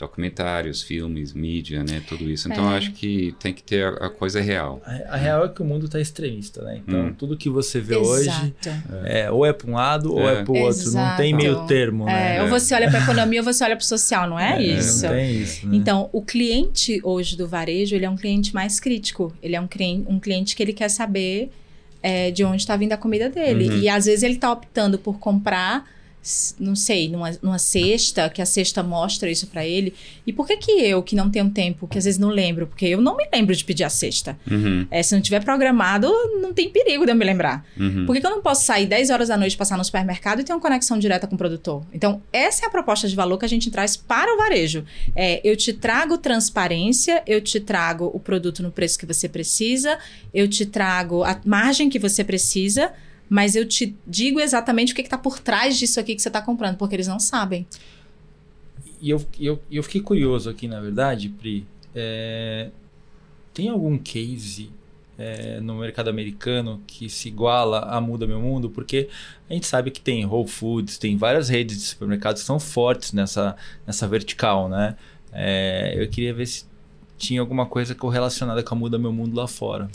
documentários, 0.00 0.82
filmes, 0.82 1.32
mídia, 1.32 1.84
né, 1.84 2.02
tudo 2.08 2.28
isso. 2.28 2.50
Então 2.50 2.64
É. 2.68 2.72
eu 2.72 2.76
acho 2.78 2.92
que 2.92 3.34
tem 3.38 3.52
que 3.54 3.62
ter 3.62 3.84
a, 3.84 4.06
a 4.06 4.10
coisa 4.10 4.40
real. 4.40 4.82
A, 4.84 5.14
a 5.14 5.16
real 5.16 5.44
é 5.44 5.48
que 5.48 5.62
o 5.62 5.64
mundo 5.64 5.88
tá 5.88 6.00
extremista, 6.00 6.62
né? 6.62 6.80
Então, 6.84 7.06
Hum. 7.06 7.14
tudo 7.16 7.36
que 7.36 7.48
você 7.48 7.78
vê 7.80 7.96
hoje 7.96 8.28
Exato. 8.28 8.70
é 9.04 9.30
ou 9.30 9.46
é 9.46 9.52
para 9.52 9.70
um 9.70 9.74
lado 9.74 10.12
ou 10.12 10.28
é 10.28 10.40
É. 10.40 10.42
para 10.42 10.52
o 10.52 10.56
outro. 10.58 10.90
Não 10.92 11.16
tem 11.16 11.32
meio 11.34 11.66
termo, 11.66 12.06
né? 12.06 12.36
É, 12.38 12.42
ou 12.42 12.48
você 12.48 12.74
olha 12.74 12.90
para 12.90 13.00
economia 13.02 13.40
ou 13.40 13.44
você 13.44 13.62
olha 13.62 13.76
para 13.76 13.82
o 13.84 13.86
social, 13.86 14.28
não 14.28 14.38
é, 14.38 14.60
isso? 14.62 15.04
Não 15.06 15.12
tem 15.14 15.36
isso. 15.42 15.66
Né? 15.68 15.76
Então, 15.76 16.08
o 16.12 16.22
cliente 16.22 17.00
hoje 17.04 17.36
do 17.36 17.46
varejo, 17.46 17.94
ele 17.94 18.04
é 18.04 18.10
um 18.10 18.16
cliente 18.16 18.54
mais 18.54 18.80
crítico. 18.80 19.32
Ele 19.42 19.54
é 19.54 19.60
um 19.60 19.66
cliente, 19.68 20.06
um 20.08 20.18
cliente 20.18 20.56
que 20.56 20.62
ele 20.62 20.72
quer 20.72 20.88
saber 20.88 21.50
é, 22.02 22.30
de 22.30 22.42
onde 22.44 22.62
está 22.62 22.76
vindo 22.76 22.92
a 22.92 22.96
comida 22.96 23.28
dele. 23.28 23.68
Uhum. 23.68 23.78
E 23.78 23.88
às 23.88 24.06
vezes 24.06 24.22
ele 24.22 24.34
está 24.34 24.50
optando 24.50 24.98
por 24.98 25.18
comprar, 25.18 25.86
não 26.58 26.76
sei, 26.76 27.08
numa, 27.08 27.30
numa 27.42 27.58
cesta, 27.58 28.28
que 28.28 28.42
a 28.42 28.46
cesta 28.46 28.82
mostra 28.82 29.30
isso 29.30 29.46
para 29.46 29.66
ele. 29.66 29.94
E 30.26 30.32
por 30.32 30.46
que 30.46 30.56
que 30.56 30.70
eu, 30.72 31.02
que 31.02 31.16
não 31.16 31.30
tenho 31.30 31.48
tempo, 31.50 31.88
que 31.88 31.96
às 31.96 32.04
vezes 32.04 32.18
não 32.18 32.28
lembro? 32.28 32.66
Porque 32.66 32.86
eu 32.86 33.00
não 33.00 33.16
me 33.16 33.26
lembro 33.32 33.56
de 33.56 33.64
pedir 33.64 33.84
a 33.84 33.88
cesta. 33.88 34.38
Uhum, 34.50 34.86
É, 34.90 35.02
se 35.02 35.14
não 35.14 35.22
tiver 35.22 35.42
programado, 35.42 36.12
não 36.40 36.52
tem 36.52 36.68
perigo 36.68 37.06
de 37.06 37.12
eu 37.12 37.16
me 37.16 37.24
lembrar. 37.24 37.64
uhum. 37.78 38.04
Por 38.04 38.14
que, 38.14 38.20
que 38.20 38.26
eu 38.26 38.30
não 38.30 38.42
posso 38.42 38.64
sair 38.64 38.86
10 38.86 39.10
horas 39.10 39.28
da 39.28 39.36
noite, 39.36 39.56
passar 39.56 39.78
no 39.78 39.84
supermercado 39.84 40.40
e 40.40 40.44
ter 40.44 40.52
uma 40.52 40.60
conexão 40.60 40.98
direta 40.98 41.26
com 41.26 41.34
o 41.34 41.38
produtor? 41.38 41.84
Então, 41.92 42.22
essa 42.32 42.64
é 42.64 42.68
a 42.68 42.70
proposta 42.70 43.08
de 43.08 43.16
valor 43.16 43.38
que 43.38 43.44
a 43.44 43.48
gente 43.48 43.70
traz 43.70 43.96
para 43.96 44.34
o 44.34 44.36
varejo. 44.36 44.84
É, 45.16 45.40
eu 45.42 45.56
te 45.56 45.72
trago 45.72 46.18
transparência, 46.18 47.22
eu 47.26 47.40
te 47.40 47.60
trago 47.60 48.10
o 48.12 48.20
produto 48.20 48.62
no 48.62 48.70
preço 48.70 48.98
que 48.98 49.06
você 49.06 49.28
precisa, 49.28 49.98
eu 50.34 50.46
te 50.46 50.66
trago 50.66 51.24
a 51.24 51.40
margem 51.44 51.88
que 51.88 51.98
você 51.98 52.22
precisa, 52.22 52.92
mas 53.30 53.54
eu 53.54 53.64
te 53.64 53.96
digo 54.04 54.40
exatamente 54.40 54.92
o 54.92 54.96
que 54.96 55.02
está 55.02 55.16
por 55.16 55.38
trás 55.38 55.78
disso 55.78 56.00
aqui 56.00 56.16
que 56.16 56.20
você 56.20 56.28
está 56.28 56.42
comprando, 56.42 56.76
porque 56.76 56.96
eles 56.96 57.06
não 57.06 57.20
sabem. 57.20 57.64
E 59.00 59.08
eu, 59.08 59.24
eu, 59.38 59.62
eu 59.70 59.82
fiquei 59.84 60.00
curioso 60.00 60.50
aqui, 60.50 60.66
na 60.66 60.80
verdade, 60.80 61.28
Pri. 61.28 61.64
é, 61.94 62.70
tem 63.54 63.68
algum 63.68 63.96
case 63.96 64.68
é, 65.16 65.60
no 65.60 65.76
mercado 65.76 66.10
americano 66.10 66.82
que 66.86 67.08
se 67.08 67.28
iguala 67.28 67.80
a 67.82 68.00
Muda 68.00 68.26
Meu 68.26 68.40
Mundo? 68.40 68.68
Porque 68.68 69.08
a 69.48 69.52
gente 69.54 69.66
sabe 69.66 69.92
que 69.92 70.00
tem 70.00 70.26
Whole 70.26 70.48
Foods, 70.48 70.98
tem 70.98 71.16
várias 71.16 71.48
redes 71.48 71.78
de 71.78 71.84
supermercados 71.84 72.42
que 72.42 72.46
são 72.46 72.58
fortes 72.58 73.12
nessa, 73.12 73.54
nessa 73.86 74.08
vertical, 74.08 74.68
né? 74.68 74.96
É, 75.32 75.94
eu 75.96 76.08
queria 76.08 76.34
ver 76.34 76.46
se 76.46 76.64
tinha 77.16 77.40
alguma 77.40 77.66
coisa 77.66 77.94
correlacionada 77.94 78.62
com 78.62 78.74
a 78.74 78.78
Muda 78.78 78.98
Meu 78.98 79.12
Mundo 79.12 79.36
lá 79.36 79.46
fora. 79.46 79.88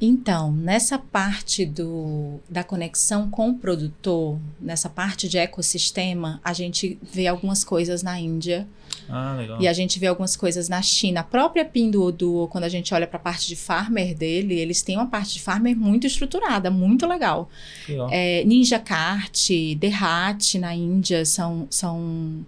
Então, 0.00 0.50
nessa 0.50 0.98
parte 0.98 1.66
do, 1.66 2.40
da 2.48 2.64
conexão 2.64 3.28
com 3.30 3.50
o 3.50 3.54
produtor, 3.54 4.38
nessa 4.58 4.88
parte 4.88 5.28
de 5.28 5.36
ecossistema, 5.36 6.40
a 6.42 6.54
gente 6.54 6.98
vê 7.02 7.26
algumas 7.26 7.62
coisas 7.62 8.02
na 8.02 8.18
Índia 8.18 8.66
Ah, 9.08 9.34
legal. 9.36 9.60
e 9.60 9.68
a 9.68 9.72
gente 9.74 9.98
vê 9.98 10.06
algumas 10.06 10.34
coisas 10.36 10.70
na 10.70 10.80
China. 10.80 11.20
A 11.20 11.24
própria 11.24 11.66
Pinduoduo, 11.66 12.48
quando 12.48 12.64
a 12.64 12.68
gente 12.70 12.94
olha 12.94 13.06
para 13.06 13.18
a 13.18 13.22
parte 13.22 13.46
de 13.46 13.56
farmer 13.56 14.16
dele, 14.16 14.54
eles 14.58 14.80
têm 14.80 14.96
uma 14.96 15.06
parte 15.06 15.34
de 15.34 15.42
farmer 15.42 15.76
muito 15.76 16.06
estruturada, 16.06 16.70
muito 16.70 17.06
legal. 17.06 17.50
legal. 17.86 18.08
É, 18.10 18.42
Ninja 18.44 18.78
Kart, 18.78 19.50
Derhat 19.76 20.58
na 20.58 20.74
Índia 20.74 21.26
são, 21.26 21.66
são 21.68 22.46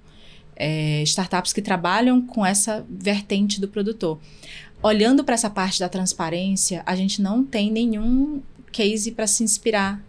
é, 0.56 1.02
startups 1.02 1.52
que 1.52 1.60
trabalham 1.60 2.24
com 2.26 2.46
essa 2.46 2.84
vertente 2.88 3.60
do 3.60 3.68
produtor. 3.68 4.18
Olhando 4.82 5.22
para 5.24 5.34
essa 5.34 5.48
parte 5.50 5.78
da 5.80 5.88
transparência, 5.88 6.82
a 6.84 6.96
gente 6.96 7.22
não 7.22 7.44
tem 7.44 7.70
nenhum 7.70 8.42
case 8.72 9.12
para 9.12 9.26
se 9.26 9.44
inspirar 9.44 10.02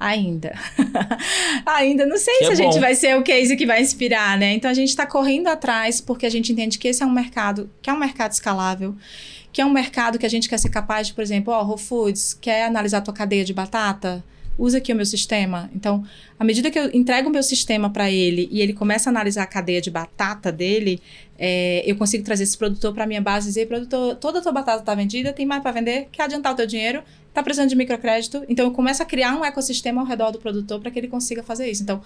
ainda. 0.00 0.52
ainda 1.66 2.06
não 2.06 2.16
sei 2.16 2.34
Que 2.38 2.44
se 2.46 2.50
é 2.50 2.52
a 2.52 2.56
gente 2.56 2.74
bom. 2.74 2.80
vai 2.80 2.94
ser 2.94 3.16
o 3.16 3.22
case 3.22 3.56
que 3.56 3.66
vai 3.66 3.80
inspirar, 3.80 4.36
né? 4.38 4.54
Então 4.54 4.70
a 4.70 4.74
gente 4.74 4.88
está 4.88 5.06
correndo 5.06 5.46
atrás 5.48 6.00
porque 6.00 6.26
a 6.26 6.30
gente 6.30 6.52
entende 6.52 6.78
que 6.78 6.88
esse 6.88 7.02
é 7.02 7.06
um 7.06 7.12
mercado 7.12 7.70
que 7.80 7.88
é 7.88 7.92
um 7.92 7.98
mercado 7.98 8.32
escalável, 8.32 8.96
que 9.52 9.60
é 9.60 9.64
um 9.66 9.70
mercado 9.72 10.18
que 10.18 10.26
a 10.26 10.28
gente 10.28 10.48
quer 10.48 10.58
ser 10.58 10.70
capaz 10.70 11.08
de, 11.08 11.14
por 11.14 11.22
exemplo, 11.22 11.52
ó, 11.52 11.62
Whole 11.62 11.80
Foods, 11.80 12.34
quer 12.34 12.64
analisar 12.64 12.98
a 12.98 13.02
tua 13.02 13.14
cadeia 13.14 13.44
de 13.44 13.52
batata? 13.52 14.24
Usa 14.58 14.78
aqui 14.78 14.92
o 14.92 14.96
meu 14.96 15.06
sistema. 15.06 15.70
Então, 15.74 16.04
à 16.38 16.44
medida 16.44 16.70
que 16.70 16.78
eu 16.78 16.90
entrego 16.92 17.28
o 17.28 17.32
meu 17.32 17.42
sistema 17.42 17.90
para 17.90 18.10
ele 18.10 18.48
e 18.50 18.60
ele 18.60 18.72
começa 18.72 19.08
a 19.08 19.10
analisar 19.10 19.42
a 19.42 19.46
cadeia 19.46 19.80
de 19.80 19.90
batata 19.90 20.52
dele, 20.52 21.00
é, 21.38 21.82
eu 21.86 21.96
consigo 21.96 22.22
trazer 22.22 22.44
esse 22.44 22.56
produtor 22.56 22.92
para 22.94 23.06
minha 23.06 23.20
base 23.20 23.46
e 23.46 23.50
dizer, 23.50 23.66
produtor, 23.66 24.16
toda 24.16 24.38
a 24.38 24.42
tua 24.42 24.52
batata 24.52 24.80
está 24.80 24.94
vendida, 24.94 25.32
tem 25.32 25.46
mais 25.46 25.62
para 25.62 25.72
vender, 25.72 26.08
quer 26.12 26.24
adiantar 26.24 26.52
o 26.52 26.56
teu 26.56 26.66
dinheiro, 26.66 27.02
tá 27.32 27.42
precisando 27.42 27.68
de 27.68 27.76
microcrédito. 27.76 28.44
Então, 28.48 28.66
eu 28.66 28.72
começo 28.72 29.02
a 29.02 29.06
criar 29.06 29.34
um 29.34 29.44
ecossistema 29.44 30.00
ao 30.00 30.06
redor 30.06 30.30
do 30.30 30.38
produtor 30.38 30.80
para 30.80 30.90
que 30.90 30.98
ele 30.98 31.08
consiga 31.08 31.42
fazer 31.42 31.70
isso. 31.70 31.82
Então, 31.82 32.02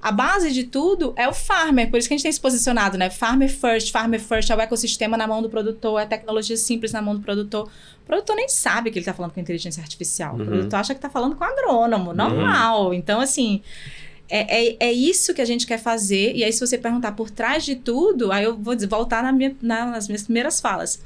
a 0.00 0.12
base 0.12 0.52
de 0.52 0.64
tudo 0.64 1.12
é 1.16 1.28
o 1.28 1.32
farmer, 1.32 1.90
por 1.90 1.98
isso 1.98 2.06
que 2.08 2.14
a 2.14 2.16
gente 2.16 2.22
tem 2.24 2.32
se 2.32 2.40
posicionado, 2.40 2.96
né? 2.98 3.10
Farmer 3.10 3.48
first, 3.48 3.90
farmer 3.90 4.20
first 4.20 4.50
é 4.50 4.54
o 4.56 4.60
ecossistema 4.60 5.16
na 5.16 5.26
mão 5.26 5.42
do 5.42 5.48
produtor, 5.50 6.00
é 6.00 6.06
tecnologia 6.06 6.56
simples 6.56 6.92
na 6.92 7.00
mão 7.02 7.14
do 7.14 7.20
produtor. 7.20 7.68
O 8.02 8.06
produtor 8.06 8.36
nem 8.36 8.48
sabe 8.48 8.90
que 8.90 8.98
ele 8.98 9.02
está 9.02 9.12
falando 9.14 9.32
com 9.32 9.40
inteligência 9.40 9.82
artificial. 9.82 10.34
O 10.36 10.38
Uhum. 10.38 10.46
produtor 10.46 10.78
acha 10.78 10.94
que 10.94 10.98
está 10.98 11.10
falando 11.10 11.34
com 11.34 11.42
agrônomo, 11.44 12.12
normal. 12.12 12.94
Então, 12.94 13.20
assim, 13.20 13.62
é, 14.28 14.66
é, 14.68 14.76
é 14.80 14.92
isso 14.92 15.32
que 15.34 15.40
a 15.40 15.44
gente 15.44 15.66
quer 15.66 15.78
fazer. 15.78 16.34
E 16.36 16.44
aí, 16.44 16.52
se 16.52 16.60
você 16.64 16.76
perguntar 16.78 17.12
por 17.12 17.30
trás 17.30 17.64
de 17.64 17.74
tudo, 17.76 18.30
aí 18.32 18.44
eu 18.44 18.56
vou 18.56 18.76
voltar 18.88 19.22
na 19.22 19.32
minha- 19.32 19.56
na- 19.62 19.86
nas 19.86 20.06
minhas 20.08 20.22
primeiras 20.22 20.60
falas. 20.60 21.00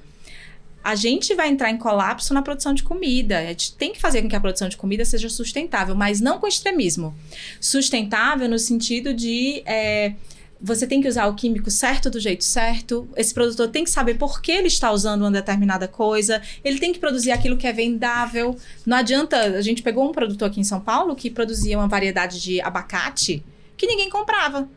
A 0.82 0.94
gente 0.94 1.34
vai 1.34 1.48
entrar 1.48 1.70
em 1.70 1.76
colapso 1.76 2.32
na 2.32 2.42
produção 2.42 2.72
de 2.72 2.82
comida. 2.82 3.38
A 3.38 3.46
gente 3.46 3.74
tem 3.74 3.92
que 3.92 4.00
fazer 4.00 4.22
com 4.22 4.28
que 4.28 4.36
a 4.36 4.40
produção 4.40 4.68
de 4.68 4.76
comida 4.76 5.04
seja 5.04 5.28
sustentável, 5.28 5.94
mas 5.94 6.20
não 6.20 6.38
com 6.38 6.46
extremismo. 6.46 7.14
Sustentável 7.60 8.48
no 8.48 8.58
sentido 8.58 9.12
de. 9.12 9.62
é, 9.66 10.14
você 10.62 10.86
tem 10.86 11.00
que 11.00 11.08
usar 11.08 11.26
o 11.26 11.34
químico 11.34 11.70
certo 11.70 12.10
do 12.10 12.20
jeito 12.20 12.44
certo. 12.44 13.08
Esse 13.16 13.32
produtor 13.32 13.68
tem 13.68 13.82
que 13.82 13.90
saber 13.90 14.14
por 14.14 14.42
que 14.42 14.52
ele 14.52 14.66
está 14.66 14.92
usando 14.92 15.22
uma 15.22 15.30
determinada 15.30 15.88
coisa. 15.88 16.42
Ele 16.62 16.78
tem 16.78 16.92
que 16.92 16.98
produzir 16.98 17.30
aquilo 17.30 17.56
que 17.56 17.66
é 17.66 17.72
vendável. 17.72 18.54
Não 18.84 18.98
adianta. 18.98 19.38
A 19.38 19.62
gente 19.62 19.82
pegou 19.82 20.08
um 20.08 20.12
produtor 20.12 20.48
aqui 20.48 20.60
em 20.60 20.64
São 20.64 20.80
Paulo 20.80 21.16
que 21.16 21.30
produzia 21.30 21.78
uma 21.78 21.88
variedade 21.88 22.40
de 22.42 22.60
abacate 22.60 23.42
que 23.76 23.86
ninguém 23.86 24.10
comprava. 24.10 24.68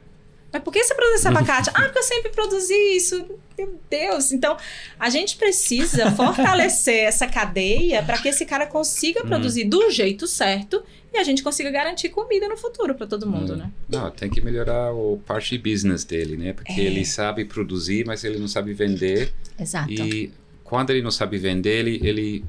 Mas 0.53 0.61
por 0.61 0.71
que 0.71 0.83
você 0.83 0.93
produz 0.93 1.15
esse 1.19 1.27
abacate? 1.27 1.69
ah, 1.73 1.81
porque 1.81 1.97
eu 1.97 2.03
sempre 2.03 2.29
produzi 2.31 2.73
isso. 2.95 3.25
Meu 3.57 3.79
Deus. 3.89 4.31
Então, 4.31 4.55
a 4.99 5.09
gente 5.09 5.35
precisa 5.35 6.11
fortalecer 6.11 7.03
essa 7.05 7.25
cadeia 7.27 8.04
para 8.04 8.19
que 8.19 8.27
esse 8.29 8.45
cara 8.45 8.67
consiga 8.67 9.25
produzir 9.25 9.65
do 9.65 9.89
jeito 9.89 10.27
certo 10.27 10.83
e 11.12 11.17
a 11.17 11.23
gente 11.23 11.43
consiga 11.43 11.69
garantir 11.71 12.10
comida 12.10 12.47
no 12.47 12.56
futuro 12.58 12.95
para 12.95 13.06
todo 13.08 13.27
mundo, 13.27 13.54
Hum. 13.54 13.58
né? 13.58 13.71
Não, 13.89 14.10
tem 14.12 14.29
que 14.29 14.41
melhorar 14.41 14.93
o 14.93 15.17
parte 15.25 15.58
business 15.58 16.04
dele, 16.04 16.37
né? 16.37 16.54
Porque 16.54 16.71
É. 16.79 16.83
ele 16.85 17.04
sabe 17.06 17.45
produzir, 17.45 18.06
mas 18.06 18.23
ele 18.23 18.37
não 18.39 18.47
sabe 18.47 18.73
vender. 18.73 19.33
Exato. 19.60 19.91
E 19.91 20.31
quando 20.63 20.89
ele 20.91 21.01
não 21.01 21.12
sabe 21.12 21.37
vender, 21.37 21.79
ele, 21.79 21.99
ele, 22.04 22.45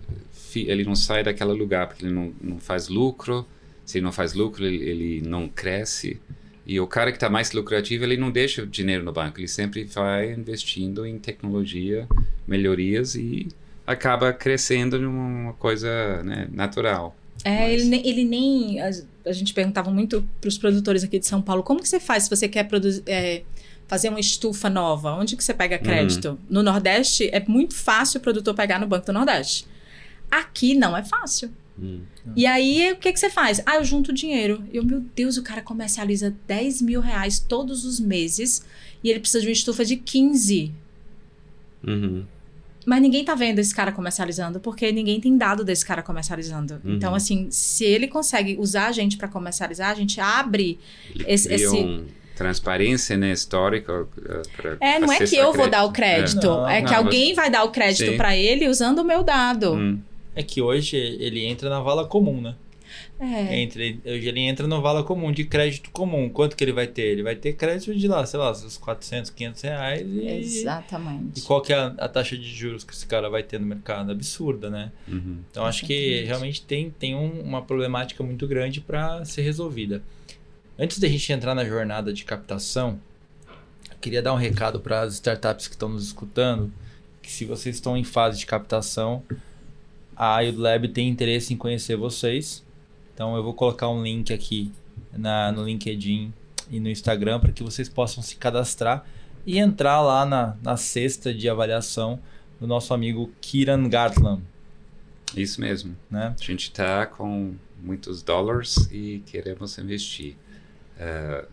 ele 0.55 0.84
não 0.84 0.94
sai 0.96 1.22
daquele 1.22 1.52
lugar, 1.52 1.88
porque 1.88 2.05
ele 2.05 2.12
não, 2.14 2.32
não 2.40 2.59
faz 2.59 2.88
lucro. 2.88 3.46
Se 3.84 3.98
ele 3.98 4.05
não 4.05 4.12
faz 4.12 4.32
lucro, 4.32 4.64
ele, 4.64 4.82
ele 4.82 5.20
não 5.28 5.46
cresce. 5.48 6.18
E 6.66 6.80
o 6.80 6.86
cara 6.86 7.10
que 7.10 7.16
está 7.16 7.28
mais 7.28 7.52
lucrativo, 7.52 8.04
ele 8.04 8.16
não 8.16 8.30
deixa 8.30 8.62
o 8.62 8.66
dinheiro 8.66 9.04
no 9.04 9.12
banco, 9.12 9.38
ele 9.38 9.48
sempre 9.48 9.84
vai 9.84 10.32
investindo 10.32 11.04
em 11.04 11.18
tecnologia, 11.18 12.08
melhorias 12.46 13.14
e 13.14 13.48
acaba 13.86 14.32
crescendo 14.32 14.98
numa 14.98 15.52
coisa 15.54 16.22
né, 16.22 16.48
natural. 16.50 17.14
É, 17.44 17.68
Mas... 17.68 17.82
ele, 17.82 18.08
ele 18.08 18.24
nem. 18.24 18.80
A, 18.80 18.90
a 19.26 19.32
gente 19.32 19.52
perguntava 19.52 19.90
muito 19.90 20.26
para 20.40 20.48
os 20.48 20.56
produtores 20.56 21.04
aqui 21.04 21.18
de 21.18 21.26
São 21.26 21.42
Paulo: 21.42 21.62
como 21.62 21.80
que 21.80 21.88
você 21.88 22.00
faz 22.00 22.24
se 22.24 22.30
você 22.30 22.48
quer 22.48 22.64
produzir. 22.64 23.02
É, 23.06 23.42
fazer 23.86 24.08
uma 24.08 24.18
estufa 24.20 24.70
nova, 24.70 25.12
onde 25.12 25.36
que 25.36 25.44
você 25.44 25.52
pega 25.52 25.78
crédito? 25.78 26.30
Uhum. 26.30 26.38
No 26.48 26.62
Nordeste 26.62 27.28
é 27.30 27.44
muito 27.46 27.74
fácil 27.74 28.18
o 28.18 28.22
produtor 28.22 28.54
pegar 28.54 28.78
no 28.80 28.86
Banco 28.86 29.04
do 29.04 29.12
Nordeste. 29.12 29.66
Aqui 30.30 30.74
não 30.74 30.96
é 30.96 31.04
fácil. 31.04 31.50
Uhum. 31.77 32.03
E 32.37 32.47
aí, 32.47 32.93
o 32.93 32.97
que, 32.97 33.12
que 33.12 33.18
você 33.18 33.29
faz? 33.29 33.61
Ah, 33.66 33.77
eu 33.77 33.85
junto 33.85 34.12
dinheiro. 34.12 34.64
Eu, 34.72 34.85
meu 34.85 35.01
Deus, 35.01 35.37
o 35.37 35.43
cara 35.43 35.61
comercializa 35.61 36.35
10 36.47 36.83
mil 36.83 37.01
reais 37.01 37.39
todos 37.39 37.85
os 37.85 37.99
meses 37.99 38.64
e 39.03 39.11
ele 39.11 39.20
precisa 39.20 39.41
de 39.41 39.49
uma 39.49 39.53
estufa 39.53 39.85
de 39.85 39.97
15. 39.97 40.72
Uhum. 41.87 42.25
Mas 42.87 43.01
ninguém 43.01 43.25
tá 43.25 43.35
vendo 43.35 43.59
esse 43.59 43.75
cara 43.75 43.91
comercializando, 43.91 44.61
porque 44.61 44.93
ninguém 44.93 45.20
tem 45.20 45.37
dado 45.37 45.64
desse 45.64 45.85
cara 45.85 46.03
comercializando. 46.03 46.81
Uhum. 46.85 46.95
Então, 46.95 47.14
assim, 47.14 47.49
se 47.51 47.85
ele 47.85 48.07
consegue 48.07 48.57
usar 48.59 48.89
a 48.89 48.93
gente 48.93 49.16
para 49.16 49.27
comercializar, 49.27 49.91
a 49.91 49.95
gente 49.95 50.20
abre 50.20 50.79
ele 51.14 51.25
esse. 51.27 51.53
esse... 51.53 51.77
Um 51.77 52.07
transparência 52.35 53.16
né, 53.16 53.33
histórica. 53.33 54.03
Uh, 54.03 54.77
é, 54.81 54.99
não 54.99 55.12
é 55.12 55.18
que 55.18 55.37
eu 55.37 55.53
vou 55.53 55.70
dar 55.70 55.85
o 55.85 55.93
crédito, 55.93 56.66
é, 56.66 56.79
é 56.79 56.83
que 56.83 56.91
não, 56.91 56.99
alguém 56.99 57.33
vai 57.33 57.49
dar 57.49 57.62
o 57.62 57.70
crédito 57.70 58.16
para 58.16 58.37
ele 58.37 58.68
usando 58.68 58.99
o 58.99 59.05
meu 59.05 59.22
dado. 59.22 59.75
Hum. 59.75 60.01
É 60.35 60.43
que 60.43 60.61
hoje 60.61 60.97
ele 60.97 61.45
entra 61.45 61.68
na 61.70 61.80
vala 61.80 62.07
comum, 62.07 62.41
né? 62.41 62.55
É. 63.18 63.61
Entre, 63.61 64.01
hoje 64.05 64.28
ele 64.28 64.41
entra 64.41 64.66
no 64.66 64.80
vala 64.80 65.03
comum, 65.03 65.32
de 65.32 65.45
crédito 65.45 65.91
comum. 65.91 66.28
Quanto 66.28 66.57
que 66.57 66.64
ele 66.64 66.72
vai 66.72 66.87
ter? 66.87 67.03
Ele 67.03 67.22
vai 67.22 67.35
ter 67.35 67.55
crédito 67.55 67.95
de 67.95 68.09
lá, 68.09 68.24
sei 68.26 68.39
lá, 68.39 68.51
uns 68.51 68.76
400, 68.76 69.30
500 69.30 69.62
reais. 69.62 70.03
E, 70.03 70.28
Exatamente. 70.28 71.39
E 71.39 71.43
qual 71.43 71.61
que 71.61 71.72
é 71.72 71.76
a, 71.76 71.87
a, 71.99 72.09
taxa 72.09 72.37
de 72.37 72.49
juros 72.49 72.85
que 72.85 72.93
esse 72.93 73.07
cara 73.07 73.28
vai 73.30 73.43
ter 73.43 73.59
no 73.59 73.66
mercado? 73.66 74.12
Absurda, 74.12 74.68
né? 74.68 74.93
Uhum. 75.09 75.39
Então 75.51 75.64
acho 75.64 75.87
que 75.87 76.22
realmente 76.24 76.62
tem, 76.62 76.91
tem 76.91 77.14
um, 77.14 77.41
uma 77.41 77.62
problemática 77.62 78.22
muito 78.22 78.47
grande 78.47 78.80
para 78.80 79.24
ser 79.24 79.43
resolvida. 79.43 80.03
Antes 80.78 80.99
da 80.99 81.07
gente 81.07 81.32
entrar 81.32 81.55
na 81.55 81.64
jornada 81.64 82.12
de 82.12 82.24
captação, 82.24 82.99
eu 83.91 83.97
queria 84.01 84.20
dar 84.20 84.35
um 84.35 84.39
recado 84.39 84.80
para 84.80 85.03
as 85.03 85.14
startups 85.14 85.68
que 85.68 85.74
estão 85.74 85.89
nos 85.89 86.05
escutando, 86.05 86.72
que 87.22 87.30
se 87.30 87.45
vocês 87.45 87.76
estão 87.76 87.97
em 87.97 88.05
fase 88.05 88.41
de 88.41 88.47
captação, 88.47 89.22
a 90.16 90.40
IOD 90.40 90.88
tem 90.88 91.08
interesse 91.08 91.52
em 91.52 91.56
conhecer 91.56 91.96
vocês. 91.96 92.64
Então 93.12 93.36
eu 93.36 93.42
vou 93.42 93.54
colocar 93.54 93.88
um 93.88 94.02
link 94.02 94.32
aqui 94.32 94.72
na, 95.12 95.52
no 95.52 95.64
LinkedIn 95.64 96.32
e 96.70 96.80
no 96.80 96.88
Instagram 96.88 97.40
para 97.40 97.52
que 97.52 97.62
vocês 97.62 97.88
possam 97.88 98.22
se 98.22 98.36
cadastrar 98.36 99.04
e 99.46 99.58
entrar 99.58 100.00
lá 100.00 100.24
na, 100.24 100.56
na 100.62 100.76
cesta 100.76 101.32
de 101.32 101.48
avaliação 101.48 102.18
do 102.60 102.66
nosso 102.66 102.94
amigo 102.94 103.32
Kiran 103.40 103.88
Gatlam. 103.88 104.40
Isso 105.36 105.60
mesmo. 105.60 105.96
Né? 106.10 106.34
A 106.38 106.42
gente 106.42 106.64
está 106.64 107.06
com 107.06 107.54
muitos 107.82 108.22
dólares 108.22 108.88
e 108.90 109.22
queremos 109.26 109.76
investir. 109.78 110.36
Uh, 110.96 111.46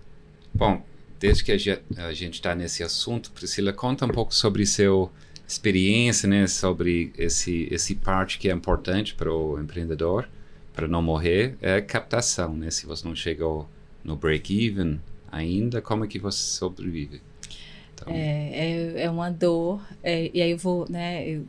bom, 0.54 0.82
desde 1.20 1.44
que 1.44 1.52
a 1.52 2.14
gente 2.14 2.36
está 2.36 2.56
nesse 2.56 2.84
assunto, 2.84 3.32
Priscila, 3.32 3.74
conta 3.74 4.06
um 4.06 4.10
pouco 4.10 4.34
sobre 4.34 4.66
seu 4.66 5.12
experiência, 5.52 6.30
né, 6.30 6.48
sobre 6.48 7.12
esse 7.18 7.68
esse 7.72 7.96
parte 7.96 8.40
que 8.40 8.50
é 8.50 8.54
importante 8.54 9.14
para 9.14 9.32
o 9.32 9.60
empreendedor 9.60 10.28
para 10.74 10.88
não 10.88 11.02
morrer 11.02 11.56
é 11.62 11.82
captação, 11.82 12.56
né? 12.56 12.72
Se 12.72 12.86
você 12.86 13.08
não 13.08 13.16
chegou 13.16 13.70
no 14.04 14.16
break-even 14.16 15.00
ainda, 15.32 15.82
como 15.82 16.06
é 16.06 16.08
que 16.08 16.20
você 16.20 16.38
sobrevive? 16.38 17.22
Então... 17.94 18.14
É, 18.14 18.50
é, 18.98 19.04
é, 19.04 19.10
uma 19.10 19.30
dor. 19.30 19.82
É, 20.02 20.32
e 20.34 20.42
aí 20.42 20.52
eu 20.52 20.58
vou, 20.58 20.86
né? 20.90 21.28
Eu, 21.28 21.46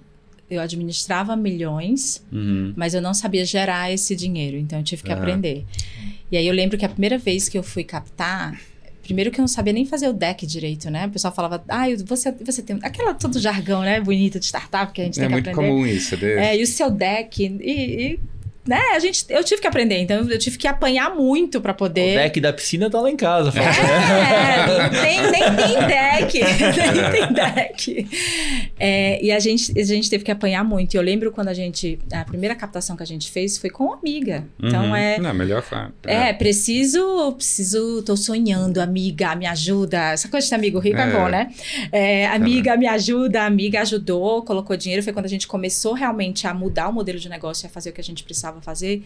eu 0.50 0.60
administrava 0.60 1.34
milhões, 1.34 2.22
uhum. 2.30 2.74
mas 2.76 2.92
eu 2.92 3.00
não 3.00 3.14
sabia 3.14 3.44
gerar 3.44 3.90
esse 3.90 4.14
dinheiro, 4.14 4.56
então 4.56 4.78
eu 4.80 4.84
tive 4.84 5.02
que 5.02 5.10
uhum. 5.10 5.18
aprender. 5.18 5.64
E 6.30 6.36
aí 6.36 6.46
eu 6.46 6.52
lembro 6.52 6.76
que 6.76 6.84
a 6.84 6.88
primeira 6.88 7.16
vez 7.16 7.48
que 7.48 7.56
eu 7.56 7.62
fui 7.62 7.84
captar, 7.84 8.60
Primeiro 9.02 9.30
que 9.30 9.40
eu 9.40 9.42
não 9.42 9.48
sabia 9.48 9.72
nem 9.72 9.84
fazer 9.84 10.08
o 10.08 10.12
deck 10.12 10.46
direito, 10.46 10.90
né? 10.90 11.06
O 11.06 11.10
pessoal 11.10 11.34
falava, 11.34 11.62
ah, 11.68 11.86
você, 12.06 12.32
você 12.32 12.62
tem. 12.62 12.78
Aquela 12.82 13.14
todo 13.14 13.38
jargão, 13.38 13.80
né? 13.82 14.00
Bonito 14.00 14.38
de 14.38 14.46
startup 14.46 14.92
que 14.92 15.00
a 15.00 15.04
gente 15.04 15.20
é 15.20 15.26
tem 15.26 15.28
que 15.28 15.48
aprender. 15.50 15.60
É 15.60 15.62
muito 15.62 15.74
comum 15.74 15.86
isso, 15.86 16.16
né? 16.16 16.50
É, 16.50 16.58
e 16.58 16.62
o 16.62 16.66
seu 16.66 16.90
deck. 16.90 17.42
E, 17.42 17.72
e 17.72 18.20
né, 18.64 18.80
a 18.94 18.98
gente, 19.00 19.26
eu 19.28 19.42
tive 19.42 19.60
que 19.60 19.66
aprender, 19.66 19.98
então 19.98 20.28
eu 20.28 20.38
tive 20.38 20.56
que 20.56 20.68
apanhar 20.68 21.14
muito 21.16 21.60
para 21.60 21.74
poder. 21.74 22.16
O 22.16 22.22
deck 22.22 22.40
da 22.40 22.52
piscina 22.52 22.88
tá 22.88 23.00
lá 23.00 23.10
em 23.10 23.16
casa, 23.16 23.50
fala, 23.50 23.66
é, 23.66 24.90
nem, 25.02 25.30
nem 25.30 25.42
tem 25.56 25.86
deck, 25.88 26.40
nem 26.94 27.10
tem 27.10 27.32
deck. 27.32 28.08
É, 28.78 29.24
e 29.24 29.32
a 29.32 29.40
gente, 29.40 29.76
a 29.76 29.84
gente 29.84 30.08
teve 30.08 30.22
que 30.22 30.30
apanhar 30.30 30.62
muito. 30.64 30.94
E 30.94 30.96
eu 30.96 31.02
lembro 31.02 31.32
quando 31.32 31.48
a 31.48 31.54
gente, 31.54 31.98
a 32.12 32.24
primeira 32.24 32.54
captação 32.54 32.96
que 32.96 33.02
a 33.02 33.06
gente 33.06 33.32
fez 33.32 33.58
foi 33.58 33.68
com 33.68 33.86
uma 33.86 33.96
amiga. 33.96 34.46
Então 34.62 34.86
uhum. 34.86 34.96
é. 34.96 35.18
Não, 35.18 35.34
melhor 35.34 35.62
forma. 35.62 35.92
É. 36.06 36.28
é, 36.28 36.32
preciso, 36.32 37.32
preciso, 37.32 38.02
tô 38.02 38.16
sonhando, 38.16 38.80
amiga, 38.80 39.34
me 39.34 39.46
ajuda. 39.46 40.12
Essa 40.12 40.28
coisa 40.28 40.46
de 40.46 40.54
amigo 40.54 40.78
rico 40.78 40.98
é, 40.98 41.08
é 41.08 41.10
bom, 41.10 41.28
né? 41.28 41.52
É, 41.90 42.26
amiga, 42.28 42.76
me 42.76 42.86
ajuda, 42.86 43.44
amiga 43.44 43.80
ajudou, 43.80 44.42
colocou 44.44 44.76
dinheiro. 44.76 45.02
Foi 45.02 45.12
quando 45.12 45.26
a 45.26 45.28
gente 45.28 45.48
começou 45.48 45.94
realmente 45.94 46.46
a 46.46 46.54
mudar 46.54 46.88
o 46.88 46.92
modelo 46.92 47.18
de 47.18 47.28
negócio 47.28 47.64
e 47.64 47.68
a 47.68 47.70
fazer 47.70 47.90
o 47.90 47.92
que 47.92 48.00
a 48.00 48.04
gente 48.04 48.22
precisava 48.22 48.51
precisava 48.52 48.60
fazer. 48.60 49.04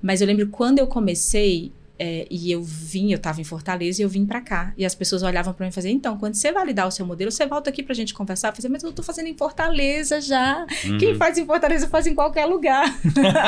Mas 0.00 0.20
eu 0.20 0.26
lembro 0.26 0.48
quando 0.48 0.78
eu 0.78 0.86
comecei, 0.86 1.72
é, 1.98 2.26
e 2.30 2.52
eu 2.52 2.62
vim, 2.62 3.10
eu 3.10 3.16
estava 3.16 3.40
em 3.40 3.44
Fortaleza 3.44 4.02
e 4.02 4.04
eu 4.04 4.08
vim 4.08 4.26
para 4.26 4.40
cá. 4.40 4.72
E 4.76 4.84
as 4.84 4.94
pessoas 4.94 5.22
olhavam 5.22 5.52
para 5.54 5.64
mim 5.64 5.70
e 5.70 5.72
faziam: 5.72 5.92
então, 5.92 6.18
quando 6.18 6.34
você 6.34 6.52
validar 6.52 6.86
o 6.86 6.90
seu 6.90 7.06
modelo, 7.06 7.30
você 7.30 7.46
volta 7.46 7.70
aqui 7.70 7.82
para 7.82 7.92
a 7.92 7.96
gente 7.96 8.12
conversar. 8.12 8.48
Eu 8.48 8.54
fazia, 8.54 8.70
mas 8.70 8.82
eu 8.82 8.90
estou 8.90 9.04
fazendo 9.04 9.28
em 9.28 9.36
Fortaleza 9.36 10.20
já. 10.20 10.66
Uhum. 10.84 10.98
Quem 10.98 11.14
faz 11.14 11.38
em 11.38 11.46
Fortaleza 11.46 11.88
faz 11.88 12.06
em 12.06 12.14
qualquer 12.14 12.46
lugar. 12.46 12.84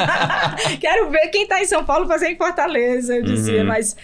Quero 0.81 1.11
ver 1.11 1.29
quem 1.29 1.43
está 1.43 1.61
em 1.61 1.67
São 1.67 1.85
Paulo 1.85 2.07
fazer 2.07 2.29
em 2.29 2.37
Fortaleza. 2.37 3.17
Eu 3.17 3.23
dizia, 3.23 3.61
uhum. 3.61 3.69
mas. 3.69 3.97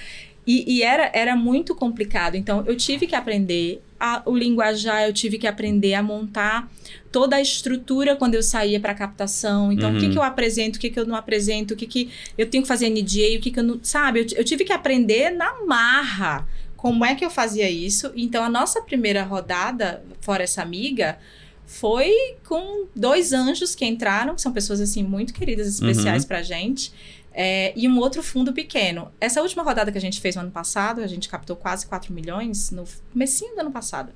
E, 0.47 0.76
e, 0.76 0.82
era, 0.82 1.11
era 1.14 1.34
muito 1.34 1.74
complicado. 1.74 2.34
Então, 2.34 2.62
eu 2.66 2.76
tive 2.76 3.07
que 3.07 3.14
aprender 3.14 3.82
a, 4.05 4.22
o 4.26 4.36
linguajar, 4.36 5.05
eu 5.05 5.14
tive 5.14 5.38
que 5.38 5.46
aprender 5.46 5.94
a 5.94 6.02
montar 6.02 6.70
toda 7.11 7.36
a 7.36 7.40
estrutura 7.40 8.14
quando 8.14 8.34
eu 8.34 8.42
saía 8.42 8.78
para 8.78 8.92
captação. 8.92 9.72
Então, 9.72 9.90
uhum. 9.90 9.96
o 9.96 10.00
que, 10.00 10.11
que 10.11 10.18
eu 10.18 10.22
apresento, 10.22 10.76
o 10.76 10.80
que, 10.80 10.90
que 10.90 11.00
eu 11.00 11.07
não 11.07 11.16
apresento, 11.16 11.72
o 11.72 11.76
que, 11.76 11.86
que 11.86 12.11
eu 12.36 12.46
tenho 12.50 12.62
que 12.62 12.68
fazer 12.68 12.90
NDA, 12.90 13.38
o 13.38 13.40
que, 13.40 13.50
que 13.50 13.59
eu 13.59 13.62
não. 13.62 13.80
Sabe? 13.82 14.20
Eu, 14.20 14.26
eu 14.36 14.44
tive 14.44 14.62
que 14.62 14.74
aprender 14.74 15.30
na 15.30 15.64
marra 15.64 16.46
como 16.76 17.02
é 17.02 17.14
que 17.14 17.24
eu 17.24 17.30
fazia 17.30 17.70
isso. 17.70 18.12
Então, 18.14 18.44
a 18.44 18.48
nossa 18.50 18.82
primeira 18.82 19.22
rodada, 19.22 20.05
fora 20.20 20.42
essa 20.42 20.61
amiga, 20.61 21.18
foi 21.64 22.12
com 22.46 22.86
dois 22.94 23.32
anjos 23.32 23.74
que 23.74 23.86
entraram, 23.86 24.34
que 24.34 24.42
são 24.42 24.52
pessoas 24.52 24.82
assim 24.82 25.02
muito 25.02 25.32
queridas, 25.32 25.66
especiais 25.66 26.24
uhum. 26.24 26.28
pra 26.28 26.42
gente. 26.42 26.92
É, 27.37 27.72
e 27.76 27.89
um 27.89 27.99
outro 27.99 28.22
fundo 28.22 28.53
pequeno. 28.53 29.11
Essa 29.20 29.43
última 29.43 29.64
rodada 29.64 29.91
que 29.91 29.99
a 29.99 30.01
gente 30.01 30.20
fez 30.20 30.37
no 30.37 30.43
ano 30.43 30.53
passado, 30.53 31.01
a 31.01 31.07
gente 31.09 31.28
captou 31.28 31.57
quase 31.57 31.85
4 31.87 32.14
milhões 32.14 32.70
no 32.70 32.85
comecinho 33.12 33.57
do 33.57 33.61
ano 33.62 33.72
passado. 33.72 34.12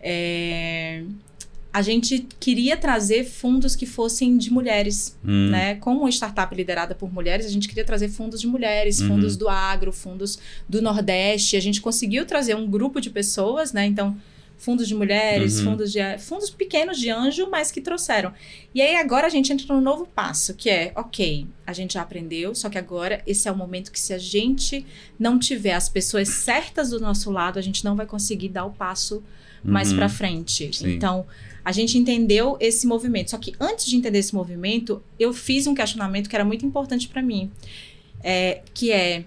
É, 0.00 1.04
a 1.72 1.82
gente 1.82 2.26
queria 2.40 2.76
trazer 2.76 3.24
fundos 3.24 3.76
que 3.76 3.86
fossem 3.86 4.38
de 4.38 4.50
mulheres, 4.50 5.18
hum. 5.22 5.50
né? 5.50 5.74
Como 5.76 6.00
uma 6.00 6.10
startup 6.10 6.52
liderada 6.54 6.94
por 6.94 7.12
mulheres, 7.12 7.46
a 7.46 7.50
gente 7.50 7.68
queria 7.68 7.84
trazer 7.84 8.08
fundos 8.08 8.40
de 8.40 8.46
mulheres, 8.46 9.00
uhum. 9.00 9.08
fundos 9.08 9.36
do 9.36 9.48
agro, 9.48 9.92
fundos 9.92 10.38
do 10.68 10.80
Nordeste. 10.80 11.56
A 11.56 11.60
gente 11.60 11.80
conseguiu 11.80 12.24
trazer 12.24 12.56
um 12.56 12.66
grupo 12.66 13.00
de 13.00 13.10
pessoas, 13.10 13.72
né? 13.72 13.86
Então, 13.86 14.16
fundos 14.60 14.86
de 14.86 14.94
mulheres, 14.94 15.58
uhum. 15.58 15.70
fundos 15.72 15.90
de 15.90 16.18
fundos 16.18 16.50
pequenos 16.50 16.98
de 16.98 17.08
anjo, 17.08 17.48
mas 17.50 17.72
que 17.72 17.80
trouxeram. 17.80 18.32
E 18.74 18.82
aí 18.82 18.94
agora 18.94 19.26
a 19.26 19.30
gente 19.30 19.50
entra 19.50 19.74
no 19.74 19.80
novo 19.80 20.06
passo, 20.06 20.54
que 20.54 20.68
é, 20.68 20.92
OK, 20.94 21.46
a 21.66 21.72
gente 21.72 21.94
já 21.94 22.02
aprendeu, 22.02 22.54
só 22.54 22.68
que 22.68 22.76
agora 22.76 23.22
esse 23.26 23.48
é 23.48 23.52
o 23.52 23.56
momento 23.56 23.90
que 23.90 23.98
se 23.98 24.12
a 24.12 24.18
gente 24.18 24.84
não 25.18 25.38
tiver 25.38 25.72
as 25.72 25.88
pessoas 25.88 26.28
certas 26.28 26.90
do 26.90 27.00
nosso 27.00 27.30
lado, 27.30 27.58
a 27.58 27.62
gente 27.62 27.82
não 27.82 27.96
vai 27.96 28.04
conseguir 28.04 28.50
dar 28.50 28.66
o 28.66 28.70
passo 28.70 29.24
mais 29.64 29.90
uhum. 29.90 29.96
para 29.96 30.08
frente. 30.10 30.70
Sim. 30.76 30.92
Então, 30.92 31.26
a 31.64 31.72
gente 31.72 31.96
entendeu 31.96 32.58
esse 32.60 32.86
movimento. 32.86 33.30
Só 33.30 33.38
que 33.38 33.54
antes 33.58 33.86
de 33.86 33.96
entender 33.96 34.18
esse 34.18 34.34
movimento, 34.34 35.02
eu 35.18 35.32
fiz 35.32 35.66
um 35.66 35.74
questionamento 35.74 36.28
que 36.28 36.36
era 36.36 36.44
muito 36.44 36.66
importante 36.66 37.08
para 37.08 37.22
mim, 37.22 37.50
é, 38.22 38.60
que 38.74 38.92
é 38.92 39.24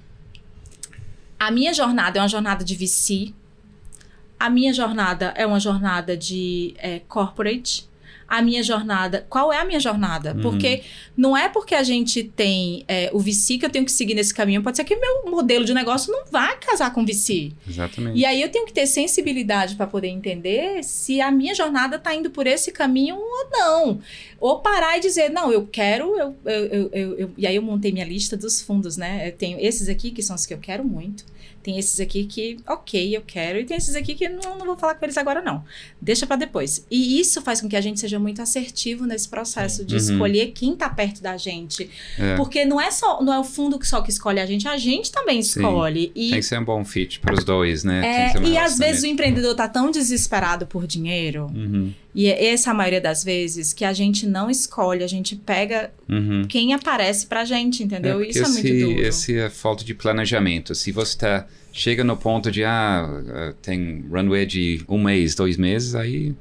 a 1.39 1.51
minha 1.51 1.73
jornada 1.73 2.19
é 2.19 2.21
uma 2.21 2.29
jornada 2.29 2.63
de 2.63 2.75
VC, 2.75 3.33
a 4.39 4.49
minha 4.49 4.73
jornada 4.73 5.33
é 5.35 5.45
uma 5.45 5.59
jornada 5.59 6.17
de 6.17 6.73
é, 6.77 6.99
corporate, 7.07 7.87
a 8.27 8.41
minha 8.41 8.63
jornada. 8.63 9.25
Qual 9.29 9.53
é 9.53 9.59
a 9.59 9.65
minha 9.65 9.79
jornada? 9.79 10.33
Uhum. 10.33 10.41
Porque 10.41 10.81
não 11.15 11.37
é 11.37 11.47
porque 11.47 11.75
a 11.75 11.83
gente 11.83 12.23
tem 12.23 12.83
é, 12.87 13.11
o 13.13 13.19
VC 13.19 13.59
que 13.59 13.65
eu 13.65 13.69
tenho 13.69 13.85
que 13.85 13.91
seguir 13.91 14.15
nesse 14.15 14.33
caminho. 14.33 14.63
Pode 14.63 14.77
ser 14.77 14.83
que 14.83 14.95
o 14.95 14.99
meu 14.99 15.31
modelo 15.31 15.63
de 15.63 15.73
negócio 15.73 16.11
não 16.11 16.25
vá 16.31 16.55
casar 16.55 16.91
com 16.91 17.05
VC. 17.05 17.51
Exatamente. 17.67 18.17
E 18.17 18.25
aí 18.25 18.41
eu 18.41 18.49
tenho 18.49 18.65
que 18.65 18.73
ter 18.73 18.87
sensibilidade 18.87 19.75
para 19.75 19.85
poder 19.85 20.07
entender 20.07 20.83
se 20.83 21.21
a 21.21 21.31
minha 21.31 21.53
jornada 21.53 21.97
está 21.97 22.15
indo 22.15 22.31
por 22.31 22.47
esse 22.47 22.71
caminho 22.71 23.17
ou 23.17 23.49
não. 23.51 23.99
Ou 24.39 24.59
parar 24.59 24.97
e 24.97 25.01
dizer, 25.01 25.29
não, 25.29 25.51
eu 25.51 25.67
quero. 25.71 26.17
Eu, 26.17 26.35
eu, 26.45 26.89
eu, 26.91 27.17
eu, 27.19 27.31
E 27.37 27.45
aí 27.45 27.55
eu 27.55 27.61
montei 27.61 27.91
minha 27.91 28.05
lista 28.05 28.35
dos 28.35 28.61
fundos, 28.61 28.97
né? 28.97 29.27
Eu 29.27 29.31
tenho 29.33 29.59
esses 29.59 29.87
aqui, 29.87 30.09
que 30.09 30.23
são 30.23 30.35
os 30.35 30.45
que 30.45 30.53
eu 30.53 30.59
quero 30.59 30.83
muito. 30.83 31.23
Tem 31.63 31.79
esses 31.79 31.99
aqui 31.99 32.25
que, 32.25 32.57
ok, 32.67 33.15
eu 33.15 33.21
quero, 33.25 33.57
e 33.57 33.63
tem 33.65 33.77
esses 33.77 33.95
aqui 33.95 34.13
que 34.13 34.27
não, 34.27 34.57
não 34.57 34.65
vou 34.65 34.75
falar 34.77 34.95
com 34.95 35.05
eles 35.05 35.17
agora, 35.17 35.41
não. 35.41 35.63
Deixa 36.01 36.27
para 36.27 36.35
depois. 36.35 36.85
E 36.91 37.19
isso 37.19 37.41
faz 37.41 37.61
com 37.61 37.69
que 37.69 37.75
a 37.75 37.81
gente 37.81 37.99
seja 37.99 38.19
muito 38.19 38.41
assertivo 38.41 39.05
nesse 39.05 39.29
processo 39.29 39.85
de 39.85 39.93
Uhum. 39.95 39.99
escolher 40.01 40.47
quem 40.47 40.75
tá 40.75 40.89
perto 40.89 41.21
da 41.23 41.37
gente. 41.37 41.89
É. 42.19 42.35
Porque 42.35 42.65
não 42.65 42.79
é 42.81 42.91
só, 42.91 43.21
não 43.23 43.33
é 43.33 43.39
o 43.39 43.43
fundo 43.43 43.79
que 43.79 43.87
só 43.87 44.01
que 44.01 44.09
escolhe 44.09 44.39
a 44.39 44.45
gente, 44.45 44.67
a 44.67 44.75
gente 44.77 45.11
também 45.11 45.39
escolhe. 45.39 46.11
E 46.13 46.29
Tem 46.31 46.39
que 46.39 46.45
ser 46.45 46.59
um 46.59 46.65
bom 46.65 46.83
fit 46.83 47.19
para 47.19 47.33
os 47.33 47.43
dois, 47.45 47.83
né? 47.83 48.33
É, 48.35 48.41
e 48.47 48.57
às 48.57 48.77
vezes 48.77 49.03
o 49.03 49.07
empreendedor 49.07 49.55
tá 49.55 49.67
tão 49.67 49.89
desesperado 49.89 50.67
por 50.67 50.85
dinheiro, 50.85 51.47
Uhum, 51.55 51.93
e 52.15 52.27
é 52.27 52.47
essa 52.53 52.71
a 52.71 52.73
maioria 52.73 53.01
das 53.01 53.23
vezes, 53.23 53.73
que 53.73 53.83
a 53.83 53.91
gente 53.93 54.27
não 54.27 54.49
escolhe, 54.49 55.03
a 55.03 55.07
gente 55.07 55.35
pega 55.35 55.91
uhum. 56.09 56.43
quem 56.47 56.73
aparece 56.73 57.25
pra 57.25 57.43
gente, 57.43 57.83
entendeu? 57.83 58.17
porque 58.17 58.31
Isso 58.31 58.43
é 58.43 58.47
muito 58.49 58.79
duro. 58.87 59.01
Esse 59.01 59.37
é 59.37 59.49
falta 59.49 59.83
de 59.83 59.93
planejamento. 59.93 60.75
Se 60.75 60.91
você 60.91 61.17
tá, 61.17 61.47
chega 61.71 62.03
no 62.03 62.15
ponto 62.15 62.51
de, 62.51 62.63
ah, 62.63 63.53
tem 63.61 64.05
runway 64.11 64.45
de 64.45 64.81
um 64.87 65.01
mês, 65.01 65.33
dois 65.33 65.57
meses, 65.57 65.95
aí 65.95 66.35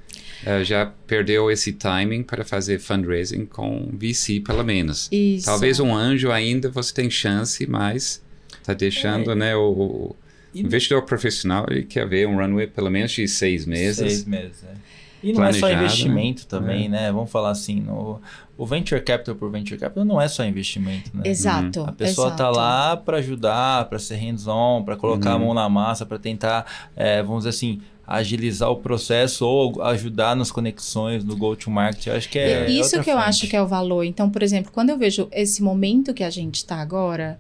ah, 0.45 0.62
já 0.62 0.87
perdeu 1.07 1.51
esse 1.51 1.73
timing 1.73 2.23
para 2.23 2.45
fazer 2.45 2.79
fundraising 2.79 3.47
com 3.47 3.89
VC, 3.95 4.41
pelo 4.41 4.62
menos. 4.64 5.09
Isso. 5.11 5.47
Talvez 5.47 5.81
um 5.81 5.95
anjo 5.95 6.31
ainda 6.31 6.68
você 6.68 6.93
tem 6.93 7.09
chance, 7.09 7.66
mas 7.66 8.23
tá 8.62 8.75
deixando, 8.75 9.31
É. 9.33 9.35
né, 9.35 9.57
o, 9.57 9.62
o 9.70 10.16
E- 10.55 10.61
investidor 10.61 11.03
profissional, 11.03 11.64
ele 11.70 11.85
quer 11.85 12.07
ver 12.07 12.29
um 12.29 12.37
runway 12.37 12.66
pelo 12.66 12.91
menos 12.91 13.11
de 13.12 13.27
seis 13.27 13.64
meses. 13.64 13.97
Seis 13.97 14.25
meses, 14.27 14.62
é. 14.64 14.75
E 15.23 15.33
não 15.33 15.45
é 15.45 15.53
só 15.53 15.61
Planejado, 15.61 15.85
investimento 15.85 16.43
né? 16.43 16.47
também, 16.49 16.89
né? 16.89 17.12
Vamos 17.12 17.31
falar 17.31 17.51
assim, 17.51 17.81
no, 17.81 18.20
o 18.59 18.66
venture 18.66 19.01
capital 19.01 19.35
por 19.37 19.51
venture 19.51 19.79
capital 19.79 20.05
não 20.05 20.20
é 20.20 20.27
só 20.27 20.45
investimento, 20.45 21.11
né? 21.14 21.23
Exato. 21.25 21.83
A 21.85 21.93
pessoa 21.93 22.31
tá 22.31 22.45
exato. 22.45 22.57
lá 22.57 22.97
para 22.97 23.18
ajudar, 23.18 23.85
para 23.89 23.99
ser 23.99 24.16
hands-on, 24.16 24.83
para 24.83 24.97
colocar 24.97 25.33
a 25.33 25.37
Uhum. 25.37 25.47
mão 25.47 25.55
na 25.55 25.68
massa, 25.68 26.05
para 26.05 26.18
tentar, 26.18 26.66
é, 26.97 27.23
vamos 27.23 27.41
dizer 27.45 27.51
assim, 27.51 27.81
agilizar 28.05 28.68
o 28.68 28.77
processo 28.77 29.47
ou 29.47 29.81
ajudar 29.83 30.35
nas 30.35 30.51
conexões 30.51 31.23
no 31.25 31.37
go-to-market. 31.37 32.09
Eu 32.09 32.16
acho 32.16 32.29
que 32.29 32.39
é. 32.39 32.68
E 32.68 32.73
Isso 32.81 32.97
outra 32.97 33.05
que 33.05 33.11
eu 33.11 33.14
frente. 33.14 33.29
acho 33.29 33.47
que 33.49 33.57
é 33.57 33.62
o 33.62 33.66
valor. 33.66 34.03
Então, 34.05 34.29
por 34.29 34.43
exemplo, 34.43 34.73
quando 34.73 34.91
eu 34.91 34.99
vejo 34.99 35.29
esse 35.31 35.62
momento 35.62 36.12
que 36.12 36.25
a 36.25 36.31
gente 36.31 36.57
está 36.57 36.77
agora, 36.77 37.39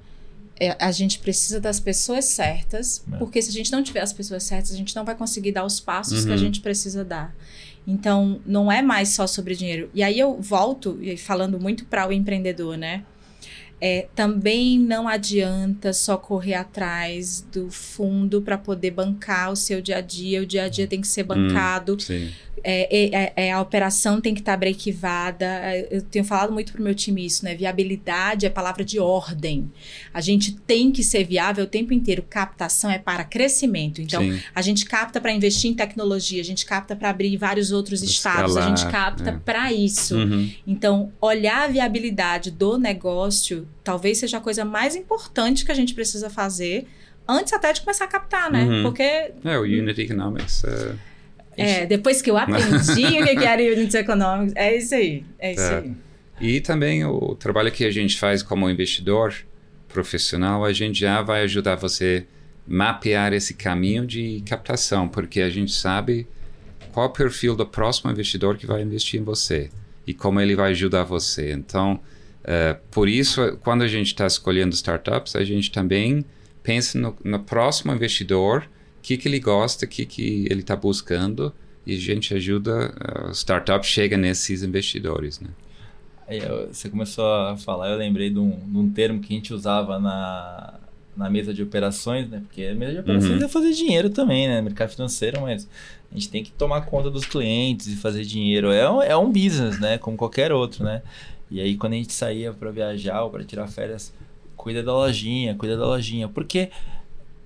é, 0.58 0.76
a 0.78 0.92
gente 0.92 1.18
precisa 1.18 1.60
das 1.60 1.80
pessoas 1.80 2.26
certas, 2.26 3.02
É. 3.12 3.16
porque 3.16 3.42
se 3.42 3.50
a 3.50 3.52
gente 3.52 3.72
não 3.72 3.82
tiver 3.82 4.00
as 4.00 4.12
pessoas 4.12 4.44
certas, 4.44 4.72
a 4.72 4.76
gente 4.76 4.94
não 4.94 5.04
vai 5.04 5.16
conseguir 5.16 5.50
dar 5.50 5.64
os 5.64 5.80
passos 5.80 6.24
que 6.24 6.30
a 6.30 6.34
Uhum. 6.34 6.38
gente 6.38 6.60
precisa 6.60 7.04
dar. 7.04 7.34
Então, 7.86 8.40
não 8.46 8.70
é 8.70 8.80
mais 8.80 9.10
só 9.10 9.26
sobre 9.26 9.54
dinheiro. 9.54 9.90
E 9.92 10.02
aí 10.02 10.18
eu 10.18 10.40
volto, 10.40 10.98
falando 11.18 11.58
muito 11.58 11.84
para 11.84 12.06
o 12.08 12.12
empreendedor, 12.12 12.76
né? 12.76 13.04
É, 13.84 14.06
também 14.14 14.78
não 14.78 15.08
adianta 15.08 15.92
só 15.92 16.16
correr 16.16 16.54
atrás 16.54 17.44
do 17.52 17.68
fundo 17.68 18.40
para 18.40 18.56
poder 18.56 18.92
bancar 18.92 19.50
o 19.50 19.56
seu 19.56 19.82
dia 19.82 19.96
a 19.96 20.00
dia. 20.00 20.40
O 20.40 20.46
dia 20.46 20.62
a 20.64 20.68
dia 20.68 20.86
tem 20.86 21.00
que 21.00 21.08
ser 21.08 21.24
bancado. 21.24 21.98
Sim. 22.00 22.30
É, 22.64 23.32
é- 23.48 23.50
a 23.52 23.60
operação 23.60 24.20
tem 24.20 24.34
que 24.34 24.40
estar 24.40 24.56
brequivada. 24.56 25.44
É, 25.46 25.88
Eu 25.90 26.00
tenho 26.02 26.24
falado 26.24 26.52
muito 26.52 26.72
pro 26.72 26.80
meu 26.80 26.94
time 26.94 27.26
isso, 27.26 27.44
né? 27.44 27.56
Viabilidade 27.56 28.46
é 28.46 28.50
palavra 28.50 28.84
de 28.84 29.00
ordem. 29.00 29.68
A 30.14 30.20
gente 30.20 30.52
tem 30.52 30.92
que 30.92 31.02
ser 31.02 31.24
viável 31.24 31.64
o 31.64 31.66
tempo 31.66 31.92
inteiro. 31.92 32.22
Captação 32.30 32.88
é 32.88 33.00
para 33.00 33.24
crescimento. 33.24 34.00
Então, 34.00 34.22
Sim. 34.22 34.38
a 34.54 34.62
gente 34.62 34.84
capta 34.84 35.20
para 35.20 35.32
investir 35.32 35.72
em 35.72 35.74
tecnologia, 35.74 36.40
a 36.40 36.44
gente 36.44 36.64
capta 36.64 36.94
para 36.94 37.10
abrir 37.10 37.36
vários 37.36 37.72
outros 37.72 37.98
Pra 38.00 38.08
estados, 38.10 38.56
a 38.56 38.62
gente 38.68 38.76
escalar, 38.76 38.92
capta 39.16 39.30
é. 39.30 39.38
para 39.44 39.72
isso. 39.72 40.16
Uhum. 40.16 40.48
Então, 40.64 41.12
olhar 41.20 41.64
a 41.64 41.66
viabilidade 41.66 42.52
do 42.52 42.78
negócio 42.78 43.66
talvez 43.84 44.18
seja 44.18 44.38
a 44.38 44.40
coisa 44.40 44.64
mais 44.64 44.94
importante 44.96 45.64
que 45.64 45.72
a 45.72 45.74
gente 45.74 45.94
precisa 45.94 46.28
fazer 46.30 46.86
antes 47.28 47.52
até 47.52 47.72
de 47.72 47.80
começar 47.80 48.04
a 48.04 48.08
captar, 48.08 48.50
né? 48.50 48.64
Uhum. 48.64 48.82
Porque 48.82 49.02
É, 49.02 49.58
o 49.58 49.62
Unit 49.62 50.00
Economics. 50.00 50.62
é, 50.64 50.94
é, 51.56 51.86
depois 51.86 52.20
que 52.22 52.30
eu 52.30 52.36
aprendi 52.36 53.20
o 53.20 53.24
que 53.38 53.44
era 53.44 53.62
Units 53.62 53.94
Economics, 53.94 54.52
é 54.56 54.76
isso 54.76 54.94
aí, 54.94 55.24
é 55.38 55.52
isso 55.52 55.62
É. 55.62 55.78
aí. 55.78 55.92
E 56.40 56.60
também 56.60 57.04
o 57.04 57.34
trabalho 57.36 57.70
que 57.70 57.84
a 57.84 57.90
gente 57.90 58.18
faz 58.18 58.42
como 58.42 58.68
investidor 58.68 59.34
profissional, 59.88 60.64
a 60.64 60.72
gente 60.72 60.98
já 61.00 61.22
vai 61.22 61.42
ajudar 61.42 61.76
você 61.76 62.26
mapear 62.66 63.32
esse 63.32 63.54
caminho 63.54 64.06
de 64.06 64.42
captação, 64.46 65.06
porque 65.08 65.40
a 65.40 65.50
gente 65.50 65.72
sabe 65.72 66.26
qual 66.92 67.06
o 67.06 67.10
perfil 67.10 67.54
do 67.54 67.66
próximo 67.66 68.10
investidor 68.10 68.56
que 68.56 68.66
vai 68.66 68.82
investir 68.82 69.20
em 69.20 69.24
você 69.24 69.70
e 70.06 70.14
como 70.14 70.40
ele 70.40 70.56
vai 70.56 70.70
ajudar 70.70 71.04
você. 71.04 71.52
Então, 71.52 72.00
eh, 72.44 72.76
por 72.90 73.08
isso, 73.08 73.56
quando 73.62 73.82
a 73.82 73.88
gente 73.88 74.08
está 74.08 74.26
escolhendo 74.26 74.74
startups, 74.74 75.36
a 75.36 75.44
gente 75.44 75.70
também 75.70 76.24
pensa 76.62 76.98
no, 76.98 77.16
no 77.24 77.40
próximo 77.40 77.92
investidor, 77.92 78.64
o 78.98 79.02
que, 79.02 79.16
que 79.16 79.28
ele 79.28 79.40
gosta, 79.40 79.84
o 79.84 79.88
que, 79.88 80.06
que 80.06 80.46
ele 80.50 80.60
está 80.60 80.76
buscando, 80.76 81.52
e 81.86 81.96
a 81.96 81.98
gente 81.98 82.32
ajuda, 82.34 82.94
eh, 83.00 83.28
o 83.28 83.32
startup 83.34 83.84
chega 83.86 84.16
nesses 84.16 84.62
investidores, 84.62 85.40
né? 85.40 85.48
Aí, 86.28 86.38
eu- 86.38 86.68
você 86.72 86.88
começou 86.88 87.24
a 87.26 87.56
falar, 87.56 87.90
eu 87.90 87.98
lembrei 87.98 88.30
de 88.30 88.38
um, 88.38 88.50
de 88.50 88.78
um 88.78 88.90
termo 88.90 89.20
que 89.20 89.32
a 89.32 89.36
gente 89.36 89.52
usava 89.52 89.98
na, 89.98 90.74
na 91.16 91.28
mesa 91.28 91.52
de 91.52 91.62
operações, 91.62 92.28
né? 92.30 92.40
Porque 92.46 92.64
a 92.64 92.74
mesa 92.74 92.92
de 92.92 92.98
operações 93.00 93.40
Uhum. 93.40 93.44
é 93.44 93.48
fazer 93.48 93.72
dinheiro 93.72 94.08
também, 94.08 94.46
né? 94.48 94.62
Mercado 94.62 94.90
financeiro, 94.90 95.40
mas 95.42 95.68
a 96.10 96.14
gente 96.14 96.30
tem 96.30 96.44
que 96.44 96.52
tomar 96.52 96.82
conta 96.82 97.10
dos 97.10 97.26
clientes 97.26 97.88
e 97.88 97.96
fazer 97.96 98.22
dinheiro. 98.24 98.70
É 98.70 98.88
um, 98.88 99.02
é 99.02 99.16
um 99.16 99.30
business, 99.32 99.78
né? 99.80 99.98
Como 99.98 100.16
qualquer 100.16 100.52
outro, 100.52 100.84
né? 100.84 101.02
E 101.52 101.60
aí, 101.60 101.76
quando 101.76 101.92
a 101.92 101.96
gente 101.96 102.12
saía 102.14 102.52
para 102.52 102.70
viajar 102.70 103.22
ou 103.22 103.30
para 103.30 103.44
tirar 103.44 103.68
férias, 103.68 104.12
cuida 104.56 104.82
da 104.82 104.92
lojinha, 104.92 105.54
cuida 105.54 105.76
da 105.76 105.84
lojinha. 105.86 106.28
Porque 106.28 106.70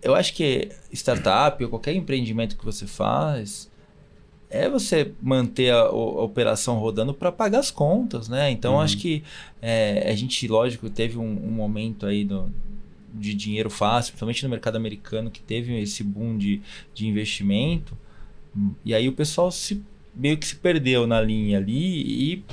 eu 0.00 0.14
acho 0.14 0.32
que 0.32 0.68
startup 0.92 1.62
ou 1.64 1.68
qualquer 1.68 1.94
empreendimento 1.94 2.56
que 2.56 2.64
você 2.64 2.86
faz 2.86 3.68
é 4.48 4.68
você 4.68 5.12
manter 5.20 5.72
a, 5.72 5.80
a 5.80 5.90
operação 6.22 6.78
rodando 6.78 7.12
para 7.12 7.32
pagar 7.32 7.58
as 7.58 7.70
contas, 7.72 8.28
né? 8.28 8.48
Então 8.50 8.74
Uhum. 8.74 8.80
acho 8.80 8.96
que 8.98 9.24
é, 9.60 10.08
a 10.08 10.14
gente, 10.14 10.46
lógico, 10.46 10.88
teve 10.88 11.18
um, 11.18 11.24
um 11.24 11.50
momento 11.50 12.06
aí 12.06 12.24
do, 12.24 12.48
de 13.12 13.34
dinheiro 13.34 13.68
fácil, 13.68 14.12
principalmente 14.12 14.44
no 14.44 14.48
mercado 14.50 14.76
americano, 14.76 15.30
que 15.32 15.40
teve 15.40 15.76
esse 15.80 16.04
boom 16.04 16.38
de, 16.38 16.62
de 16.94 17.08
investimento. 17.08 17.96
E 18.84 18.94
aí 18.94 19.08
o 19.08 19.12
pessoal 19.12 19.50
se, 19.50 19.82
meio 20.14 20.38
que 20.38 20.46
se 20.46 20.56
perdeu 20.56 21.06
na 21.06 21.20
linha 21.20 21.58
ali 21.58 22.32
e, 22.32 22.44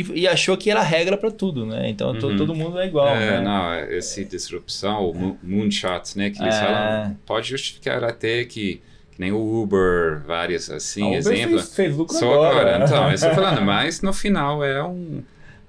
e, 0.00 0.20
e 0.20 0.28
achou 0.28 0.56
que 0.56 0.70
era 0.70 0.82
regra 0.82 1.16
para 1.16 1.30
tudo, 1.30 1.64
né? 1.66 1.88
Então 1.88 2.12
Uhum. 2.12 2.36
todo 2.36 2.54
mundo 2.54 2.78
é 2.78 2.86
igual, 2.86 3.08
é, 3.08 3.38
né? 3.38 3.40
não, 3.40 3.72
essa 3.72 4.24
disrupção, 4.24 5.10
o 5.10 5.14
mo- 5.14 5.38
moonshot, 5.42 6.16
né, 6.16 6.30
que 6.30 6.40
eles 6.42 6.54
É. 6.54 6.60
falam, 6.60 7.16
pode 7.26 7.48
justificar 7.48 8.02
até 8.04 8.44
que, 8.44 8.80
que 9.12 9.20
nem 9.20 9.32
o 9.32 9.62
Uber, 9.62 10.22
várias 10.26 10.68
assim, 10.70 11.02
A 11.02 11.06
Uber 11.06 11.18
exemplo. 11.18 11.58
fez, 11.58 11.74
fez 11.74 11.96
lucro 11.96 12.16
Só 12.16 12.32
agora. 12.34 12.60
agora, 12.76 12.84
então, 12.84 13.08
eu 13.08 13.14
estou 13.14 13.30
falando, 13.34 13.62
mas 13.64 14.00
no 14.02 14.12
final 14.12 14.62
é 14.64 14.82
um 14.84 15.22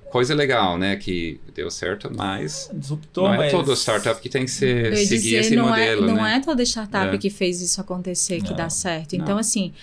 coisa 0.09 0.33
legal, 0.33 0.77
né, 0.77 0.95
que 0.95 1.39
deu 1.53 1.69
certo, 1.69 2.09
mas 2.15 2.71
Disruptou, 2.73 3.25
não 3.27 3.33
é 3.33 3.37
mas... 3.39 3.51
todo 3.51 3.73
startup 3.75 4.19
que 4.21 4.29
tem 4.29 4.45
que 4.45 4.51
ser, 4.51 4.95
seguir 4.95 5.21
dizer, 5.21 5.37
esse 5.39 5.55
não, 5.55 5.67
modelo, 5.67 6.03
é, 6.05 6.07
não 6.07 6.15
né? 6.23 6.35
é 6.37 6.39
toda 6.39 6.63
startup 6.63 7.13
É. 7.13 7.17
que 7.17 7.29
fez 7.29 7.61
isso 7.61 7.81
acontecer 7.81 8.41
que 8.41 8.51
Não, 8.51 8.55
dá 8.57 8.69
certo. 8.69 9.17
não. 9.17 9.23
Então, 9.23 9.37
assim, 9.37 9.73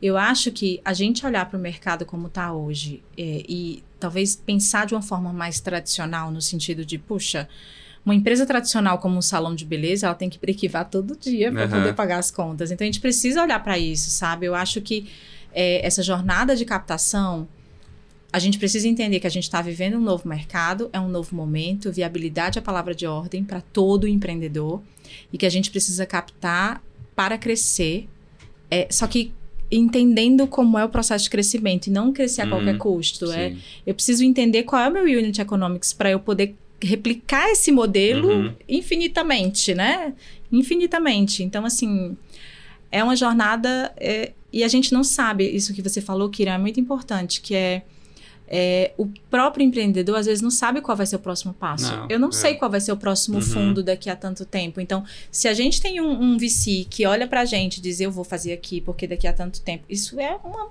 eu 0.00 0.16
acho 0.16 0.52
que 0.52 0.80
a 0.84 0.92
gente 0.92 1.26
olhar 1.26 1.46
para 1.50 1.58
o 1.58 1.60
mercado 1.60 2.06
como 2.06 2.28
está 2.28 2.52
hoje 2.52 3.02
é, 3.18 3.42
e 3.48 3.82
talvez 4.02 4.34
pensar 4.34 4.84
de 4.84 4.94
uma 4.94 5.00
forma 5.00 5.32
mais 5.32 5.60
tradicional, 5.60 6.32
no 6.32 6.42
sentido 6.42 6.84
de, 6.84 6.98
puxa, 6.98 7.48
uma 8.04 8.14
empresa 8.14 8.44
tradicional 8.44 8.98
como 8.98 9.16
um 9.16 9.22
salão 9.22 9.54
de 9.54 9.64
beleza, 9.64 10.06
ela 10.06 10.14
tem 10.14 10.28
que 10.28 10.40
brequivar 10.40 10.90
todo 10.90 11.16
dia 11.16 11.52
para 11.52 11.62
Aham. 11.62 11.78
poder 11.78 11.94
pagar 11.94 12.18
as 12.18 12.32
contas. 12.32 12.72
Então, 12.72 12.84
a 12.84 12.86
gente 12.86 13.00
precisa 13.00 13.40
olhar 13.40 13.62
para 13.62 13.78
isso, 13.78 14.10
sabe? 14.10 14.46
Eu 14.46 14.56
acho 14.56 14.80
que 14.80 15.08
é, 15.52 15.86
essa 15.86 16.02
jornada 16.02 16.56
de 16.56 16.64
captação. 16.64 17.46
A 18.32 18.40
gente 18.40 18.58
precisa 18.58 18.88
entender 18.88 19.20
que 19.20 19.26
a 19.26 19.30
gente 19.30 19.44
está 19.44 19.62
vivendo 19.62 19.98
um 19.98 20.00
novo 20.00 20.28
mercado, 20.28 20.90
é 20.92 20.98
um 20.98 21.08
novo 21.08 21.36
momento, 21.36 21.92
viabilidade 21.92 22.58
é 22.58 22.60
a 22.60 22.62
palavra 22.62 22.94
de 22.94 23.06
ordem 23.06 23.44
para 23.44 23.60
todo 23.60 24.08
empreendedor 24.08 24.82
e 25.32 25.38
que 25.38 25.46
a 25.46 25.50
gente 25.50 25.70
precisa 25.70 26.04
captar 26.06 26.82
para 27.14 27.38
crescer, 27.38 28.08
é, 28.70 28.88
só 28.90 29.06
que 29.06 29.32
entendendo 29.72 30.46
como 30.46 30.78
é 30.78 30.84
o 30.84 30.88
processo 30.88 31.24
de 31.24 31.30
crescimento 31.30 31.86
e 31.86 31.90
não 31.90 32.12
crescer 32.12 32.42
a 32.42 32.44
Uhum, 32.44 32.50
qualquer 32.50 32.76
custo. 32.76 33.32
É, 33.32 33.52
eu 33.86 33.94
preciso 33.94 34.22
entender 34.22 34.64
qual 34.64 34.82
é 34.82 34.88
o 34.88 34.92
meu 34.92 35.04
unit 35.04 35.40
economics 35.40 35.92
para 35.92 36.10
eu 36.10 36.20
poder 36.20 36.54
replicar 36.80 37.50
esse 37.50 37.72
modelo 37.72 38.28
Uhum. 38.28 38.52
infinitamente, 38.68 39.74
né? 39.74 40.12
Infinitamente. 40.50 41.42
Então, 41.42 41.64
assim, 41.64 42.16
é 42.90 43.02
uma 43.02 43.16
jornada 43.16 43.92
é, 43.96 44.32
e 44.52 44.62
a 44.62 44.68
gente 44.68 44.92
não 44.92 45.02
sabe 45.02 45.48
isso 45.48 45.72
que 45.72 45.80
você 45.80 46.00
falou, 46.00 46.28
Kira, 46.28 46.52
é 46.52 46.58
muito 46.58 46.78
importante, 46.78 47.40
que 47.40 47.54
é, 47.54 47.82
é, 48.54 48.92
o 48.98 49.06
próprio 49.30 49.64
empreendedor 49.64 50.14
às 50.18 50.26
vezes 50.26 50.42
não 50.42 50.50
sabe 50.50 50.82
qual 50.82 50.94
vai 50.94 51.06
ser 51.06 51.16
o 51.16 51.18
próximo 51.18 51.54
passo. 51.54 51.90
Não, 51.90 52.06
eu 52.10 52.18
não 52.18 52.28
é. 52.28 52.32
sei 52.32 52.54
qual 52.56 52.70
vai 52.70 52.82
ser 52.82 52.92
o 52.92 52.96
próximo 52.98 53.36
Uhum. 53.36 53.42
fundo 53.42 53.82
daqui 53.82 54.10
a 54.10 54.14
tanto 54.14 54.44
tempo. 54.44 54.78
Então, 54.78 55.02
se 55.30 55.48
a 55.48 55.54
gente 55.54 55.80
tem 55.80 56.02
um, 56.02 56.10
um 56.10 56.36
VC 56.36 56.86
que 56.90 57.06
olha 57.06 57.26
pra 57.26 57.46
gente 57.46 57.78
e 57.78 57.80
diz 57.80 57.98
eu 57.98 58.10
vou 58.10 58.24
fazer 58.24 58.52
aqui 58.52 58.82
porque 58.82 59.06
daqui 59.06 59.26
a 59.26 59.32
tanto 59.32 59.62
tempo, 59.62 59.84
isso 59.88 60.20
é 60.20 60.38
uma 60.44 60.68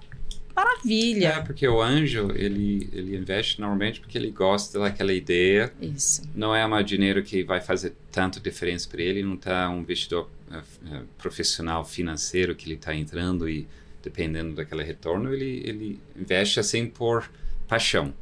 maravilha. 0.55 1.29
É, 1.29 1.41
porque 1.41 1.67
o 1.67 1.81
anjo, 1.81 2.31
ele, 2.35 2.87
ele 2.93 3.17
investe 3.17 3.59
normalmente 3.59 3.99
porque 3.99 4.15
ele 4.15 4.29
gosta 4.29 4.77
daquela 4.77 5.11
ideia. 5.11 5.73
Isso. 5.81 6.21
Não 6.35 6.55
é 6.55 6.63
uma 6.63 6.83
dinheiro 6.83 7.23
que 7.23 7.43
vai 7.43 7.61
fazer 7.61 7.95
tanto 8.11 8.39
diferença 8.39 8.87
para 8.87 9.01
ele, 9.01 9.23
não 9.23 9.33
está 9.33 9.67
um 9.71 9.79
investidor 9.79 10.29
uh, 10.51 10.57
uh, 10.57 11.03
profissional 11.17 11.83
financeiro 11.83 12.53
que 12.53 12.67
ele 12.67 12.75
está 12.75 12.93
entrando 12.93 13.49
e 13.49 13.67
dependendo 14.03 14.53
daquele 14.53 14.83
retorno, 14.83 15.33
ele, 15.33 15.63
ele 15.65 15.99
investe 16.15 16.59
assim 16.59 16.85
por 16.87 17.27
paixão. 17.71 18.13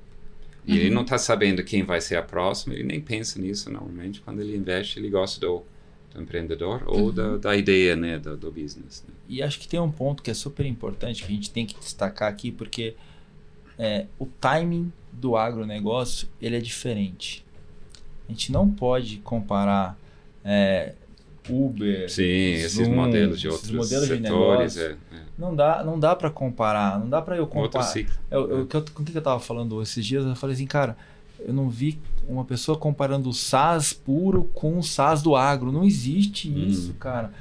E 0.63 0.73
uhum. 0.73 0.77
ele 0.77 0.89
não 0.91 1.01
está 1.01 1.17
sabendo 1.17 1.63
quem 1.63 1.81
vai 1.81 1.99
ser 1.99 2.17
a 2.17 2.21
próxima, 2.21 2.75
ele 2.75 2.83
nem 2.83 3.01
pensa 3.01 3.41
nisso 3.41 3.71
normalmente. 3.71 4.21
Quando 4.21 4.41
ele 4.41 4.55
investe, 4.55 4.99
ele 4.99 5.09
gosta 5.09 5.39
do, 5.39 5.63
do 6.13 6.21
empreendedor 6.21 6.83
ou 6.85 7.05
uhum. 7.05 7.11
da, 7.11 7.37
da, 7.37 7.55
ideia 7.55 7.95
né, 7.95 8.19
do, 8.19 8.37
do 8.37 8.51
business. 8.51 9.03
Né? 9.07 9.15
E 9.27 9.41
acho 9.41 9.59
que 9.59 9.67
tem 9.67 9.79
um 9.79 9.91
ponto 9.91 10.21
que 10.21 10.29
é 10.29 10.35
super 10.35 10.67
importante 10.67 11.23
que 11.23 11.31
a 11.31 11.35
gente 11.35 11.49
tem 11.49 11.65
que 11.65 11.79
destacar 11.79 12.29
aqui, 12.29 12.51
porque 12.51 12.95
é, 13.79 14.05
o 14.19 14.27
timing 14.27 14.93
do 15.11 15.35
agronegócio 15.35 16.27
ele 16.39 16.55
é 16.55 16.61
diferente. 16.61 17.43
A 18.27 18.31
gente 18.31 18.51
não 18.51 18.69
pode 18.69 19.17
comparar 19.17 19.97
é, 20.45 20.93
Uber, 21.49 22.09
Sim, 22.09 22.23
esses 22.23 22.87
modelos 22.87 23.39
de 23.39 23.47
outros 23.47 23.71
modelos 23.71 24.07
setores. 24.07 24.17
De 24.17 24.19
negócio, 24.19 24.81
é, 24.81 25.15
é. 25.15 25.19
Não 25.37 25.55
dá, 25.55 25.83
não 25.83 25.99
dá 25.99 26.15
para 26.15 26.29
comparar, 26.29 26.99
não 26.99 27.09
dá 27.09 27.21
para 27.21 27.37
eu 27.37 27.47
comparar. 27.47 27.93
Eu, 28.29 28.49
eu, 28.49 28.59
eu, 28.59 28.85
com 28.93 29.01
o 29.01 29.05
que 29.05 29.17
eu 29.17 29.21
tava 29.21 29.39
falando 29.39 29.81
esses 29.81 30.05
dias, 30.05 30.25
eu 30.25 30.35
falei 30.35 30.53
assim, 30.53 30.65
cara, 30.65 30.97
eu 31.39 31.53
não 31.53 31.69
vi 31.69 31.97
uma 32.27 32.45
pessoa 32.45 32.77
comparando 32.77 33.29
o 33.29 33.33
SaaS 33.33 33.93
puro 33.93 34.43
com 34.53 34.77
o 34.77 34.83
SaaS 34.83 35.21
do 35.21 35.35
agro. 35.35 35.71
Não 35.71 35.83
existe 35.83 36.49
hum. 36.49 36.67
isso, 36.67 36.93
cara. 36.93 37.31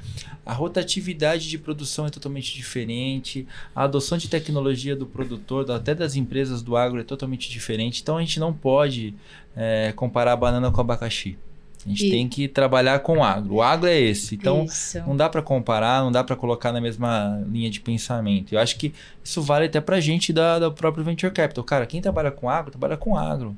A 0.45 0.53
rotatividade 0.53 1.47
de 1.47 1.57
produção 1.57 2.07
é 2.07 2.09
totalmente 2.09 2.55
diferente, 2.55 3.47
a 3.75 3.83
adoção 3.83 4.17
de 4.17 4.27
tecnologia 4.27 4.95
do 4.95 5.05
produtor, 5.05 5.69
até 5.69 5.93
das 5.93 6.15
empresas 6.15 6.61
do 6.61 6.75
agro, 6.75 6.99
é 6.99 7.03
totalmente 7.03 7.49
diferente. 7.49 8.01
Então 8.01 8.17
a 8.17 8.21
gente 8.21 8.39
não 8.39 8.51
pode 8.51 9.13
é, 9.55 9.91
comparar 9.95 10.33
a 10.33 10.37
banana 10.37 10.71
com 10.71 10.77
o 10.77 10.81
abacaxi. 10.81 11.37
A 11.85 11.89
gente 11.89 12.07
e... 12.07 12.09
tem 12.09 12.27
que 12.27 12.47
trabalhar 12.47 12.99
com 12.99 13.19
o 13.19 13.23
agro. 13.23 13.55
O 13.55 13.61
agro 13.61 13.87
é 13.87 13.99
esse. 13.99 14.35
Então, 14.35 14.65
isso. 14.65 14.99
não 14.99 15.15
dá 15.15 15.29
para 15.29 15.41
comparar, 15.41 16.01
não 16.01 16.11
dá 16.11 16.23
para 16.23 16.35
colocar 16.35 16.71
na 16.71 16.81
mesma 16.81 17.41
linha 17.49 17.69
de 17.69 17.79
pensamento. 17.79 18.53
Eu 18.53 18.59
acho 18.59 18.77
que 18.77 18.93
isso 19.23 19.41
vale 19.41 19.65
até 19.65 19.79
para 19.79 19.99
gente 19.99 20.33
da, 20.33 20.59
da 20.59 20.71
própria 20.71 21.03
Venture 21.03 21.31
Capital. 21.31 21.63
Cara, 21.63 21.85
quem 21.85 22.01
trabalha 22.01 22.31
com 22.31 22.49
agro, 22.49 22.71
trabalha 22.71 22.97
com 22.97 23.17
agro. 23.17 23.55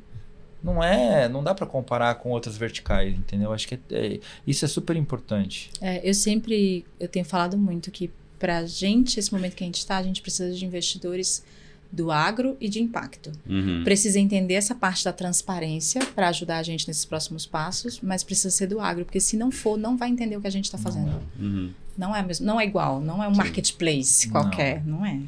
Não 0.63 0.83
é, 0.83 1.27
não 1.27 1.43
dá 1.43 1.55
para 1.55 1.65
comparar 1.65 2.13
com 2.15 2.29
outras 2.29 2.55
verticais, 2.55 3.15
entendeu? 3.15 3.49
Eu 3.49 3.53
acho 3.53 3.67
que 3.67 3.75
é, 3.75 3.79
é, 3.91 4.19
isso 4.45 4.63
é 4.63 4.67
super 4.67 4.95
importante. 4.95 5.71
É, 5.81 6.07
eu 6.07 6.13
sempre, 6.13 6.85
eu 6.99 7.07
tenho 7.07 7.25
falado 7.25 7.57
muito 7.57 7.89
que 7.89 8.11
para 8.37 8.63
gente, 8.65 9.19
esse 9.19 9.33
momento 9.33 9.55
que 9.55 9.63
a 9.63 9.67
gente 9.67 9.79
está, 9.79 9.97
a 9.97 10.03
gente 10.03 10.21
precisa 10.21 10.53
de 10.53 10.63
investidores 10.63 11.43
do 11.91 12.11
agro 12.11 12.55
e 12.59 12.69
de 12.69 12.81
impacto. 12.81 13.31
Uhum. 13.47 13.83
Precisa 13.83 14.19
entender 14.19 14.53
essa 14.53 14.73
parte 14.73 15.03
da 15.03 15.11
transparência 15.11 16.05
para 16.15 16.29
ajudar 16.29 16.57
a 16.57 16.63
gente 16.63 16.87
nesses 16.87 17.05
próximos 17.05 17.45
passos, 17.45 17.99
mas 18.01 18.23
precisa 18.23 18.49
ser 18.49 18.67
do 18.67 18.79
agro, 18.79 19.03
porque 19.03 19.19
se 19.19 19.35
não 19.35 19.51
for, 19.51 19.77
não 19.77 19.97
vai 19.97 20.09
entender 20.09 20.37
o 20.37 20.41
que 20.41 20.47
a 20.47 20.51
gente 20.51 20.65
está 20.65 20.77
fazendo. 20.77 21.11
Não, 21.37 21.47
uhum. 21.47 21.71
não 21.97 22.15
é 22.15 22.23
mesmo, 22.23 22.45
não 22.45 22.59
é 22.59 22.65
igual, 22.65 23.01
não 23.01 23.23
é 23.23 23.27
um 23.27 23.33
Sim. 23.33 23.37
marketplace 23.37 24.29
qualquer, 24.29 24.85
não. 24.85 24.99
não 24.99 25.05
é 25.05 25.19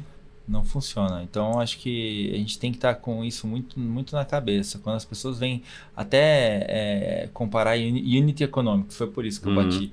não 0.46 0.62
funciona. 0.62 1.22
Então 1.22 1.58
acho 1.58 1.78
que 1.78 2.30
a 2.34 2.36
gente 2.36 2.58
tem 2.58 2.70
que 2.70 2.76
estar 2.76 2.94
tá 2.94 3.00
com 3.00 3.24
isso 3.24 3.46
muito, 3.46 3.80
muito 3.80 4.14
na 4.14 4.24
cabeça. 4.24 4.78
Quando 4.78 4.96
as 4.96 5.04
pessoas 5.04 5.38
vêm 5.38 5.62
até 5.96 6.66
é, 6.68 7.28
comparar 7.32 7.78
Unity 7.78 8.44
Economics, 8.44 8.96
foi 8.96 9.06
por 9.06 9.24
isso 9.24 9.40
que 9.40 9.48
eu 9.48 9.52
uhum. 9.52 9.64
bati 9.64 9.92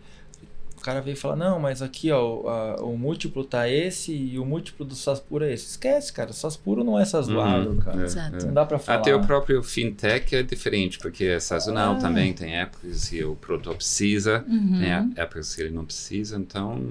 o 0.81 0.83
cara 0.83 0.99
veio 0.99 1.13
e 1.13 1.17
fala, 1.17 1.35
não, 1.35 1.59
mas 1.59 1.81
aqui 1.81 2.11
ó, 2.11 2.47
a, 2.49 2.83
o 2.83 2.97
múltiplo 2.97 3.43
tá 3.43 3.69
esse 3.69 4.11
e 4.11 4.39
o 4.39 4.45
múltiplo 4.45 4.83
do 4.83 4.95
SaaS 4.95 5.19
puro 5.19 5.45
é 5.45 5.53
esse. 5.53 5.67
Esquece, 5.67 6.11
cara. 6.11 6.33
SaaS 6.33 6.57
puro 6.57 6.83
não 6.83 6.99
é 6.99 7.05
SaaS 7.05 7.27
do 7.27 7.35
uhum, 7.35 7.41
agro, 7.41 7.77
cara. 7.77 8.01
É, 8.01 8.05
Exato. 8.05 8.45
Não 8.47 8.53
dá 8.53 8.65
para 8.65 8.79
falar. 8.79 8.99
Até 8.99 9.15
o 9.15 9.21
próprio 9.21 9.61
fintech 9.61 10.35
é 10.35 10.41
diferente, 10.41 10.97
porque 10.97 11.25
é 11.25 11.39
sazonal 11.39 11.93
ah. 11.93 11.99
também. 11.99 12.33
Tem 12.33 12.57
épocas 12.57 13.09
que 13.09 13.23
o 13.23 13.35
produtor 13.35 13.75
precisa, 13.75 14.43
uhum. 14.47 14.79
tem 14.79 14.91
épocas 15.15 15.55
que 15.55 15.61
ele 15.61 15.71
não 15.71 15.85
precisa. 15.85 16.37
Então, 16.37 16.81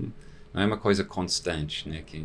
não 0.55 0.63
é 0.63 0.67
uma 0.67 0.79
coisa 0.79 1.03
constante, 1.03 1.89
né? 1.89 2.03
Que, 2.07 2.25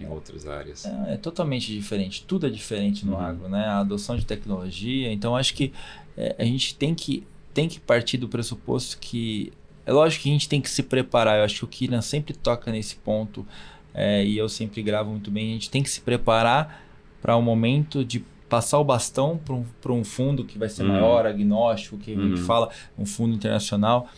em 0.00 0.06
outras 0.06 0.46
áreas. 0.46 0.86
É, 0.86 1.14
é, 1.14 1.16
totalmente 1.16 1.72
diferente, 1.74 2.24
tudo 2.24 2.46
é 2.46 2.50
diferente 2.50 3.04
no 3.04 3.12
uhum. 3.12 3.20
agro, 3.20 3.48
né? 3.48 3.66
A 3.66 3.80
adoção 3.80 4.16
de 4.16 4.24
tecnologia, 4.24 5.12
então 5.12 5.36
acho 5.36 5.52
que 5.54 5.72
é, 6.16 6.34
a 6.38 6.44
gente 6.44 6.74
tem 6.76 6.94
que, 6.94 7.26
tem 7.52 7.68
que 7.68 7.78
partir 7.80 8.16
do 8.16 8.28
pressuposto 8.28 8.98
que 8.98 9.52
é 9.88 9.92
lógico 9.92 10.24
que 10.24 10.28
a 10.28 10.32
gente 10.32 10.48
tem 10.50 10.60
que 10.60 10.68
se 10.68 10.82
preparar. 10.82 11.38
Eu 11.38 11.44
acho 11.44 11.56
que 11.56 11.64
o 11.64 11.66
Kiran 11.66 12.02
sempre 12.02 12.34
toca 12.34 12.70
nesse 12.70 12.96
ponto 12.96 13.46
é, 13.94 14.22
e 14.22 14.36
eu 14.36 14.46
sempre 14.46 14.82
gravo 14.82 15.10
muito 15.10 15.30
bem. 15.30 15.48
A 15.48 15.52
gente 15.54 15.70
tem 15.70 15.82
que 15.82 15.88
se 15.88 16.02
preparar 16.02 16.84
para 17.22 17.34
o 17.34 17.38
um 17.38 17.42
momento 17.42 18.04
de 18.04 18.22
passar 18.50 18.78
o 18.78 18.84
bastão 18.84 19.40
para 19.42 19.54
um, 19.54 19.64
um 19.98 20.04
fundo 20.04 20.44
que 20.44 20.58
vai 20.58 20.68
ser 20.68 20.82
uhum. 20.82 20.92
maior, 20.92 21.24
agnóstico, 21.24 21.96
que 21.96 22.12
uhum. 22.12 22.20
a 22.20 22.28
gente 22.28 22.42
fala, 22.42 22.70
um 22.98 23.06
fundo 23.06 23.34
internacional. 23.34 24.10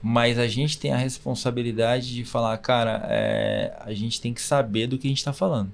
Mas 0.00 0.38
a 0.38 0.46
gente 0.46 0.78
tem 0.78 0.92
a 0.92 0.96
responsabilidade 0.96 2.14
de 2.14 2.24
falar, 2.24 2.56
cara, 2.58 3.08
é, 3.10 3.76
a 3.80 3.92
gente 3.92 4.20
tem 4.20 4.32
que 4.32 4.40
saber 4.40 4.86
do 4.86 4.98
que 4.98 5.08
a 5.08 5.10
gente 5.10 5.18
está 5.18 5.32
falando. 5.32 5.72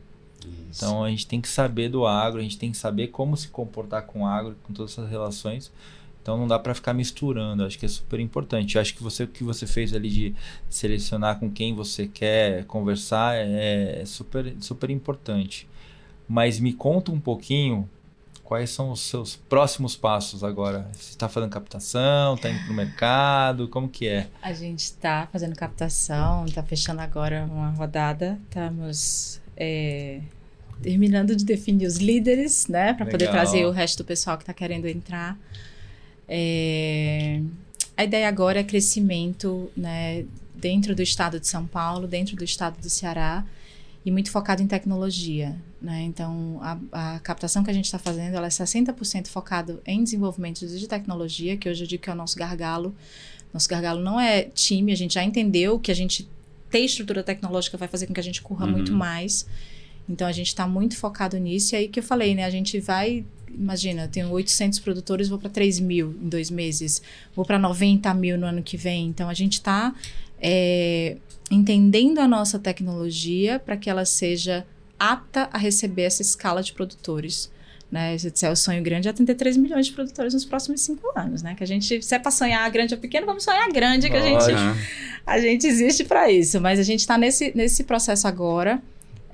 Isso. 0.70 0.82
Então 0.82 1.04
a 1.04 1.10
gente 1.10 1.26
tem 1.26 1.38
que 1.38 1.48
saber 1.48 1.90
do 1.90 2.06
agro, 2.06 2.40
a 2.40 2.42
gente 2.42 2.56
tem 2.56 2.70
que 2.70 2.78
saber 2.78 3.08
como 3.08 3.36
se 3.36 3.48
comportar 3.48 4.06
com 4.06 4.22
o 4.22 4.26
agro, 4.26 4.56
com 4.62 4.72
todas 4.72 4.92
essas 4.92 5.10
relações. 5.10 5.70
Então 6.22 6.38
não 6.38 6.46
dá 6.46 6.56
para 6.56 6.72
ficar 6.72 6.94
misturando, 6.94 7.64
acho 7.64 7.76
que 7.76 7.84
é 7.84 7.88
super 7.88 8.20
importante. 8.20 8.78
Acho 8.78 8.94
que 8.94 9.02
você 9.02 9.24
o 9.24 9.28
que 9.28 9.42
você 9.42 9.66
fez 9.66 9.92
ali 9.92 10.08
de 10.08 10.34
selecionar 10.70 11.40
com 11.40 11.50
quem 11.50 11.74
você 11.74 12.06
quer 12.06 12.64
conversar 12.66 13.34
é, 13.34 14.02
é 14.02 14.04
super 14.06 14.54
super 14.60 14.88
importante. 14.88 15.68
Mas 16.28 16.60
me 16.60 16.72
conta 16.72 17.10
um 17.10 17.20
pouquinho 17.20 17.88
quais 18.52 18.68
são 18.68 18.90
os 18.90 19.00
seus 19.00 19.34
próximos 19.34 19.96
passos 19.96 20.44
agora? 20.44 20.86
Você 20.92 21.10
está 21.10 21.26
fazendo 21.28 21.50
captação, 21.50 22.34
está 22.34 22.50
indo 22.50 22.62
para 22.64 22.72
o 22.72 22.76
mercado, 22.76 23.66
como 23.68 23.88
que 23.88 24.06
é? 24.06 24.28
A 24.42 24.52
gente 24.52 24.80
está 24.80 25.26
fazendo 25.32 25.56
captação, 25.56 26.44
está 26.44 26.62
fechando 26.62 27.00
agora 27.00 27.48
uma 27.50 27.70
rodada, 27.70 28.38
estamos 28.44 29.40
é, 29.56 30.20
terminando 30.82 31.34
de 31.34 31.46
definir 31.46 31.86
os 31.86 31.96
líderes, 31.96 32.66
né, 32.66 32.92
para 32.92 33.06
poder 33.06 33.30
trazer 33.30 33.64
o 33.64 33.70
resto 33.70 34.02
do 34.02 34.06
pessoal 34.06 34.36
que 34.36 34.42
está 34.42 34.52
querendo 34.52 34.86
entrar. 34.86 35.38
É, 36.35 37.43
a 37.95 38.05
ideia 38.05 38.26
agora 38.26 38.61
é 38.61 38.64
crescimento 38.64 39.70
né, 39.76 40.24
dentro 40.55 40.95
do 40.95 41.03
estado 41.03 41.39
de 41.39 41.47
São 41.47 41.66
Paulo, 41.66 42.09
dentro 42.09 42.35
do 42.37 42.43
estado 42.43 42.80
do 42.80 42.89
Ceará 42.89 43.45
e 44.03 44.11
muito 44.11 44.30
focado 44.30 44.62
em 44.62 44.66
tecnologia. 44.66 45.55
Né? 45.80 46.05
Então, 46.05 46.59
a, 46.62 47.16
a, 47.16 47.18
captação 47.18 47.62
que 47.62 47.68
a 47.68 47.74
gente 47.74 47.85
está 47.85 47.99
fazendo 47.99 48.35
ela 48.35 48.47
é 48.47 48.51
60% 48.51 49.26
focado 49.26 49.83
em 49.85 50.03
desenvolvimento 50.03 50.66
de 50.66 50.89
tecnologia, 50.89 51.55
que 51.59 51.68
hoje 51.68 51.85
eu 51.85 51.87
digo 51.87 52.03
que 52.03 52.09
é 52.09 52.12
o 52.14 52.16
nosso 52.16 52.39
gargalo. 52.39 52.95
Nosso 53.53 53.68
gargalo 53.68 54.01
não 54.01 54.18
é 54.18 54.45
time, 54.45 54.91
a 54.91 54.97
gente 54.97 55.12
já 55.12 55.22
entendeu 55.22 55.78
que 55.78 55.93
a 55.93 55.95
gente 55.95 56.26
ter 56.70 56.78
estrutura 56.78 57.22
tecnológica 57.22 57.76
vai 57.76 57.89
fazer 57.89 58.07
com 58.07 58.14
que 58.14 58.20
a 58.20 58.22
gente 58.22 58.41
corra 58.41 58.64
uhum. 58.64 58.72
muito 58.72 58.93
mais. 58.95 59.47
Então, 60.09 60.26
a 60.26 60.33
gente 60.33 60.47
está 60.47 60.66
muito 60.66 60.97
focado 60.97 61.37
nisso. 61.37 61.74
E 61.74 61.76
aí 61.76 61.89
que 61.89 62.01
eu 62.01 62.03
falei, 62.03 62.35
né? 62.35 62.45
A 62.45 62.51
gente 62.51 62.80
vai 62.80 63.22
imagina, 63.55 64.03
eu 64.05 64.09
tenho 64.09 64.30
800 64.30 64.78
produtores, 64.78 65.28
vou 65.28 65.38
para 65.38 65.50
3 65.50 65.80
mil 65.80 66.14
em 66.22 66.28
dois 66.28 66.50
meses, 66.50 67.03
vou 67.34 67.44
para 67.44 67.59
90 67.59 68.12
mil 68.14 68.38
no 68.38 68.46
ano 68.46 68.62
que 68.62 68.76
vem. 68.76 69.07
Então, 69.07 69.28
a 69.28 69.34
gente 69.34 69.55
está 69.55 69.94
é, 70.40 71.16
entendendo 71.50 72.18
a 72.18 72.28
nossa 72.28 72.59
tecnologia 72.59 73.59
para 73.59 73.76
que 73.76 73.88
ela 73.88 74.05
seja 74.05 74.66
apta 74.98 75.48
a 75.53 75.59
receber 75.59 76.03
essa 76.03 76.22
escala 76.22 76.62
de 76.62 76.72
produtores. 76.72 77.50
Né? 77.90 78.16
Se 78.16 78.46
é 78.46 78.50
o 78.50 78.57
sonho 78.57 78.82
grande, 78.82 79.09
é 79.09 79.12
33 79.12 79.57
milhões 79.59 79.86
de 79.86 79.92
produtores 79.92 80.32
nos 80.32 80.46
próximos 80.46 80.80
cinco 80.80 81.12
anos, 81.14 81.42
né? 81.42 81.55
Que 81.55 81.62
a 81.62 81.66
gente, 81.66 82.03
se 82.03 82.14
é 82.14 82.18
para 82.18 82.30
sonhar 82.30 82.70
grande 82.70 82.94
ou 82.94 83.00
pequeno, 83.00 83.26
vamos 83.26 83.44
sonhar 83.44 83.68
grande, 83.70 84.09
que 84.09 84.16
a 84.16 84.22
gente, 84.22 84.50
a 85.26 85.38
gente 85.38 85.66
existe 85.66 86.03
para 86.05 86.30
isso. 86.30 86.59
Mas 86.59 86.78
a 86.78 86.82
gente 86.82 87.00
está 87.00 87.18
nesse, 87.18 87.53
nesse 87.55 87.84
processo 87.84 88.26
agora 88.26 88.82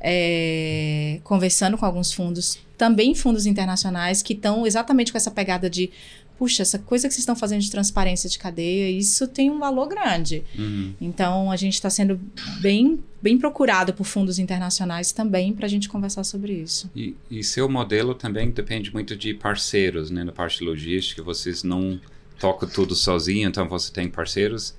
é, 0.01 1.21
conversando 1.25 1.77
com 1.77 1.85
alguns 1.85 2.13
fundos, 2.13 2.59
também 2.77 3.15
fundos 3.15 3.47
internacionais, 3.47 4.23
que 4.23 4.33
estão 4.33 4.67
exatamente 4.67 5.11
com 5.13 5.19
essa 5.19 5.31
pegada 5.31 5.69
de 5.69 5.91
puxa, 6.39 6.63
essa 6.63 6.79
coisa 6.79 7.09
que 7.09 7.15
vocês 7.15 7.23
estão 7.23 7.35
fazendo 7.35 7.61
de 7.61 7.71
transparência 7.71 8.31
de 8.31 8.39
cadeia, 8.39 8.89
isso 8.89 9.27
tem 9.27 9.51
um 9.51 9.59
valor 9.59 9.89
grande. 9.89 10.45
Uhum. 10.57 10.95
Então, 11.01 11.51
a 11.51 11.57
gente 11.57 11.75
está 11.75 11.91
sendo 11.91 12.19
bem, 12.61 13.03
bem 13.21 13.37
procurado 13.37 13.93
por 13.93 14.05
fundos 14.05 14.39
internacionais 14.39 15.11
também 15.11 15.53
para 15.53 15.67
a 15.67 15.69
gente 15.69 15.89
conversar 15.89 16.23
sobre 16.23 16.53
isso. 16.53 16.89
E, 16.95 17.17
e, 17.29 17.43
seu 17.43 17.69
modelo 17.69 18.15
também 18.15 18.51
depende 18.51 18.93
muito 18.93 19.17
de 19.17 19.35
parceiros, 19.35 20.11
né? 20.11 20.23
Na 20.23 20.31
parte 20.31 20.63
logística, 20.63 21.23
vocês 21.25 21.65
não 21.65 22.01
tocam 22.39 22.69
tudo 22.69 22.95
sozinho, 22.95 23.49
então 23.49 23.69
você 23.69 23.93
tem 23.93 24.09
parceiros 24.09 24.77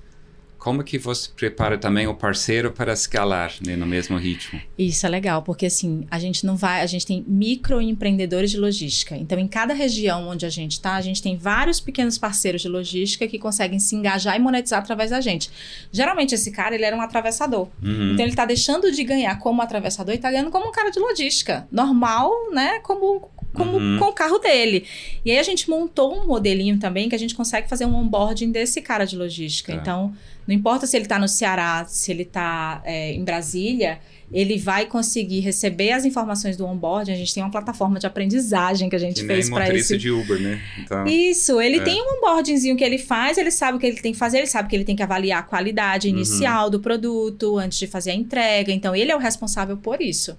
como 0.60 0.84
que 0.84 0.98
você 0.98 1.30
prepara 1.34 1.78
também 1.78 2.06
o 2.06 2.14
parceiro 2.14 2.70
para 2.70 2.92
escalar 2.92 3.54
né, 3.66 3.76
no 3.76 3.86
mesmo 3.86 4.18
ritmo? 4.18 4.60
Isso 4.78 5.06
é 5.06 5.08
legal, 5.08 5.40
porque 5.40 5.64
assim, 5.64 6.06
a 6.10 6.18
gente 6.18 6.44
não 6.44 6.54
vai, 6.54 6.82
a 6.82 6.86
gente 6.86 7.06
tem 7.06 7.24
microempreendedores 7.26 8.50
de 8.50 8.58
logística. 8.58 9.16
Então, 9.16 9.38
em 9.38 9.48
cada 9.48 9.72
região 9.72 10.28
onde 10.28 10.44
a 10.44 10.50
gente 10.50 10.72
está, 10.72 10.96
a 10.96 11.00
gente 11.00 11.22
tem 11.22 11.34
vários 11.34 11.80
pequenos 11.80 12.18
parceiros 12.18 12.60
de 12.60 12.68
logística 12.68 13.26
que 13.26 13.38
conseguem 13.38 13.78
se 13.78 13.96
engajar 13.96 14.36
e 14.36 14.38
monetizar 14.38 14.80
através 14.80 15.10
da 15.10 15.20
gente. 15.22 15.50
Geralmente, 15.90 16.34
esse 16.34 16.50
cara, 16.50 16.74
ele 16.74 16.84
era 16.84 16.94
um 16.94 17.00
atravessador. 17.00 17.66
Uhum. 17.82 18.12
Então, 18.12 18.26
ele 18.26 18.32
está 18.32 18.44
deixando 18.44 18.92
de 18.92 19.02
ganhar 19.02 19.38
como 19.38 19.62
atravessador 19.62 20.12
e 20.12 20.16
está 20.16 20.30
ganhando 20.30 20.50
como 20.50 20.68
um 20.68 20.72
cara 20.72 20.90
de 20.90 21.00
logística. 21.00 21.66
Normal, 21.72 22.30
né? 22.52 22.80
Como, 22.80 23.30
como 23.54 23.78
Uhum. 23.78 23.98
com 23.98 24.04
o 24.04 24.12
carro 24.12 24.38
dele. 24.38 24.84
E 25.24 25.30
aí, 25.30 25.38
a 25.38 25.42
gente 25.42 25.70
montou 25.70 26.14
um 26.14 26.26
modelinho 26.26 26.78
também 26.78 27.08
que 27.08 27.14
a 27.14 27.18
gente 27.18 27.34
consegue 27.34 27.66
fazer 27.66 27.86
um 27.86 27.94
onboarding 27.94 28.52
desse 28.52 28.82
cara 28.82 29.06
de 29.06 29.16
logística. 29.16 29.72
Tá. 29.72 29.80
Então, 29.80 30.14
não 30.50 30.56
importa 30.56 30.84
se 30.86 30.96
ele 30.96 31.04
está 31.04 31.16
no 31.18 31.28
Ceará, 31.28 31.84
se 31.88 32.10
ele 32.10 32.22
está 32.22 32.82
em 32.86 33.22
Brasília, 33.22 34.00
ele 34.32 34.58
vai 34.58 34.86
conseguir 34.86 35.40
receber 35.40 35.92
as 35.92 36.04
informações 36.04 36.56
do 36.56 36.64
onboarding. 36.66 37.12
A 37.12 37.16
gente 37.16 37.32
tem 37.34 37.42
uma 37.42 37.50
plataforma 37.50 37.98
de 37.98 38.06
aprendizagem 38.06 38.88
que 38.88 38.96
a 38.96 38.98
gente 38.98 39.20
Que 39.22 39.26
fez 39.26 39.48
para 39.48 39.72
esse. 39.74 39.96
de 39.96 40.10
Uber, 40.10 40.40
né? 40.40 40.60
Então, 40.78 41.06
Isso, 41.06 41.60
ele 41.60 41.78
É. 41.78 41.82
tem 41.84 42.00
um 42.02 42.16
onboardingzinho 42.18 42.76
que 42.76 42.84
ele 42.84 42.98
faz, 42.98 43.38
ele 43.38 43.50
sabe 43.50 43.76
o 43.76 43.80
que 43.80 43.86
ele 43.86 44.00
tem 44.00 44.12
que 44.12 44.18
fazer, 44.18 44.38
ele 44.38 44.46
sabe 44.46 44.68
que 44.68 44.76
ele 44.76 44.84
tem 44.84 44.94
que 44.96 45.02
avaliar 45.02 45.40
a 45.40 45.42
qualidade 45.42 46.08
Uhum. 46.08 46.14
inicial 46.14 46.68
do 46.70 46.78
produto 46.80 47.58
antes 47.58 47.78
de 47.78 47.86
fazer 47.86 48.10
a 48.10 48.14
entrega. 48.14 48.72
Então, 48.72 48.94
ele 48.94 49.10
é 49.10 49.16
o 49.16 49.18
responsável 49.20 49.76
por 49.76 50.00
isso. 50.00 50.36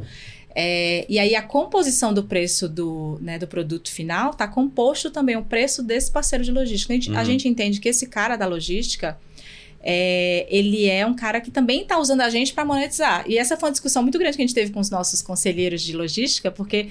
É, 0.54 1.06
e 1.08 1.18
aí, 1.18 1.34
a 1.36 1.42
composição 1.42 2.14
do 2.14 2.24
preço 2.24 2.68
do, 2.68 3.18
né, 3.22 3.40
do 3.40 3.48
produto 3.48 3.90
final 3.90 4.32
está 4.32 4.48
composto 4.48 5.10
também 5.10 5.38
o 5.38 5.44
preço 5.44 5.82
desse 5.82 6.12
parceiro 6.12 6.44
de 6.44 6.52
logística. 6.52 6.92
A 6.94 6.96
gente, 6.96 7.10
a 7.16 7.20
Uhum. 7.20 7.26
gente 7.26 7.48
entende 7.48 7.80
que 7.80 7.88
esse 7.90 8.08
cara 8.08 8.36
da 8.36 8.46
logística. 8.46 9.18
É, 9.84 10.46
ele 10.50 10.88
é 10.88 11.06
um 11.06 11.14
cara 11.16 11.42
que 11.42 11.50
também 11.50 11.82
está 11.82 11.98
usando 11.98 12.22
a 12.22 12.30
gente 12.30 12.54
para 12.54 12.64
monetizar. 12.64 13.24
E 13.28 13.38
essa 13.38 13.58
foi 13.58 13.70
uma 13.70 13.72
discussão 13.72 14.02
muito 14.02 14.20
grande 14.20 14.38
que 14.38 14.44
a 14.44 14.46
gente 14.46 14.56
teve 14.56 14.72
com 14.72 14.80
os 14.80 14.90
nossos 14.90 15.22
conselheiros 15.22 15.82
de 15.82 15.94
logística, 15.94 16.52
porque 16.52 16.90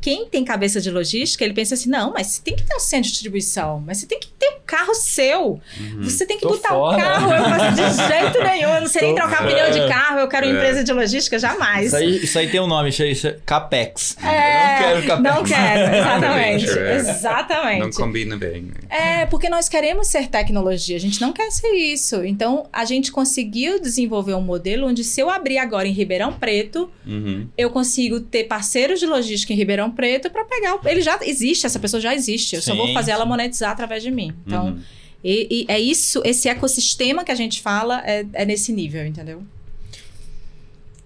quem 0.00 0.26
tem 0.28 0.44
cabeça 0.44 0.80
de 0.80 0.90
logística, 0.90 1.44
ele 1.44 1.54
pensa 1.54 1.74
assim: 1.74 1.88
não, 1.90 2.12
mas 2.12 2.28
você 2.28 2.42
tem 2.42 2.56
que 2.56 2.62
ter 2.62 2.74
um 2.74 2.80
centro 2.80 3.06
de 3.06 3.12
distribuição, 3.12 3.82
mas 3.86 3.98
você 3.98 4.06
tem 4.06 4.18
que 4.20 4.28
ter 4.28 4.48
um 4.48 4.60
carro 4.66 4.94
seu. 4.94 5.60
uhum. 5.78 6.02
Você 6.02 6.24
tem 6.26 6.36
que 6.38 6.42
Tô 6.42 6.50
botar 6.50 6.68
fora. 6.70 6.96
o 6.96 7.00
carro. 7.00 7.32
Eu 7.32 7.44
faço 7.44 7.74
de 7.76 8.08
jeito 8.08 8.42
nenhum, 8.44 8.74
eu 8.74 8.80
não 8.82 8.88
sei 8.88 9.02
nem 9.02 9.14
Tô 9.14 9.20
trocar 9.22 9.38
fora. 9.38 9.50
pneu 9.50 9.70
de 9.70 9.88
carro, 9.92 10.18
eu 10.20 10.28
quero 10.28 10.46
uma 10.46 10.52
É. 10.52 10.56
empresa 10.56 10.84
de 10.84 10.92
logística, 10.92 11.38
jamais. 11.38 11.86
Isso 11.88 11.96
aí, 11.96 12.24
isso 12.24 12.38
aí 12.38 12.48
tem 12.50 12.60
um 12.60 12.66
nome, 12.66 12.88
isso 12.90 13.02
aí, 13.02 13.12
isso 13.12 13.26
é 13.26 13.36
Capex. 13.44 14.16
É, 14.22 14.92
eu 14.92 14.94
não 14.96 15.02
quero 15.02 15.06
Capex. 15.06 15.34
Não 15.34 15.44
quero, 15.44 15.94
exatamente. 15.96 16.70
É. 16.78 16.96
Exatamente. 16.96 17.80
Não 17.80 17.90
combina 17.90 18.36
bem. 18.36 18.62
né? 18.62 18.74
É, 19.22 19.26
porque 19.26 19.48
nós 19.48 19.68
queremos 19.68 20.06
ser 20.08 20.28
tecnologia, 20.28 20.96
a 20.96 21.00
gente 21.00 21.20
não 21.20 21.32
quer 21.32 21.50
ser 21.50 21.72
isso. 21.72 22.24
Então, 22.24 22.66
a 22.72 22.84
gente 22.84 23.10
conseguiu 23.12 23.80
desenvolver 23.80 24.34
um 24.34 24.40
modelo 24.40 24.86
onde, 24.88 25.04
se 25.04 25.20
eu 25.20 25.28
abrir 25.30 25.58
agora 25.58 25.86
em 25.86 25.92
Ribeirão 25.92 26.32
Preto, 26.32 26.90
Uhum. 27.06 27.48
eu 27.58 27.70
consigo 27.70 28.20
ter 28.20 28.44
parceiros 28.44 29.00
de 29.00 29.06
logística 29.06 29.52
em 29.52 29.56
Ribeirão 29.56 29.89
Preto 29.92 30.30
para 30.30 30.44
pegar. 30.44 30.76
o- 30.76 30.88
Ele 30.88 31.00
já 31.00 31.18
existe, 31.22 31.66
essa 31.66 31.78
pessoa 31.78 32.00
já 32.00 32.14
existe. 32.14 32.56
Eu 32.56 32.62
só 32.62 32.72
Sim, 32.72 32.78
vou 32.78 32.92
fazer 32.92 33.10
ela 33.12 33.24
sim. 33.24 33.28
monetizar 33.28 33.70
através 33.70 34.02
de 34.02 34.10
mim. 34.10 34.32
Então, 34.46 34.68
Uhum. 34.68 34.80
e, 35.24 35.64
e 35.68 35.72
é 35.72 35.78
isso, 35.80 36.22
esse 36.24 36.48
ecossistema 36.48 37.24
que 37.24 37.30
a 37.32 37.34
gente 37.34 37.60
fala 37.60 38.02
é, 38.06 38.24
é 38.32 38.44
nesse 38.44 38.72
nível, 38.72 39.04
entendeu? 39.06 39.42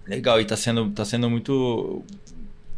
Legal, 0.07 0.39
e 0.39 0.45
tá 0.45 0.55
sendo, 0.55 0.89
tá 0.91 1.03
sendo 1.03 1.29
muito. 1.29 2.03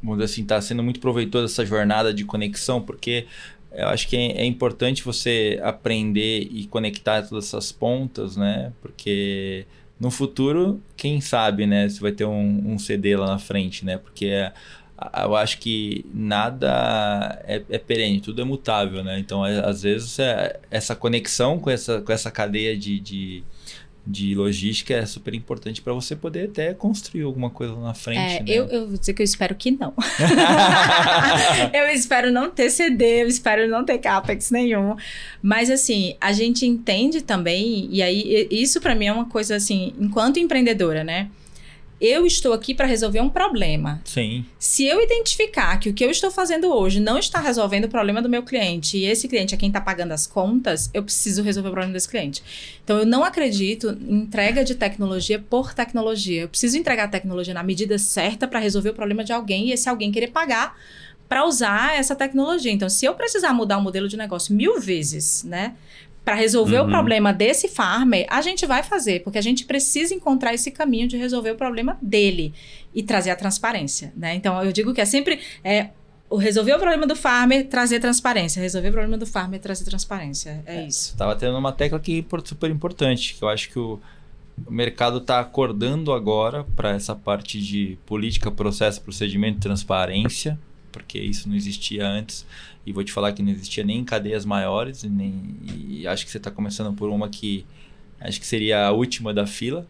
Vamos 0.01 0.19
dizer 0.19 0.31
assim, 0.31 0.45
tá 0.45 0.61
sendo 0.61 0.81
muito 0.83 0.99
proveitosa 0.99 1.45
essa 1.51 1.65
jornada 1.65 2.13
de 2.13 2.23
conexão, 2.23 2.81
porque 2.81 3.25
eu 3.71 3.87
acho 3.89 4.07
que 4.07 4.15
é, 4.15 4.41
é 4.41 4.45
importante 4.45 5.03
você 5.03 5.59
aprender 5.61 6.47
e 6.51 6.65
conectar 6.67 7.23
todas 7.23 7.45
essas 7.47 7.71
pontas, 7.71 8.37
né? 8.37 8.71
Porque 8.81 9.65
no 9.99 10.09
futuro, 10.11 10.79
quem 10.95 11.19
sabe, 11.19 11.65
né? 11.65 11.89
Se 11.89 11.99
vai 11.99 12.11
ter 12.13 12.23
um, 12.25 12.73
um 12.73 12.79
CD 12.79 13.17
lá 13.17 13.25
na 13.27 13.39
frente, 13.39 13.83
né? 13.83 13.97
Porque 13.97 14.27
é- 14.27 14.53
eu 15.23 15.35
acho 15.35 15.59
que 15.59 16.05
nada 16.13 17.39
é, 17.45 17.61
é 17.69 17.77
perene, 17.77 18.19
tudo 18.19 18.41
é 18.41 18.45
mutável, 18.45 19.03
né? 19.03 19.19
Então, 19.19 19.45
é- 19.45 19.63
às 19.67 19.83
vezes, 19.83 20.17
é- 20.17 20.59
essa 20.71 20.95
conexão 20.95 21.59
com 21.59 21.69
essa, 21.69 22.01
com 22.01 22.11
essa 22.11 22.31
cadeia 22.31 22.75
de, 22.75 22.99
de, 22.99 23.43
de 24.05 24.33
logística 24.33 24.95
é 24.95 25.05
super 25.05 25.35
importante 25.35 25.83
para 25.83 25.93
você 25.93 26.15
poder 26.15 26.49
até 26.49 26.73
construir 26.73 27.23
alguma 27.23 27.51
coisa 27.51 27.75
na 27.75 27.93
frente. 27.93 28.17
É, 28.17 28.39
né? 28.39 28.45
eu, 28.47 28.65
eu 28.69 28.87
vou 28.87 28.97
dizer 28.97 29.13
que 29.13 29.21
eu 29.21 29.25
espero 29.25 29.53
que 29.53 29.69
não. 29.69 29.93
eu 31.73 31.87
espero 31.89 32.31
não 32.31 32.49
ter 32.49 32.71
CD, 32.71 33.21
eu 33.21 33.27
espero 33.27 33.67
não 33.69 33.85
ter 33.85 33.99
CAPEX 33.99 34.49
nenhum. 34.49 34.95
Mas, 35.43 35.69
assim, 35.69 36.15
a 36.19 36.31
gente 36.31 36.65
entende 36.65 37.21
também, 37.21 37.87
e 37.91 38.01
aí, 38.01 38.47
isso 38.49 38.81
para 38.81 38.95
mim 38.95 39.05
é 39.05 39.13
uma 39.13 39.25
coisa 39.25 39.57
assim, 39.57 39.93
enquanto 39.99 40.39
empreendedora, 40.39 41.03
né? 41.03 41.29
Eu 41.99 42.27
estou 42.27 42.53
aqui 42.53 42.75
para 42.75 42.85
resolver 42.85 43.19
um 43.21 43.29
problema. 43.29 43.99
Sim, 44.05 44.45
Se 44.59 44.85
eu 44.85 45.01
identificar 45.01 45.77
que 45.79 45.89
o 45.89 45.93
que 45.93 46.05
eu 46.05 46.11
estou 46.11 46.29
fazendo 46.29 46.67
hoje 46.67 46.99
não 46.99 47.17
está 47.17 47.39
resolvendo 47.39 47.85
o 47.85 47.89
problema 47.89 48.21
do 48.21 48.29
meu 48.29 48.43
cliente 48.43 48.97
e 48.97 49.05
esse 49.05 49.27
cliente 49.27 49.55
é 49.55 49.57
quem 49.57 49.69
está 49.69 49.81
pagando 49.81 50.11
as 50.11 50.27
contas, 50.27 50.91
eu 50.93 51.01
preciso 51.01 51.41
resolver 51.41 51.69
o 51.69 51.71
problema 51.71 51.93
desse 51.93 52.07
cliente. 52.07 52.43
Então, 52.83 52.99
eu 52.99 53.05
não 53.05 53.23
acredito 53.23 53.97
em 54.07 54.19
entrega 54.19 54.63
de 54.63 54.75
tecnologia 54.75 55.39
por 55.39 55.73
tecnologia. 55.73 56.43
Eu 56.43 56.49
preciso 56.49 56.77
entregar 56.77 57.05
a 57.05 57.09
tecnologia 57.09 57.53
na 57.53 57.63
medida 57.63 57.97
certa 57.97 58.47
para 58.47 58.59
resolver 58.59 58.89
o 58.89 58.93
problema 58.93 59.23
de 59.23 59.33
alguém 59.33 59.69
e 59.69 59.71
esse 59.71 59.89
alguém 59.89 60.11
querer 60.11 60.27
pagar 60.27 60.77
para 61.27 61.45
usar 61.45 61.97
essa 61.97 62.15
tecnologia. 62.15 62.71
Então, 62.71 62.89
se 62.89 63.05
eu 63.05 63.13
precisar 63.13 63.53
mudar 63.53 63.77
o 63.77 63.81
modelo 63.81 64.07
de 64.07 64.15
negócio 64.15 64.55
mil 64.55 64.79
vezes, 64.79 65.43
né? 65.43 65.75
Para 66.27 66.35
resolver 66.35 66.79
Uhum. 66.81 66.87
o 66.87 66.89
problema 66.89 67.31
desse 67.31 67.69
farmer, 67.69 68.25
a 68.29 68.41
gente 68.41 68.65
vai 68.65 68.83
fazer, 68.83 69.23
porque 69.23 69.37
a 69.37 69.41
gente 69.41 69.63
precisa 69.63 70.13
encontrar 70.13 70.53
esse 70.53 70.69
caminho 70.71 71.07
de 71.07 71.15
resolver 71.15 71.51
o 71.51 71.55
problema 71.55 71.97
dele 72.01 72.53
e 72.93 73.01
trazer 73.01 73.29
a 73.29 73.35
transparência, 73.37 74.11
né? 74.13 74.35
Então 74.35 74.61
eu 74.61 74.73
digo 74.73 74.93
que 74.93 74.99
é 74.99 75.05
sempre 75.05 75.39
é, 75.63 75.91
o 76.29 76.35
resolver 76.35 76.73
o 76.73 76.79
problema 76.79 77.07
do 77.07 77.15
farmer, 77.15 77.65
trazer 77.67 78.01
transparência, 78.01 78.61
resolver 78.61 78.89
o 78.89 78.91
problema 78.91 79.17
do 79.17 79.25
farmer, 79.25 79.57
trazer 79.61 79.85
transparência, 79.85 80.61
é, 80.65 80.85
isso. 80.85 81.11
Você 81.11 81.17
tava 81.17 81.33
tendo 81.33 81.57
uma 81.57 81.71
tecla 81.71 81.97
que 81.97 82.19
é 82.19 82.39
super 82.43 82.69
importante, 82.69 83.33
que 83.33 83.41
eu 83.41 83.47
acho 83.47 83.69
que 83.69 83.79
o, 83.79 83.97
o 84.65 84.69
mercado 84.69 85.19
está 85.19 85.39
acordando 85.39 86.11
agora 86.11 86.65
para 86.75 86.89
essa 86.91 87.15
parte 87.15 87.61
de 87.61 87.97
política, 88.05 88.51
processo, 88.51 89.01
procedimento 89.01 89.59
e 89.59 89.61
transparência, 89.61 90.59
porque 90.97 91.19
isso 91.19 91.47
não 91.47 91.55
existia 91.55 92.07
antes. 92.07 92.45
E 92.85 92.91
vou 92.91 93.03
te 93.03 93.11
falar 93.11 93.31
que 93.33 93.43
não 93.43 93.51
existia 93.51 93.83
nem 93.83 93.99
em 93.99 94.03
cadeias 94.03 94.45
maiores, 94.45 95.03
e, 95.03 95.09
nem, 95.09 95.55
e 95.89 96.07
acho 96.07 96.25
que 96.25 96.31
você 96.31 96.37
está 96.37 96.49
começando 96.51 96.95
por 96.95 97.09
uma 97.09 97.27
que 97.29 97.65
acho 98.19 98.39
que 98.39 98.47
seria 98.47 98.85
a 98.87 98.91
última 98.91 99.33
da 99.33 99.45
fila. 99.45 99.85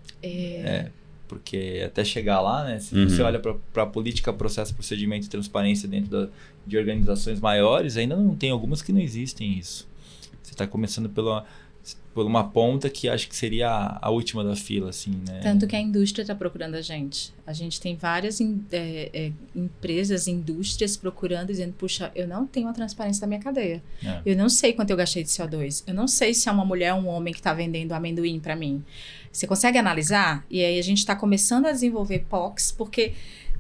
É, 0.66 0.92
porque 1.28 1.84
até 1.86 2.04
chegar 2.04 2.40
lá, 2.42 2.64
né? 2.64 2.80
Se 2.80 2.96
Uhum. 2.96 3.08
você 3.10 3.22
olha 3.22 3.40
para 3.40 3.84
a 3.84 3.86
política, 3.86 4.32
processo, 4.34 4.74
procedimento 4.74 5.26
e 5.26 5.30
transparência 5.30 5.88
dentro 5.88 6.10
da, 6.10 6.30
de 6.66 6.78
organizações 6.78 7.40
maiores, 7.40 7.98
ainda 7.98 8.16
não 8.16 8.36
tem 8.36 8.50
algumas 8.52 8.82
que 8.82 8.92
não 8.94 9.00
existem 9.02 9.58
isso. 9.58 9.88
Você 10.42 10.54
está 10.54 10.66
começando 10.66 11.10
pela, 11.10 11.46
por 12.18 12.26
uma 12.26 12.50
ponta 12.50 12.90
que 12.90 13.08
acho 13.08 13.30
que 13.30 13.36
seria 13.36 13.70
a, 13.70 14.08
a 14.08 14.10
última 14.10 14.44
da 14.44 14.56
fila, 14.56 14.90
assim, 14.90 15.12
né? 15.28 15.40
Tanto 15.44 15.68
que 15.68 15.76
a 15.76 15.80
indústria 15.80 16.24
está 16.24 16.34
procurando 16.34 16.74
a 16.74 16.82
gente. 16.82 17.32
A 17.46 17.54
gente 17.54 17.80
tem 17.80 17.96
várias 17.96 18.42
in- 18.42 18.66
é, 18.72 19.10
é, 19.14 19.32
empresas, 19.56 20.28
indústrias 20.28 20.98
procurando, 20.98 21.48
dizendo: 21.50 21.74
puxa, 21.74 22.12
eu 22.16 22.28
não 22.28 22.48
tenho 22.48 22.68
a 22.68 22.74
transparência 22.74 23.22
da 23.22 23.28
minha 23.28 23.40
cadeia. 23.40 23.84
É. 24.04 24.20
Eu 24.26 24.36
não 24.36 24.50
sei 24.50 24.74
quanto 24.74 24.90
eu 24.90 24.98
gastei 24.98 25.24
de 25.24 25.30
CO2. 25.30 25.84
Eu 25.86 25.94
não 25.94 26.08
sei 26.08 26.34
se 26.34 26.50
é 26.50 26.52
uma 26.52 26.66
mulher 26.66 26.92
ou 26.96 27.02
um 27.02 27.08
homem 27.08 27.32
que 27.32 27.40
está 27.40 27.54
vendendo 27.54 27.92
amendoim 27.94 28.40
para 28.40 28.56
mim. 28.56 28.84
Você 29.32 29.46
consegue 29.46 29.78
analisar? 29.78 30.44
E 30.50 30.64
aí 30.66 30.80
a 30.80 30.84
gente 30.84 30.98
está 30.98 31.16
começando 31.16 31.68
a 31.68 31.72
desenvolver 31.72 32.26
POCs, 32.28 32.72
porque 32.72 33.14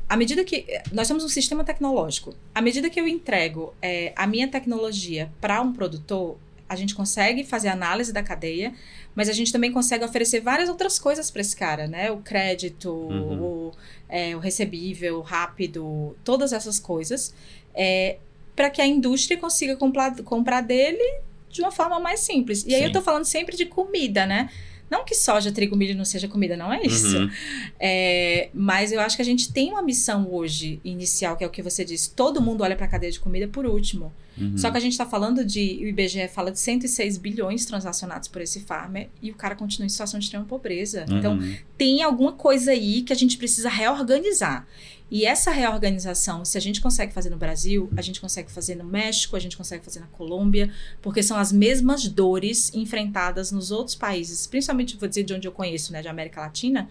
à 0.09 0.17
medida 0.17 0.43
que. 0.43 0.65
Nós 0.91 1.07
temos 1.07 1.23
um 1.23 1.29
sistema 1.29 1.63
tecnológico. 1.63 2.33
À 2.55 2.61
medida 2.61 2.89
que 2.89 2.99
eu 2.99 3.07
entrego 3.07 3.73
é, 3.83 4.13
a 4.15 4.25
minha 4.25 4.47
tecnologia 4.47 5.31
para 5.39 5.61
um 5.61 5.71
produtor, 5.71 6.39
a 6.69 6.75
gente 6.75 6.93
consegue 6.93 7.43
fazer 7.43 7.69
análise 7.69 8.11
da 8.11 8.21
cadeia, 8.21 8.73
mas 9.15 9.29
a 9.29 9.33
gente 9.33 9.51
também 9.51 9.71
consegue 9.71 10.03
oferecer 10.03 10.41
várias 10.41 10.69
outras 10.69 10.99
coisas 10.99 11.31
para 11.31 11.41
esse 11.41 11.55
cara, 11.55 11.87
né? 11.87 12.11
O 12.11 12.17
crédito, 12.17 12.91
Uhum. 12.91 13.41
o, 13.41 13.71
é, 14.09 14.35
o 14.35 14.39
recebível, 14.39 15.19
o 15.19 15.21
rápido, 15.21 16.15
todas 16.23 16.51
essas 16.53 16.79
coisas, 16.79 17.33
é, 17.73 18.17
para 18.55 18.69
que 18.69 18.81
a 18.81 18.85
indústria 18.85 19.37
consiga 19.37 19.75
comprar, 19.75 20.15
comprar 20.23 20.61
dele 20.61 21.21
de 21.49 21.61
uma 21.61 21.71
forma 21.71 21.99
mais 21.99 22.19
simples. 22.19 22.65
E 22.65 22.73
aí 22.75 22.81
Sim. 22.81 22.87
eu 22.87 22.91
tô 22.91 23.01
falando 23.01 23.25
sempre 23.25 23.55
de 23.55 23.65
comida, 23.65 24.25
né? 24.25 24.49
Não 24.89 25.03
que 25.03 25.13
soja, 25.15 25.51
trigo, 25.51 25.75
milho 25.75 25.95
não 25.95 26.05
seja 26.05 26.27
comida, 26.27 26.55
não 26.55 26.71
é 26.71 26.81
isso. 26.83 27.17
Uhum. 27.17 27.29
É, 27.79 28.49
mas 28.53 28.91
eu 28.91 28.99
acho 29.01 29.15
que 29.15 29.21
a 29.21 29.25
gente 29.25 29.51
tem 29.51 29.71
uma 29.71 29.81
missão 29.81 30.31
hoje 30.31 30.79
inicial, 30.83 31.35
que 31.35 31.43
é 31.43 31.47
o 31.47 31.49
que 31.49 31.61
você 31.61 31.83
disse. 31.83 32.11
Todo 32.11 32.41
mundo 32.41 32.61
olha 32.63 32.75
para 32.75 32.85
a 32.85 32.89
cadeia 32.89 33.11
de 33.11 33.19
comida 33.19 33.47
por 33.47 33.65
último. 33.65 34.13
Uhum. 34.37 34.57
Só 34.57 34.69
que 34.71 34.77
a 34.77 34.79
gente 34.79 34.91
está 34.93 35.05
falando 35.05 35.43
de. 35.43 35.79
O 35.81 35.87
IBGE 35.87 36.27
fala 36.27 36.51
de 36.51 36.59
106 36.59 37.17
bilhões 37.17 37.65
transacionados 37.65 38.27
por 38.27 38.41
esse 38.41 38.59
farmer 38.61 39.09
e 39.21 39.31
o 39.31 39.35
cara 39.35 39.55
continua 39.55 39.85
em 39.85 39.89
situação 39.89 40.19
de 40.19 40.25
extrema 40.25 40.45
pobreza. 40.45 41.05
Então, 41.09 41.33
Uhum. 41.37 41.55
tem 41.77 42.03
alguma 42.03 42.31
coisa 42.33 42.71
aí 42.71 43.01
que 43.01 43.11
a 43.11 43.15
gente 43.15 43.37
precisa 43.37 43.67
reorganizar. 43.69 44.65
E 45.09 45.25
essa 45.25 45.51
reorganização, 45.51 46.43
se 46.43 46.57
a 46.57 46.61
gente 46.61 46.81
consegue 46.81 47.13
fazer 47.13 47.29
no 47.29 47.37
Brasil, 47.37 47.89
a 47.95 48.01
gente 48.01 48.19
consegue 48.19 48.51
fazer 48.51 48.75
no 48.75 48.83
México, 48.83 49.35
a 49.35 49.39
gente 49.39 49.55
consegue 49.55 49.83
fazer 49.83 50.01
na 50.01 50.07
Colômbia, 50.07 50.69
porque 51.01 51.23
são 51.23 51.37
as 51.37 51.51
mesmas 51.51 52.07
dores 52.07 52.73
enfrentadas 52.73 53.51
nos 53.51 53.71
outros 53.71 53.95
países, 53.95 54.45
principalmente, 54.45 54.97
vou 54.97 55.07
dizer, 55.07 55.23
de 55.23 55.33
onde 55.33 55.47
eu 55.47 55.51
conheço, 55.51 55.93
né, 55.93 56.01
de 56.01 56.09
América 56.09 56.41
Latina, 56.41 56.89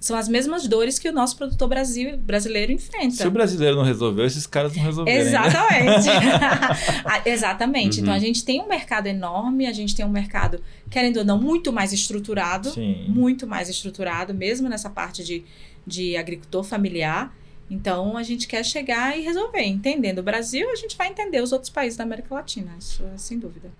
são 0.00 0.16
as 0.16 0.28
mesmas 0.28 0.66
dores 0.68 0.98
que 0.98 1.08
o 1.08 1.12
nosso 1.12 1.36
produtor 1.36 1.68
Brasil, 1.68 2.16
brasileiro 2.18 2.70
enfrenta. 2.70 3.16
Se 3.16 3.26
o 3.26 3.30
brasileiro 3.30 3.76
não 3.76 3.82
resolveu, 3.82 4.24
esses 4.24 4.46
caras 4.46 4.76
não 4.76 4.84
resolveram. 4.84 5.20
Exatamente. 5.20 6.08
Ah, 7.04 7.22
exatamente. 7.24 7.96
Uhum. 7.96 8.02
Então 8.02 8.14
a 8.14 8.18
gente 8.18 8.44
tem 8.44 8.60
um 8.60 8.68
mercado 8.68 9.06
enorme, 9.06 9.66
a 9.66 9.72
gente 9.72 9.96
tem 9.96 10.04
um 10.04 10.10
mercado, 10.10 10.60
querendo 10.90 11.18
ou 11.18 11.24
não, 11.24 11.40
muito 11.40 11.72
mais 11.72 11.92
estruturado. 11.92 12.70
Sim. 12.70 13.06
Muito 13.08 13.46
mais 13.46 13.68
estruturado, 13.68 14.34
mesmo 14.34 14.68
nessa 14.68 14.90
parte 14.90 15.24
de, 15.24 15.44
de 15.88 16.16
agricultor 16.16 16.62
familiar. 16.62 17.34
Então 17.70 18.16
a 18.16 18.22
gente 18.22 18.46
quer 18.46 18.64
chegar 18.64 19.18
e 19.18 19.22
resolver. 19.22 19.62
Entendendo 19.62 20.20
o 20.20 20.22
Brasil, 20.22 20.70
a 20.70 20.76
gente 20.76 20.96
vai 20.96 21.08
entender 21.08 21.42
os 21.42 21.52
outros 21.52 21.70
países 21.70 21.96
da 21.96 22.04
América 22.04 22.34
Latina, 22.34 22.76
isso 22.78 23.02
é 23.14 23.18
sem 23.18 23.38
dúvida. 23.38 23.70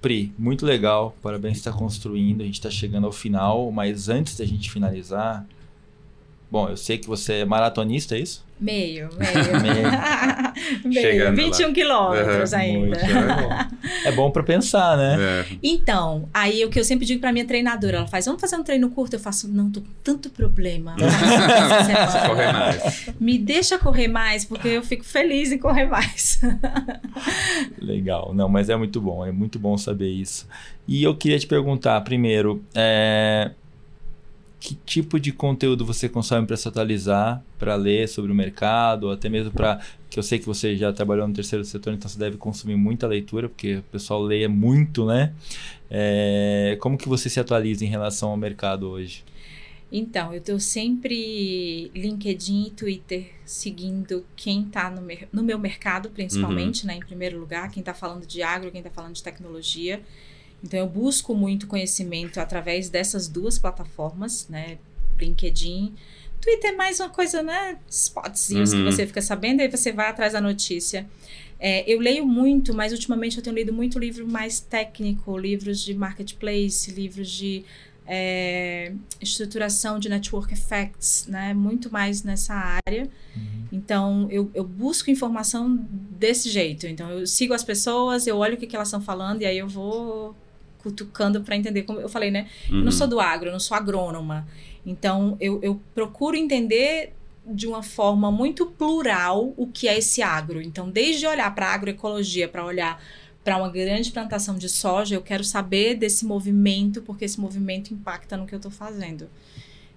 Pri, 0.00 0.34
muito 0.38 0.66
legal. 0.66 1.16
Parabéns 1.22 1.54
por 1.54 1.58
estar 1.60 1.72
construindo. 1.72 2.42
A 2.42 2.44
gente 2.44 2.56
está 2.56 2.70
chegando 2.70 3.06
ao 3.06 3.12
final, 3.12 3.70
mas 3.72 4.08
antes 4.10 4.36
da 4.36 4.44
gente 4.44 4.70
finalizar, 4.70 5.46
bom, 6.50 6.68
eu 6.68 6.76
sei 6.76 6.98
que 6.98 7.06
você 7.06 7.36
é 7.36 7.44
maratonista, 7.46 8.14
é 8.14 8.20
isso? 8.20 8.44
Meio, 8.60 9.08
meio. 9.16 9.62
meio. 9.62 9.88
Chegando 10.92 11.36
21 11.36 11.66
lá. 11.66 11.72
quilômetros 11.72 12.52
uhum. 12.52 12.58
ainda. 12.58 12.98
é 14.04 14.12
bom, 14.12 14.24
bom 14.24 14.30
para 14.30 14.42
pensar, 14.42 14.96
né? 14.96 15.16
É. 15.20 15.46
Então, 15.62 16.28
aí 16.32 16.64
o 16.64 16.70
que 16.70 16.78
eu 16.78 16.84
sempre 16.84 17.06
digo 17.06 17.20
para 17.20 17.32
minha 17.32 17.46
treinadora, 17.46 17.98
ela 17.98 18.06
faz, 18.06 18.26
vamos 18.26 18.40
fazer 18.40 18.56
um 18.56 18.62
treino 18.62 18.90
curto? 18.90 19.14
Eu 19.14 19.20
faço, 19.20 19.48
não, 19.48 19.70
tô 19.70 19.80
com 19.80 19.88
tanto 20.02 20.30
problema. 20.30 20.96
correr 22.26 22.52
mais. 22.52 23.10
Me 23.20 23.38
deixa 23.38 23.78
correr 23.78 24.08
mais, 24.08 24.44
porque 24.44 24.68
eu 24.68 24.82
fico 24.82 25.04
feliz 25.04 25.52
em 25.52 25.58
correr 25.58 25.86
mais. 25.86 26.40
Legal. 27.80 28.32
Não, 28.34 28.48
mas 28.48 28.68
é 28.68 28.76
muito 28.76 29.00
bom, 29.00 29.24
é 29.24 29.32
muito 29.32 29.58
bom 29.58 29.76
saber 29.76 30.10
isso. 30.10 30.46
E 30.86 31.02
eu 31.02 31.16
queria 31.16 31.38
te 31.38 31.46
perguntar, 31.46 32.00
primeiro, 32.02 32.62
é 32.74 33.52
que 34.64 34.74
tipo 34.74 35.20
de 35.20 35.30
conteúdo 35.30 35.84
você 35.84 36.08
consome 36.08 36.46
para 36.46 36.56
se 36.56 36.66
atualizar, 36.66 37.44
para 37.58 37.74
ler 37.74 38.08
sobre 38.08 38.32
o 38.32 38.34
mercado, 38.34 39.04
ou 39.04 39.12
até 39.12 39.28
mesmo 39.28 39.52
para 39.52 39.78
que 40.08 40.18
eu 40.18 40.22
sei 40.22 40.38
que 40.38 40.46
você 40.46 40.74
já 40.74 40.90
trabalhou 40.90 41.28
no 41.28 41.34
terceiro 41.34 41.62
setor, 41.66 41.92
então 41.92 42.08
você 42.08 42.18
deve 42.18 42.38
consumir 42.38 42.74
muita 42.74 43.06
leitura, 43.06 43.46
porque 43.46 43.76
o 43.76 43.82
pessoal 43.82 44.22
lê 44.22 44.48
muito, 44.48 45.04
né? 45.04 45.34
É, 45.90 46.78
como 46.80 46.96
que 46.96 47.06
você 47.06 47.28
se 47.28 47.38
atualiza 47.38 47.84
em 47.84 47.88
relação 47.88 48.30
ao 48.30 48.38
mercado 48.38 48.88
hoje? 48.88 49.22
Então, 49.92 50.32
eu 50.32 50.38
estou 50.38 50.58
sempre 50.58 51.90
LinkedIn 51.94 52.68
e 52.68 52.70
Twitter 52.70 53.32
seguindo 53.44 54.24
quem 54.34 54.62
está 54.62 54.90
no, 54.90 55.06
no, 55.30 55.42
meu 55.42 55.58
mercado, 55.58 56.08
principalmente, 56.08 56.84
uhum. 56.84 56.88
né? 56.88 56.96
Em 56.96 57.00
primeiro 57.00 57.38
lugar, 57.38 57.70
quem 57.70 57.82
está 57.82 57.92
falando 57.92 58.26
de 58.26 58.42
agro, 58.42 58.70
quem 58.70 58.80
está 58.80 58.90
falando 58.90 59.14
de 59.14 59.22
tecnologia. 59.22 60.00
Então 60.62 60.78
eu 60.78 60.88
busco 60.88 61.34
muito 61.34 61.66
conhecimento 61.66 62.38
através 62.38 62.88
dessas 62.88 63.28
duas 63.28 63.58
plataformas, 63.58 64.48
né? 64.48 64.78
LinkedIn. 65.18 65.94
Twitter 66.40 66.70
é 66.70 66.76
mais 66.76 67.00
uma 67.00 67.08
coisa, 67.08 67.42
né? 67.42 67.78
Spotzinhos 67.88 68.72
uhum. 68.72 68.84
que 68.84 68.92
você 68.92 69.06
fica 69.06 69.22
sabendo, 69.22 69.60
aí 69.60 69.68
você 69.68 69.92
vai 69.92 70.08
atrás 70.08 70.34
da 70.34 70.40
notícia. 70.40 71.06
É, 71.58 71.90
eu 71.90 71.98
leio 72.00 72.26
muito, 72.26 72.74
mas 72.74 72.92
ultimamente 72.92 73.38
eu 73.38 73.42
tenho 73.42 73.56
lido 73.56 73.72
muito 73.72 73.98
livro 73.98 74.26
mais 74.26 74.60
técnico, 74.60 75.38
livros 75.38 75.80
de 75.80 75.94
marketplace, 75.94 76.90
livros 76.90 77.30
de 77.30 77.64
é, 78.06 78.92
estruturação 79.20 79.98
de 79.98 80.08
network 80.08 80.52
effects, 80.52 81.26
né? 81.26 81.54
Muito 81.54 81.90
mais 81.90 82.22
nessa 82.22 82.78
área. 82.86 83.08
Uhum. 83.34 83.64
Então, 83.72 84.28
eu, 84.30 84.50
eu, 84.54 84.64
busco 84.64 85.10
informação 85.10 85.74
desse 85.90 86.50
jeito. 86.50 86.86
Então, 86.86 87.10
eu 87.10 87.26
sigo 87.26 87.54
as 87.54 87.64
pessoas, 87.64 88.26
eu 88.26 88.36
olho 88.36 88.54
o 88.54 88.56
que, 88.56 88.66
que 88.66 88.76
elas 88.76 88.88
estão 88.88 89.00
falando 89.00 89.42
e 89.42 89.46
aí 89.46 89.58
eu 89.58 89.68
vou 89.68 90.36
cutucando 90.84 91.40
para 91.40 91.56
entender 91.56 91.82
como 91.82 91.98
eu 91.98 92.08
falei, 92.08 92.30
né? 92.30 92.46
Uhum. 92.70 92.78
Eu 92.78 92.84
não 92.84 92.92
sou 92.92 93.06
uhum. 93.06 93.10
do 93.10 93.20
agro, 93.20 93.48
eu 93.48 93.52
não 93.52 93.58
sou 93.58 93.74
agrônoma. 93.74 94.46
Então, 94.84 95.36
eu, 95.40 95.58
eu 95.62 95.80
procuro 95.94 96.36
entender 96.36 97.14
de 97.46 97.66
uma 97.66 97.82
forma 97.82 98.30
muito 98.30 98.66
plural 98.66 99.54
o 99.56 99.66
que 99.66 99.88
é 99.88 99.98
esse 99.98 100.22
agro. 100.22 100.60
Então, 100.60 100.90
desde 100.90 101.26
olhar 101.26 101.52
para 101.54 101.68
a 101.68 101.74
agroecologia, 101.74 102.46
para 102.46 102.64
olhar 102.64 103.02
para 103.42 103.56
uma 103.56 103.70
grande 103.70 104.10
plantação 104.12 104.56
de 104.56 104.68
soja, 104.68 105.14
eu 105.14 105.22
quero 105.22 105.42
saber 105.42 105.94
desse 105.94 106.24
movimento, 106.24 107.02
porque 107.02 107.24
esse 107.24 107.40
movimento 107.40 107.92
impacta 107.92 108.36
no 108.36 108.46
que 108.46 108.54
eu 108.54 108.58
estou 108.58 108.70
fazendo. 108.70 109.28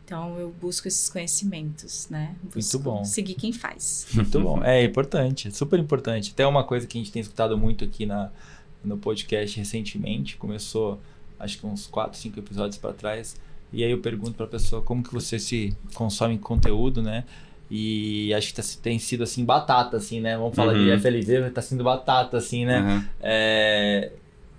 Então, 0.03 0.37
eu 0.39 0.55
busco 0.61 0.87
esses 0.87 1.09
conhecimentos, 1.09 2.07
né? 2.09 2.33
Busco 2.43 2.77
muito 2.77 2.79
bom. 2.79 3.03
Seguir 3.03 3.35
quem 3.35 3.51
faz. 3.51 4.07
Muito 4.13 4.39
bom. 4.39 4.63
É 4.63 4.83
importante, 4.83 5.51
super 5.51 5.77
importante. 5.77 6.31
Até 6.33 6.47
uma 6.47 6.63
coisa 6.63 6.87
que 6.87 6.97
a 6.97 7.01
gente 7.01 7.11
tem 7.11 7.21
escutado 7.21 7.57
muito 7.57 7.83
aqui 7.83 8.05
na, 8.05 8.31
no 8.87 8.97
podcast 8.97 9.57
recentemente, 9.57 10.37
começou 10.37 10.99
acho 11.39 11.59
que 11.59 11.65
uns 11.65 11.87
4, 11.87 12.17
5 12.17 12.39
episódios 12.39 12.77
para 12.77 12.93
trás. 12.93 13.39
E 13.71 13.83
aí 13.83 13.91
eu 13.91 13.99
pergunto 13.99 14.33
para 14.33 14.45
a 14.45 14.49
pessoa 14.49 14.81
como 14.81 15.03
que 15.03 15.13
você 15.13 15.37
se 15.39 15.75
consome 15.93 16.37
conteúdo, 16.37 17.01
né? 17.01 17.25
E 17.69 18.33
acho 18.33 18.47
que 18.47 18.53
tá, 18.53 18.63
tem 18.81 18.97
sido 18.97 19.23
assim 19.23 19.43
batata, 19.43 19.97
assim, 19.97 20.21
né? 20.21 20.37
Vamos 20.37 20.55
falar 20.55 20.73
uhum. 20.73 20.85
de 20.85 21.01
FLV, 21.01 21.51
tá 21.51 21.61
sendo 21.61 21.83
batata, 21.83 22.37
assim, 22.37 22.65
né? 22.65 22.81
Uhum. 22.81 23.03
É, 23.19 24.11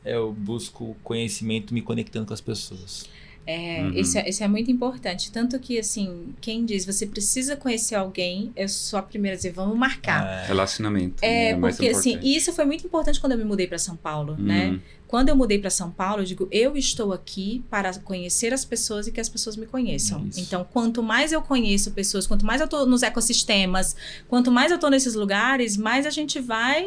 eu 0.04 0.32
busco 0.32 0.94
conhecimento 1.02 1.72
me 1.72 1.80
conectando 1.80 2.26
com 2.26 2.34
as 2.34 2.40
pessoas. 2.40 3.08
É, 3.50 3.80
uhum. 3.82 3.92
isso, 3.94 4.18
é, 4.18 4.28
isso, 4.28 4.44
é, 4.44 4.46
muito 4.46 4.70
importante. 4.70 5.32
Tanto 5.32 5.58
que, 5.58 5.78
assim, 5.78 6.34
quem 6.38 6.66
diz 6.66 6.84
você 6.84 7.06
precisa 7.06 7.56
conhecer 7.56 7.94
alguém, 7.94 8.52
eu 8.54 8.68
sou 8.68 8.98
a 8.98 9.02
primeira 9.02 9.34
a 9.34 9.38
dizer, 9.38 9.52
vamos 9.52 9.74
marcar. 9.74 10.44
É. 10.44 10.46
Relacionamento. 10.48 11.24
É, 11.24 11.52
é 11.52 11.56
porque, 11.56 11.88
assim, 11.88 12.20
isso 12.22 12.52
foi 12.52 12.66
muito 12.66 12.84
importante 12.84 13.18
quando 13.18 13.32
eu 13.32 13.38
me 13.38 13.44
mudei 13.44 13.66
para 13.66 13.78
São 13.78 13.96
Paulo, 13.96 14.34
uhum. 14.34 14.44
né? 14.44 14.78
Quando 15.06 15.30
eu 15.30 15.36
mudei 15.36 15.58
para 15.58 15.70
São 15.70 15.90
Paulo, 15.90 16.20
eu 16.20 16.26
digo, 16.26 16.46
eu 16.52 16.76
estou 16.76 17.10
aqui 17.10 17.64
para 17.70 17.98
conhecer 18.00 18.52
as 18.52 18.66
pessoas 18.66 19.06
e 19.06 19.12
que 19.12 19.20
as 19.20 19.30
pessoas 19.30 19.56
me 19.56 19.64
conheçam. 19.64 20.26
Isso. 20.26 20.40
Então, 20.40 20.62
quanto 20.70 21.02
mais 21.02 21.32
eu 21.32 21.40
conheço 21.40 21.92
pessoas, 21.92 22.26
quanto 22.26 22.44
mais 22.44 22.60
eu 22.60 22.66
estou 22.66 22.84
nos 22.84 23.02
ecossistemas, 23.02 23.96
quanto 24.28 24.52
mais 24.52 24.70
eu 24.70 24.74
estou 24.74 24.90
nesses 24.90 25.14
lugares, 25.14 25.78
mais 25.78 26.04
a 26.04 26.10
gente 26.10 26.38
vai, 26.38 26.86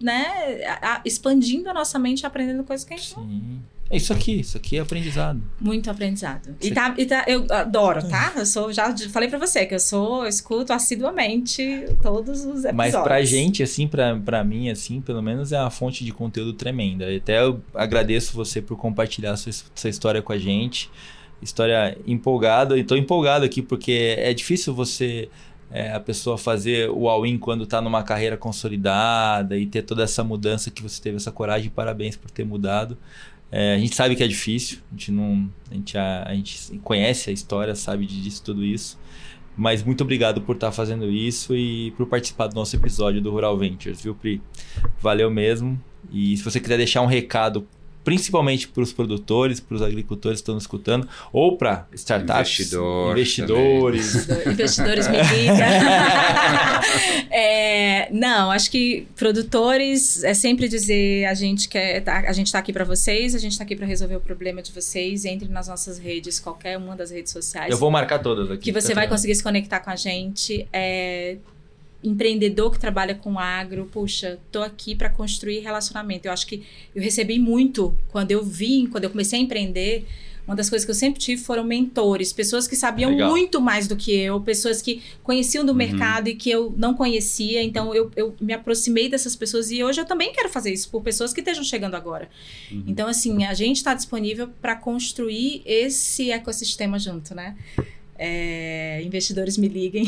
né, 0.00 0.58
expandindo 1.04 1.70
a 1.70 1.72
nossa 1.72 2.00
mente, 2.00 2.26
aprendendo 2.26 2.64
coisas 2.64 2.84
que 2.84 2.94
a 2.94 2.96
gente 2.96 3.10
Sim. 3.10 3.14
não 3.16 3.79
é 3.90 3.96
isso 3.96 4.12
aqui, 4.12 4.38
isso 4.38 4.56
aqui 4.56 4.76
é 4.76 4.80
aprendizado. 4.80 5.42
Muito 5.60 5.90
aprendizado. 5.90 6.54
E 6.62 6.70
tá, 6.70 6.94
e 6.96 7.04
tá, 7.04 7.24
eu 7.26 7.44
adoro, 7.50 8.06
tá? 8.08 8.32
Eu 8.36 8.46
sou, 8.46 8.72
já 8.72 8.96
falei 9.08 9.28
para 9.28 9.38
você 9.38 9.66
que 9.66 9.74
eu 9.74 9.80
sou, 9.80 10.22
eu 10.22 10.28
escuto 10.28 10.72
assiduamente 10.72 11.86
todos 12.00 12.44
os 12.44 12.64
episódios. 12.64 12.74
Mas 12.74 12.94
pra 12.94 13.20
gente, 13.24 13.64
assim, 13.64 13.88
pra, 13.88 14.14
pra 14.16 14.44
mim, 14.44 14.70
assim, 14.70 15.00
pelo 15.00 15.20
menos 15.20 15.50
é 15.50 15.60
uma 15.60 15.70
fonte 15.70 16.04
de 16.04 16.12
conteúdo 16.12 16.52
tremenda. 16.52 17.04
Até 17.12 17.42
eu 17.42 17.60
agradeço 17.74 18.32
você 18.32 18.62
por 18.62 18.76
compartilhar 18.76 19.36
sua, 19.36 19.52
sua 19.74 19.90
história 19.90 20.22
com 20.22 20.32
a 20.32 20.38
gente. 20.38 20.88
História 21.42 21.98
empolgada, 22.06 22.78
e 22.78 22.84
tô 22.84 22.94
empolgado 22.94 23.44
aqui 23.44 23.60
porque 23.60 24.14
é 24.18 24.32
difícil 24.32 24.72
você. 24.72 25.28
É, 25.72 25.92
a 25.92 26.00
pessoa 26.00 26.36
fazer 26.36 26.90
o 26.90 27.08
all-in 27.08 27.38
quando 27.38 27.62
está 27.62 27.80
numa 27.80 28.02
carreira 28.02 28.36
consolidada 28.36 29.56
e 29.56 29.66
ter 29.66 29.82
toda 29.82 30.02
essa 30.02 30.24
mudança 30.24 30.68
que 30.68 30.82
você 30.82 31.00
teve 31.00 31.16
essa 31.16 31.30
coragem. 31.30 31.70
Parabéns 31.70 32.16
por 32.16 32.28
ter 32.28 32.44
mudado. 32.44 32.98
É, 33.52 33.74
a 33.74 33.78
gente 33.78 33.94
sabe 33.96 34.14
que 34.14 34.22
é 34.22 34.28
difícil, 34.28 34.78
a 34.88 34.92
gente 34.92 35.10
não. 35.10 35.50
A 35.70 35.74
gente, 35.74 35.98
a, 35.98 36.24
a 36.26 36.34
gente 36.34 36.78
conhece 36.84 37.30
a 37.30 37.32
história, 37.32 37.74
sabe 37.74 38.06
disso, 38.06 38.42
tudo 38.42 38.64
isso. 38.64 38.98
Mas 39.56 39.82
muito 39.82 40.02
obrigado 40.02 40.40
por 40.40 40.54
estar 40.54 40.72
fazendo 40.72 41.10
isso 41.10 41.54
e 41.54 41.90
por 41.92 42.06
participar 42.06 42.46
do 42.46 42.54
nosso 42.54 42.74
episódio 42.76 43.20
do 43.20 43.30
Rural 43.30 43.58
Ventures, 43.58 44.00
viu, 44.00 44.14
Pri? 44.14 44.40
Valeu 45.00 45.30
mesmo. 45.30 45.78
E 46.10 46.36
se 46.36 46.42
você 46.42 46.60
quiser 46.60 46.76
deixar 46.76 47.02
um 47.02 47.06
recado 47.06 47.66
principalmente 48.04 48.68
para 48.68 48.82
os 48.82 48.92
produtores, 48.92 49.60
para 49.60 49.74
os 49.74 49.82
agricultores 49.82 50.38
que 50.38 50.42
estão 50.42 50.54
nos 50.54 50.64
escutando, 50.64 51.08
ou 51.32 51.56
para 51.56 51.86
startups, 51.92 52.52
Investidor 52.60 53.12
investidores. 53.12 54.28
investidores 54.46 55.08
me 55.08 55.18
ligam. 55.18 55.56
é, 57.30 58.08
não, 58.12 58.50
acho 58.50 58.70
que 58.70 59.06
produtores 59.16 60.24
é 60.24 60.34
sempre 60.34 60.68
dizer 60.68 61.26
a 61.26 61.34
gente 61.34 61.68
quer, 61.68 62.00
tá, 62.00 62.18
a 62.26 62.32
gente 62.32 62.46
está 62.46 62.58
aqui 62.58 62.72
para 62.72 62.84
vocês, 62.84 63.34
a 63.34 63.38
gente 63.38 63.52
está 63.52 63.64
aqui 63.64 63.76
para 63.76 63.86
resolver 63.86 64.16
o 64.16 64.20
problema 64.20 64.62
de 64.62 64.72
vocês. 64.72 65.24
Entre 65.24 65.48
nas 65.48 65.68
nossas 65.68 65.98
redes, 65.98 66.40
qualquer 66.40 66.78
uma 66.78 66.96
das 66.96 67.10
redes 67.10 67.32
sociais. 67.32 67.70
Eu 67.70 67.78
vou 67.78 67.90
marcar 67.90 68.18
todas 68.20 68.50
aqui. 68.50 68.64
Que 68.64 68.72
você 68.72 68.94
vai 68.94 69.08
conseguir 69.08 69.34
se 69.34 69.42
conectar 69.42 69.80
com 69.80 69.90
a 69.90 69.96
gente. 69.96 70.66
É, 70.72 71.36
empreendedor 72.02 72.72
que 72.72 72.78
trabalha 72.78 73.14
com 73.14 73.38
agro, 73.38 73.88
puxa, 73.92 74.38
tô 74.50 74.62
aqui 74.62 74.94
para 74.94 75.10
construir 75.10 75.60
relacionamento. 75.60 76.26
Eu 76.26 76.32
acho 76.32 76.46
que 76.46 76.64
eu 76.94 77.02
recebi 77.02 77.38
muito 77.38 77.96
quando 78.08 78.30
eu 78.30 78.44
vim, 78.44 78.86
quando 78.86 79.04
eu 79.04 79.10
comecei 79.10 79.38
a 79.38 79.42
empreender. 79.42 80.06
Uma 80.46 80.56
das 80.56 80.68
coisas 80.68 80.84
que 80.84 80.90
eu 80.90 80.96
sempre 80.96 81.20
tive 81.20 81.40
foram 81.40 81.62
mentores, 81.62 82.32
pessoas 82.32 82.66
que 82.66 82.74
sabiam 82.74 83.10
Legal. 83.12 83.30
muito 83.30 83.60
mais 83.60 83.86
do 83.86 83.94
que 83.94 84.12
eu, 84.12 84.40
pessoas 84.40 84.82
que 84.82 85.00
conheciam 85.22 85.64
do 85.64 85.70
uhum. 85.70 85.78
mercado 85.78 86.28
e 86.28 86.34
que 86.34 86.50
eu 86.50 86.74
não 86.76 86.94
conhecia. 86.94 87.62
Então 87.62 87.94
eu, 87.94 88.10
eu 88.16 88.34
me 88.40 88.52
aproximei 88.52 89.08
dessas 89.08 89.36
pessoas 89.36 89.70
e 89.70 89.84
hoje 89.84 90.00
eu 90.00 90.04
também 90.04 90.32
quero 90.32 90.48
fazer 90.48 90.72
isso 90.72 90.90
por 90.90 91.02
pessoas 91.02 91.32
que 91.32 91.40
estejam 91.40 91.62
chegando 91.62 91.94
agora. 91.94 92.28
Uhum. 92.72 92.82
Então, 92.86 93.06
assim, 93.06 93.44
a 93.44 93.54
gente 93.54 93.76
está 93.76 93.94
disponível 93.94 94.48
para 94.60 94.74
construir 94.74 95.62
esse 95.64 96.32
ecossistema 96.32 96.98
junto, 96.98 97.32
né? 97.32 97.56
É, 98.22 99.00
investidores 99.02 99.56
me 99.56 99.66
liguem. 99.66 100.04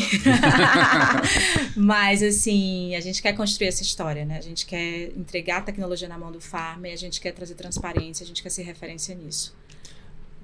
Mas, 1.75 2.23
assim, 2.23 2.95
a 2.95 3.01
gente 3.01 3.23
quer 3.23 3.33
construir 3.33 3.69
essa 3.69 3.83
história, 3.83 4.27
né? 4.27 4.37
A 4.37 4.43
gente 4.43 4.67
quer 4.67 5.11
entregar 5.17 5.59
a 5.59 5.63
tecnologia 5.63 6.07
na 6.07 6.19
mão 6.19 6.31
do 6.31 6.39
farmer, 6.39 6.93
a 6.93 6.97
gente 6.97 7.23
quer 7.23 7.33
trazer 7.33 7.55
transparência, 7.55 8.23
a 8.23 8.27
gente 8.27 8.43
quer 8.43 8.51
ser 8.51 8.65
referência 8.65 9.15
nisso. 9.15 9.57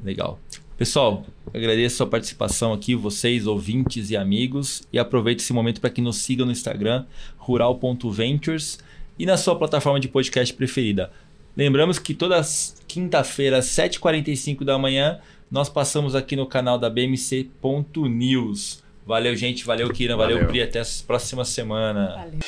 Legal. 0.03 0.41
Pessoal, 0.79 1.27
agradeço 1.53 1.97
a 1.97 1.99
sua 1.99 2.07
participação 2.07 2.73
aqui, 2.73 2.95
vocês, 2.95 3.47
ouvintes 3.47 4.09
e 4.09 4.17
amigos. 4.17 4.83
E 4.91 4.99
aproveite 4.99 5.43
esse 5.43 5.53
momento 5.53 5.79
para 5.79 5.91
que 5.91 6.01
nos 6.01 6.17
siga 6.17 6.47
no 6.47 6.53
Instagram, 6.53 7.05
rural.ventures, 7.37 8.79
e 9.19 9.27
na 9.27 9.37
sua 9.37 9.59
plataforma 9.59 10.01
de 10.01 10.09
podcast 10.09 10.55
preferida. 10.55 11.11
Lembramos 11.55 11.99
que 11.99 12.15
toda 12.15 12.41
quinta-feira, 12.87 13.59
às 13.59 13.67
7h45 13.67 14.65
da 14.65 14.79
manhã, 14.79 15.21
nós 15.51 15.69
passamos 15.69 16.15
aqui 16.15 16.37
no 16.37 16.47
canal 16.47 16.79
da 16.79 16.91
BMC.news. 16.91 18.83
Valeu, 19.07 19.35
gente. 19.35 19.65
Valeu, 19.65 19.89
Kiran. 19.91 20.17
Valeu, 20.17 20.37
valeu. 20.37 20.51
Pri. 20.51 20.63
Até 20.63 20.81
a 20.81 20.85
próxima 21.07 21.45
semana. 21.45 22.15
Valeu. 22.15 22.39